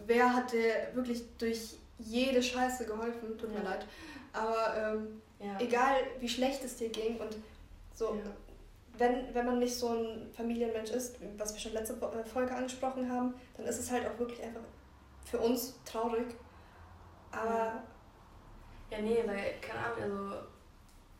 Wer 0.06 0.34
hat 0.34 0.52
dir 0.52 0.88
wirklich 0.94 1.24
durch 1.38 1.76
jede 1.98 2.42
Scheiße 2.42 2.86
geholfen? 2.86 3.36
Tut 3.38 3.52
mir 3.52 3.62
leid. 3.62 3.86
Aber 4.32 4.76
ähm, 4.76 5.22
egal 5.58 5.96
wie 6.20 6.28
schlecht 6.28 6.64
es 6.64 6.76
dir 6.76 6.90
ging 6.90 7.18
und 7.18 7.36
so. 7.94 8.16
Wenn, 8.96 9.32
wenn 9.32 9.46
man 9.46 9.58
nicht 9.60 9.76
so 9.76 9.90
ein 9.90 10.30
Familienmensch 10.32 10.90
ist, 10.90 11.16
was 11.36 11.52
wir 11.52 11.60
schon 11.60 11.72
letzte 11.72 11.94
äh, 11.94 12.24
Folge 12.24 12.54
angesprochen 12.54 13.10
haben, 13.10 13.34
dann 13.56 13.66
ist 13.66 13.78
es 13.78 13.90
halt 13.90 14.04
auch 14.06 14.18
wirklich 14.18 14.42
einfach 14.42 14.60
für 15.24 15.38
uns 15.38 15.78
traurig. 15.84 16.26
Aber 17.30 17.82
ja, 18.90 19.00
nee, 19.00 19.22
weil, 19.24 19.54
keine 19.60 19.78
Ahnung, 19.84 20.02
also 20.02 20.46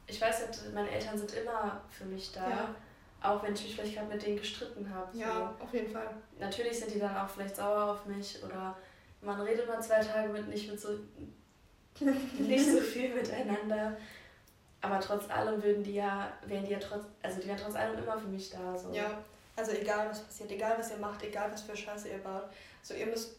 ich 0.08 0.20
weiß 0.20 0.40
halt, 0.40 0.74
meine 0.74 0.90
Eltern 0.90 1.16
sind 1.16 1.32
immer 1.34 1.80
für 1.88 2.04
mich 2.04 2.32
da. 2.32 2.48
Ja. 2.48 2.74
Auch 3.20 3.42
wenn 3.42 3.54
ich 3.54 3.62
mich 3.62 3.74
vielleicht 3.74 3.96
gerade 3.96 4.08
mit 4.08 4.24
denen 4.24 4.38
gestritten 4.38 4.88
habe. 4.92 5.12
So. 5.12 5.20
Ja, 5.20 5.54
auf 5.58 5.72
jeden 5.72 5.90
Fall. 5.90 6.08
Natürlich 6.38 6.78
sind 6.78 6.94
die 6.94 7.00
dann 7.00 7.16
auch 7.16 7.28
vielleicht 7.28 7.56
sauer 7.56 7.92
auf 7.92 8.06
mich 8.06 8.42
oder 8.44 8.76
man 9.20 9.40
redet 9.40 9.66
mal 9.66 9.82
zwei 9.82 10.00
Tage 10.00 10.28
mit 10.32 10.48
nicht 10.48 10.70
mit 10.70 10.80
so 10.80 10.90
nicht 12.00 12.66
so 12.70 12.78
viel 12.80 13.14
miteinander. 13.14 13.96
Aber 14.80 15.00
trotz 15.00 15.28
allem 15.28 15.60
würden 15.62 15.82
die 15.82 15.94
ja, 15.94 16.32
wären 16.46 16.64
die 16.64 16.70
ja 16.70 16.78
trotz, 16.78 17.04
also 17.20 17.40
die 17.40 17.48
wären 17.48 17.58
trotz 17.58 17.74
allem 17.74 17.98
immer 17.98 18.16
für 18.16 18.28
mich 18.28 18.50
da. 18.50 18.78
So. 18.78 18.92
Ja, 18.92 19.24
also 19.56 19.72
egal 19.72 20.08
was 20.08 20.22
passiert, 20.22 20.52
egal 20.52 20.76
was 20.78 20.92
ihr 20.92 20.98
macht, 20.98 21.24
egal 21.24 21.50
was 21.50 21.62
für 21.62 21.76
Scheiße 21.76 22.08
ihr 22.08 22.18
baut. 22.18 22.44
So 22.82 22.94
ihr 22.94 23.06
müsst 23.06 23.36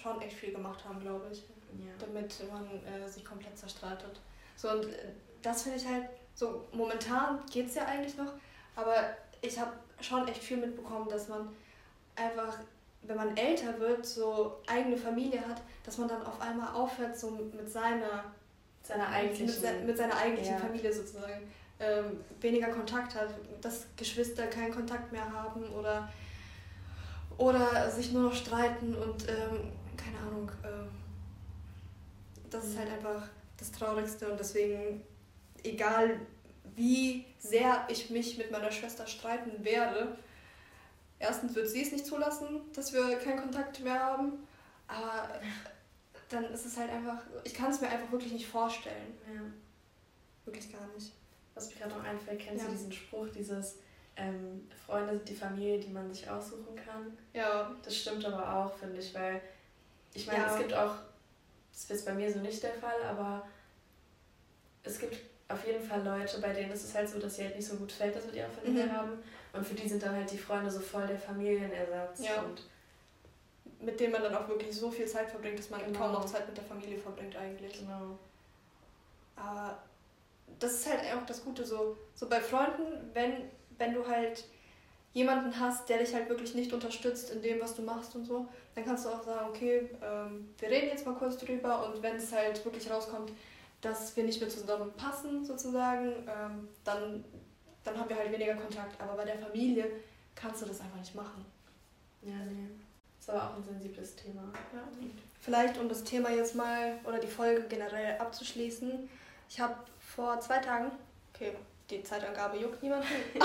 schon 0.00 0.22
echt 0.22 0.36
viel 0.36 0.52
gemacht 0.52 0.84
haben, 0.84 1.00
glaube 1.00 1.26
ich 1.32 1.42
ja. 1.78 1.92
damit 1.98 2.34
man 2.50 2.66
äh, 2.84 3.08
sich 3.08 3.24
komplett 3.24 3.58
zerstreitet. 3.58 4.20
So, 4.56 4.70
und 4.70 4.84
äh, 4.86 5.12
das 5.44 5.62
finde 5.62 5.78
ich 5.78 5.86
halt, 5.86 6.06
so 6.34 6.64
momentan 6.72 7.40
geht 7.50 7.68
es 7.68 7.74
ja 7.74 7.84
eigentlich 7.86 8.16
noch, 8.16 8.32
aber 8.74 8.94
ich 9.40 9.58
habe 9.58 9.72
schon 10.00 10.26
echt 10.26 10.42
viel 10.42 10.56
mitbekommen, 10.56 11.08
dass 11.08 11.28
man 11.28 11.48
einfach, 12.16 12.58
wenn 13.02 13.16
man 13.16 13.36
älter 13.36 13.78
wird, 13.78 14.04
so 14.04 14.60
eigene 14.66 14.96
Familie 14.96 15.40
hat, 15.40 15.62
dass 15.84 15.98
man 15.98 16.08
dann 16.08 16.22
auf 16.24 16.40
einmal 16.40 16.74
aufhört, 16.74 17.16
so 17.18 17.30
mit 17.30 17.70
seiner, 17.70 18.24
seiner 18.82 19.08
eigentlichen, 19.08 19.46
mit, 19.46 19.54
se 19.54 19.72
mit 19.86 19.96
seiner 19.96 20.16
eigentlichen 20.16 20.54
ja. 20.54 20.60
Familie 20.60 20.92
sozusagen 20.92 21.52
ähm, 21.80 22.20
weniger 22.40 22.68
Kontakt 22.68 23.14
hat, 23.14 23.28
dass 23.60 23.86
Geschwister 23.96 24.46
keinen 24.46 24.72
Kontakt 24.72 25.12
mehr 25.12 25.30
haben 25.30 25.64
oder, 25.70 26.08
oder 27.36 27.90
sich 27.90 28.12
nur 28.12 28.22
noch 28.22 28.34
streiten 28.34 28.94
und 28.94 29.28
ähm, 29.28 29.72
keine 29.96 30.18
Ahnung. 30.18 30.50
Ähm, 30.64 30.88
das 32.50 32.66
ist 32.66 32.78
halt 32.78 32.90
einfach 32.90 33.28
das 33.58 33.72
Traurigste 33.72 34.30
und 34.30 34.38
deswegen, 34.38 35.02
egal 35.64 36.20
wie 36.76 37.24
sehr 37.38 37.86
ich 37.88 38.10
mich 38.10 38.38
mit 38.38 38.50
meiner 38.50 38.70
Schwester 38.70 39.06
streiten 39.06 39.64
werde, 39.64 40.16
erstens 41.18 41.54
wird 41.54 41.68
sie 41.68 41.82
es 41.82 41.92
nicht 41.92 42.06
zulassen, 42.06 42.60
dass 42.72 42.92
wir 42.92 43.16
keinen 43.18 43.40
Kontakt 43.40 43.80
mehr 43.80 43.98
haben, 43.98 44.46
aber 44.86 45.40
dann 46.28 46.44
ist 46.44 46.64
es 46.64 46.76
halt 46.76 46.90
einfach, 46.90 47.18
ich 47.44 47.54
kann 47.54 47.70
es 47.70 47.80
mir 47.80 47.88
einfach 47.88 48.10
wirklich 48.12 48.32
nicht 48.32 48.46
vorstellen. 48.46 49.14
Ja. 49.32 49.40
Wirklich 50.44 50.72
gar 50.72 50.86
nicht. 50.94 51.12
Was 51.54 51.68
mir 51.68 51.76
gerade 51.76 51.94
noch 51.94 52.04
einfällt, 52.04 52.40
kennst 52.40 52.64
ja. 52.64 52.70
du 52.70 52.76
diesen 52.76 52.92
Spruch, 52.92 53.28
dieses 53.28 53.78
ähm, 54.16 54.68
Freunde 54.84 55.16
sind 55.16 55.28
die 55.28 55.36
Familie, 55.36 55.78
die 55.78 55.90
man 55.90 56.12
sich 56.12 56.28
aussuchen 56.28 56.74
kann? 56.74 57.16
Ja. 57.32 57.74
Das 57.82 57.96
stimmt 57.96 58.24
aber 58.24 58.56
auch, 58.56 58.74
finde 58.74 58.98
ich, 58.98 59.14
weil 59.14 59.40
ich 60.12 60.26
meine, 60.26 60.40
ja. 60.40 60.52
es 60.52 60.58
gibt 60.58 60.74
auch 60.74 60.96
das 61.74 61.90
ist 61.90 62.06
bei 62.06 62.14
mir 62.14 62.32
so 62.32 62.38
nicht 62.38 62.62
der 62.62 62.74
Fall, 62.74 63.02
aber 63.02 63.46
es 64.84 64.98
gibt 64.98 65.16
auf 65.48 65.66
jeden 65.66 65.82
Fall 65.82 66.02
Leute, 66.02 66.40
bei 66.40 66.52
denen 66.52 66.72
ist 66.72 66.84
es 66.84 66.94
halt 66.94 67.08
so, 67.08 67.18
dass 67.18 67.36
sie 67.36 67.44
halt 67.44 67.56
nicht 67.56 67.66
so 67.66 67.76
gut 67.76 67.92
Verhältnis 67.92 68.26
mit 68.26 68.36
ihrer 68.36 68.48
Familie 68.48 68.86
mhm. 68.86 68.92
haben. 68.92 69.22
Und 69.52 69.66
für 69.66 69.74
die 69.74 69.88
sind 69.88 70.02
dann 70.02 70.14
halt 70.16 70.30
die 70.30 70.38
Freunde 70.38 70.70
so 70.70 70.80
voll 70.80 71.06
der 71.06 71.18
Familienersatz. 71.18 72.24
Ja. 72.24 72.42
Und 72.42 72.62
mit 73.80 74.00
denen 74.00 74.12
man 74.12 74.22
dann 74.22 74.34
auch 74.34 74.48
wirklich 74.48 74.74
so 74.74 74.90
viel 74.90 75.06
Zeit 75.06 75.30
verbringt, 75.30 75.58
dass 75.58 75.70
man 75.70 75.84
genau. 75.84 75.98
kaum 75.98 76.12
noch 76.12 76.24
Zeit 76.24 76.46
mit 76.46 76.56
der 76.56 76.64
Familie 76.64 76.98
verbringt 76.98 77.36
eigentlich. 77.36 77.78
Genau. 77.78 78.18
Aber 79.36 79.78
das 80.58 80.72
ist 80.74 80.90
halt 80.90 81.00
auch 81.14 81.26
das 81.26 81.44
Gute 81.44 81.64
so, 81.64 81.96
so 82.14 82.28
bei 82.28 82.40
Freunden, 82.40 83.10
wenn, 83.12 83.50
wenn 83.78 83.94
du 83.94 84.06
halt 84.06 84.44
jemanden 85.12 85.58
hast, 85.58 85.88
der 85.88 85.98
dich 85.98 86.12
halt 86.12 86.28
wirklich 86.28 86.54
nicht 86.54 86.72
unterstützt 86.72 87.30
in 87.30 87.42
dem, 87.42 87.60
was 87.60 87.74
du 87.74 87.82
machst 87.82 88.16
und 88.16 88.24
so, 88.24 88.48
dann 88.74 88.84
kannst 88.84 89.04
du 89.04 89.10
auch 89.10 89.22
sagen, 89.22 89.48
okay, 89.48 89.88
ähm, 90.02 90.48
wir 90.58 90.68
reden 90.68 90.88
jetzt 90.88 91.06
mal 91.06 91.14
kurz 91.14 91.36
drüber 91.38 91.86
und 91.86 92.02
wenn 92.02 92.16
es 92.16 92.32
halt 92.32 92.64
wirklich 92.64 92.90
rauskommt, 92.90 93.30
dass 93.84 94.16
wir 94.16 94.24
nicht 94.24 94.40
mehr 94.40 94.48
zusammen 94.48 94.92
passen, 94.96 95.44
sozusagen, 95.44 96.26
ähm, 96.26 96.68
dann, 96.84 97.24
dann 97.82 97.98
haben 97.98 98.08
wir 98.08 98.16
halt 98.16 98.32
weniger 98.32 98.54
Kontakt. 98.54 99.00
Aber 99.00 99.14
bei 99.14 99.24
der 99.24 99.38
Familie 99.38 99.90
kannst 100.34 100.62
du 100.62 100.66
das 100.66 100.80
einfach 100.80 100.98
nicht 100.98 101.14
machen. 101.14 101.44
Ja, 102.22 102.34
nee. 102.48 102.68
Das 103.18 103.34
war 103.34 103.50
auch 103.50 103.56
ein 103.56 103.64
sensibles 103.64 104.16
Thema. 104.16 104.42
Ja. 104.72 104.82
Vielleicht, 105.40 105.78
um 105.78 105.88
das 105.88 106.04
Thema 106.04 106.30
jetzt 106.30 106.54
mal 106.54 106.98
oder 107.04 107.18
die 107.18 107.26
Folge 107.26 107.62
generell 107.68 108.18
abzuschließen. 108.18 109.08
Ich 109.48 109.60
habe 109.60 109.74
vor 109.98 110.40
zwei 110.40 110.58
Tagen, 110.58 110.90
okay, 111.34 111.52
die 111.90 112.02
Zeitangabe 112.02 112.58
juckt 112.58 112.82
niemanden. 112.82 113.06
Egal. 113.34 113.42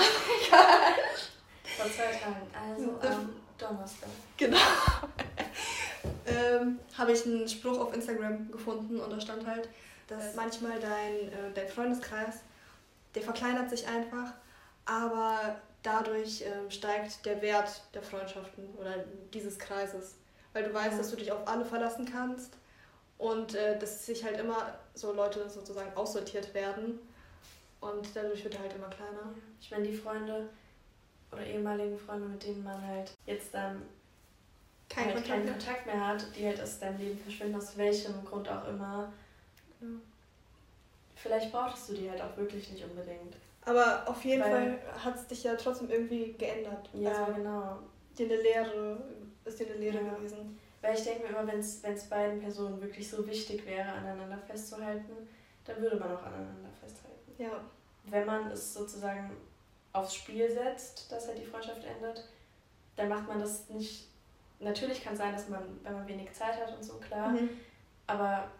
Vor 1.76 1.86
zwei 1.90 2.12
Tagen, 2.18 2.46
also 2.52 2.98
am 3.00 3.30
Donnerstag. 3.56 4.08
Genau. 4.36 4.58
ähm, 6.26 6.78
habe 6.96 7.12
ich 7.12 7.24
einen 7.26 7.48
Spruch 7.48 7.78
auf 7.78 7.94
Instagram 7.94 8.50
gefunden 8.50 8.98
und 8.98 9.10
da 9.10 9.20
stand 9.20 9.46
halt, 9.46 9.68
dass 10.10 10.34
manchmal 10.34 10.78
dein, 10.78 11.32
äh, 11.32 11.52
dein 11.54 11.68
Freundeskreis, 11.68 12.40
der 13.14 13.22
verkleinert 13.22 13.70
sich 13.70 13.86
einfach, 13.86 14.34
aber 14.84 15.56
dadurch 15.82 16.42
äh, 16.42 16.70
steigt 16.70 17.24
der 17.24 17.40
Wert 17.40 17.82
der 17.94 18.02
Freundschaften 18.02 18.68
oder 18.74 18.96
dieses 19.32 19.58
Kreises. 19.58 20.16
Weil 20.52 20.64
du 20.64 20.74
weißt, 20.74 20.98
dass 20.98 21.10
du 21.10 21.16
dich 21.16 21.30
auf 21.30 21.46
alle 21.46 21.64
verlassen 21.64 22.04
kannst 22.04 22.54
und 23.18 23.54
äh, 23.54 23.78
dass 23.78 24.04
sich 24.04 24.24
halt 24.24 24.38
immer 24.38 24.78
so 24.94 25.12
Leute 25.12 25.48
sozusagen 25.48 25.96
aussortiert 25.96 26.52
werden 26.54 26.98
und 27.80 28.08
dadurch 28.14 28.44
wird 28.44 28.54
er 28.54 28.60
halt 28.60 28.74
immer 28.74 28.88
kleiner. 28.88 29.32
Ich 29.60 29.70
meine, 29.70 29.86
die 29.86 29.96
Freunde 29.96 30.48
oder 31.32 31.46
ehemaligen 31.46 31.98
Freunde, 31.98 32.28
mit 32.28 32.44
denen 32.44 32.64
man 32.64 32.84
halt 32.86 33.12
jetzt 33.26 33.54
dann 33.54 33.82
Kein 34.88 35.06
halt 35.06 35.14
Kontakt 35.14 35.28
keinen 35.28 35.48
Kontakt 35.48 35.86
mehr 35.86 36.06
hat, 36.06 36.24
die 36.36 36.46
halt 36.46 36.60
aus 36.60 36.80
deinem 36.80 36.98
Leben 36.98 37.18
verschwinden, 37.18 37.56
aus 37.56 37.76
welchem 37.76 38.24
Grund 38.24 38.48
auch 38.48 38.66
immer. 38.66 39.12
Ja. 39.80 39.86
Vielleicht 41.16 41.52
brauchtest 41.52 41.90
du 41.90 41.94
die 41.94 42.10
halt 42.10 42.20
auch 42.20 42.36
wirklich 42.36 42.70
nicht 42.70 42.84
unbedingt. 42.84 43.36
Aber 43.64 44.02
auf 44.06 44.24
jeden 44.24 44.42
Weil, 44.42 44.78
Fall 44.78 45.04
hat 45.04 45.16
es 45.16 45.26
dich 45.26 45.44
ja 45.44 45.54
trotzdem 45.54 45.90
irgendwie 45.90 46.32
geändert. 46.32 46.88
Ja, 46.94 47.10
also, 47.10 47.34
genau. 47.34 47.78
Dir 48.16 48.26
eine 48.26 48.42
Lehre, 48.42 49.02
ist 49.44 49.60
dir 49.60 49.66
eine 49.66 49.76
Lehre 49.76 50.02
ja. 50.02 50.14
gewesen. 50.14 50.58
Weil 50.80 50.94
ich 50.94 51.04
denke 51.04 51.24
mir 51.24 51.28
immer, 51.28 51.46
wenn 51.46 51.58
es 51.58 52.08
beiden 52.08 52.40
Personen 52.40 52.80
wirklich 52.80 53.08
so 53.08 53.26
wichtig 53.26 53.66
wäre, 53.66 53.92
aneinander 53.92 54.38
festzuhalten, 54.38 55.28
dann 55.64 55.80
würde 55.82 55.96
man 55.96 56.16
auch 56.16 56.22
aneinander 56.22 56.70
festhalten. 56.80 57.32
Ja. 57.36 57.60
Wenn 58.04 58.24
man 58.24 58.50
es 58.50 58.72
sozusagen 58.72 59.36
aufs 59.92 60.14
Spiel 60.14 60.50
setzt, 60.50 61.12
dass 61.12 61.28
halt 61.28 61.38
die 61.38 61.44
Freundschaft 61.44 61.84
endet, 61.84 62.24
dann 62.96 63.08
macht 63.08 63.28
man 63.28 63.40
das 63.40 63.68
nicht. 63.68 64.08
Natürlich 64.58 65.02
kann 65.02 65.12
es 65.12 65.18
sein, 65.18 65.34
dass 65.34 65.48
man, 65.48 65.62
wenn 65.82 65.92
man 65.92 66.08
wenig 66.08 66.32
Zeit 66.32 66.58
hat 66.60 66.74
und 66.74 66.82
so, 66.82 66.94
klar. 66.94 67.28
Mhm. 67.28 67.50
Aber 68.06 68.50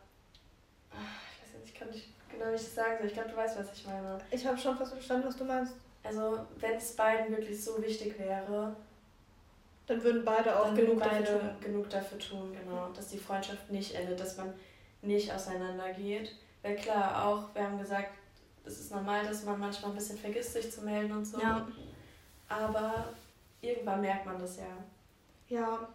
ich 0.93 1.43
weiß 1.43 1.61
nicht, 1.61 1.73
ich 1.73 1.75
kann 1.75 1.91
nicht 1.91 2.09
genau 2.31 2.51
das 2.51 2.75
sagen. 2.75 3.07
Ich 3.07 3.13
glaube, 3.13 3.31
du 3.31 3.37
weißt, 3.37 3.59
was 3.59 3.73
ich 3.73 3.87
meine. 3.87 4.19
Ich 4.31 4.47
habe 4.47 4.59
schon 4.59 4.77
fast 4.77 4.93
verstanden, 4.93 5.27
was 5.27 5.37
du 5.37 5.45
meinst. 5.45 5.75
Also, 6.03 6.39
wenn 6.59 6.77
es 6.77 6.97
beiden 6.97 7.37
wirklich 7.37 7.63
so 7.63 7.83
wichtig 7.83 8.19
wäre, 8.19 8.75
dann 9.87 10.03
würden 10.03 10.25
beide 10.25 10.59
auch 10.59 10.75
genug 10.75 11.01
beide 11.01 11.25
dafür 11.25 11.41
tun. 11.41 11.61
genug 11.61 11.91
dafür 11.91 12.19
tun, 12.19 12.53
genau. 12.53 12.89
Dass 12.95 13.09
die 13.09 13.19
Freundschaft 13.19 13.71
nicht 13.71 13.95
endet, 13.95 14.21
dass 14.21 14.37
man 14.37 14.55
nicht 15.03 15.33
auseinandergeht. 15.33 16.37
Weil 16.63 16.77
klar, 16.77 17.27
auch, 17.27 17.55
wir 17.55 17.63
haben 17.63 17.79
gesagt, 17.79 18.11
es 18.65 18.81
ist 18.81 18.93
normal, 18.93 19.27
dass 19.27 19.45
man 19.45 19.59
manchmal 19.59 19.91
ein 19.91 19.97
bisschen 19.97 20.19
vergisst, 20.19 20.53
sich 20.53 20.71
zu 20.71 20.83
melden 20.83 21.13
und 21.13 21.25
so. 21.25 21.41
Ja. 21.41 21.67
Aber 22.49 23.09
irgendwann 23.61 24.01
merkt 24.01 24.27
man 24.27 24.39
das 24.39 24.59
ja. 24.59 24.65
Ja. 25.49 25.89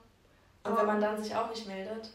Und 0.63 0.77
wenn 0.77 0.85
man 0.85 0.99
dann 1.01 1.21
sich 1.23 1.35
auch 1.35 1.49
nicht 1.49 1.67
meldet. 1.67 2.09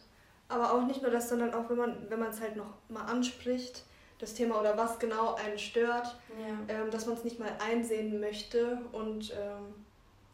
Aber 0.51 0.75
auch 0.75 0.85
nicht 0.87 1.03
nur 1.03 1.11
das, 1.11 1.29
sondern 1.29 1.55
auch 1.55 1.71
wenn 1.71 1.79
man 1.79 2.11
wenn 2.11 2.23
es 2.23 2.41
halt 2.41 2.57
noch 2.57 2.75
mal 2.89 3.05
anspricht, 3.05 3.85
das 4.19 4.35
Thema 4.35 4.61
oder 4.61 4.77
was 4.77 4.99
genau 4.99 5.35
einen 5.35 5.59
stört, 5.59 6.17
ja. 6.39 6.75
ähm, 6.75 6.91
dass 6.91 7.07
man 7.07 7.17
es 7.17 7.25
nicht 7.25 7.39
mal 7.39 7.53
einsehen 7.67 8.21
möchte 8.21 8.79
und 8.93 9.33
ähm, 9.33 9.75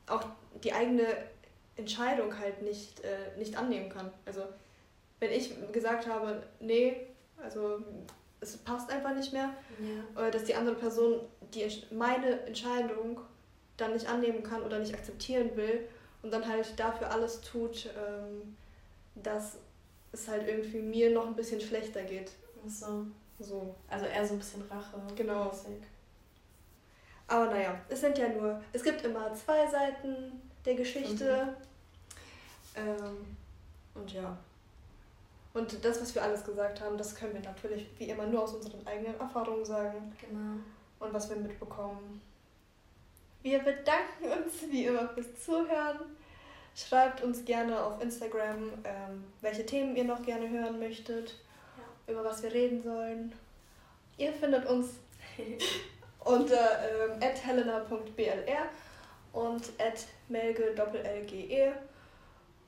auch 0.08 0.24
die 0.64 0.72
eigene 0.72 1.06
Entscheidung 1.76 2.36
halt 2.38 2.62
nicht, 2.62 3.00
äh, 3.04 3.38
nicht 3.38 3.56
annehmen 3.56 3.88
kann. 3.88 4.10
Also 4.24 4.42
wenn 5.20 5.30
ich 5.30 5.54
gesagt 5.72 6.08
habe, 6.08 6.42
nee, 6.58 7.06
also 7.42 7.82
es 8.40 8.56
passt 8.56 8.90
einfach 8.90 9.14
nicht 9.14 9.32
mehr, 9.32 9.50
ja. 10.14 10.30
dass 10.30 10.44
die 10.44 10.54
andere 10.54 10.76
Person 10.76 11.20
die 11.54 11.66
meine 11.90 12.40
Entscheidung 12.46 13.20
dann 13.76 13.92
nicht 13.92 14.08
annehmen 14.08 14.42
kann 14.42 14.62
oder 14.62 14.78
nicht 14.78 14.94
akzeptieren 14.94 15.56
will 15.56 15.86
und 16.22 16.32
dann 16.32 16.46
halt 16.46 16.78
dafür 16.78 17.10
alles 17.10 17.40
tut, 17.40 17.86
ähm, 17.86 18.56
dass 19.14 19.58
es 20.16 20.28
halt 20.28 20.48
irgendwie 20.48 20.80
mir 20.80 21.10
noch 21.10 21.26
ein 21.26 21.36
bisschen 21.36 21.60
schlechter 21.60 22.02
geht. 22.02 22.32
Ach 22.64 22.70
so. 22.70 23.06
so. 23.38 23.74
Also 23.88 24.06
eher 24.06 24.26
so 24.26 24.34
ein 24.34 24.38
bisschen 24.38 24.62
Rache. 24.62 25.00
Genau. 25.14 25.52
Aber 27.28 27.46
naja, 27.46 27.78
es 27.88 28.00
sind 28.00 28.16
ja 28.18 28.28
nur, 28.28 28.60
es 28.72 28.82
gibt 28.82 29.02
immer 29.02 29.32
zwei 29.34 29.66
Seiten 29.66 30.40
der 30.64 30.74
Geschichte. 30.74 31.56
Mhm. 32.76 32.82
Ähm, 32.82 33.36
und 33.94 34.12
ja. 34.12 34.36
Und 35.54 35.84
das, 35.84 36.00
was 36.02 36.14
wir 36.14 36.22
alles 36.22 36.44
gesagt 36.44 36.80
haben, 36.80 36.98
das 36.98 37.14
können 37.14 37.34
wir 37.34 37.40
natürlich 37.40 37.88
wie 37.98 38.10
immer 38.10 38.26
nur 38.26 38.42
aus 38.42 38.54
unseren 38.54 38.86
eigenen 38.86 39.18
Erfahrungen 39.18 39.64
sagen. 39.64 40.14
Genau. 40.20 40.60
Und 40.98 41.14
was 41.14 41.30
wir 41.30 41.36
mitbekommen. 41.36 42.20
Wir 43.42 43.60
bedanken 43.60 44.24
uns 44.24 44.70
wie 44.70 44.86
immer 44.86 45.08
fürs 45.08 45.44
Zuhören. 45.44 46.00
Schreibt 46.76 47.22
uns 47.22 47.44
gerne 47.44 47.82
auf 47.82 48.02
Instagram, 48.02 48.72
ähm, 48.84 49.24
welche 49.40 49.64
Themen 49.64 49.96
ihr 49.96 50.04
noch 50.04 50.22
gerne 50.22 50.48
hören 50.48 50.78
möchtet, 50.78 51.34
ja. 51.76 52.12
über 52.12 52.22
was 52.22 52.42
wir 52.42 52.52
reden 52.52 52.82
sollen. 52.82 53.32
Ihr 54.18 54.32
findet 54.32 54.66
uns 54.66 54.90
unter 56.24 56.80
ähm, 56.84 57.20
helena.blr 57.20 58.68
und 59.32 59.62
melge.lge. 60.28 61.72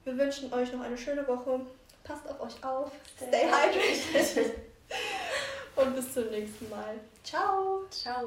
Wir 0.04 0.18
wünschen 0.18 0.52
euch 0.54 0.72
noch 0.72 0.80
eine 0.80 0.96
schöne 0.96 1.26
Woche. 1.28 1.60
Passt 2.02 2.26
auf 2.28 2.40
euch 2.40 2.64
auf. 2.64 2.90
Stay 3.16 3.44
hydrated. 3.44 4.54
Und 5.76 5.94
bis 5.94 6.12
zum 6.12 6.28
nächsten 6.30 6.68
Mal. 6.70 6.98
Ciao. 7.22 7.84
Ciao. 7.90 8.26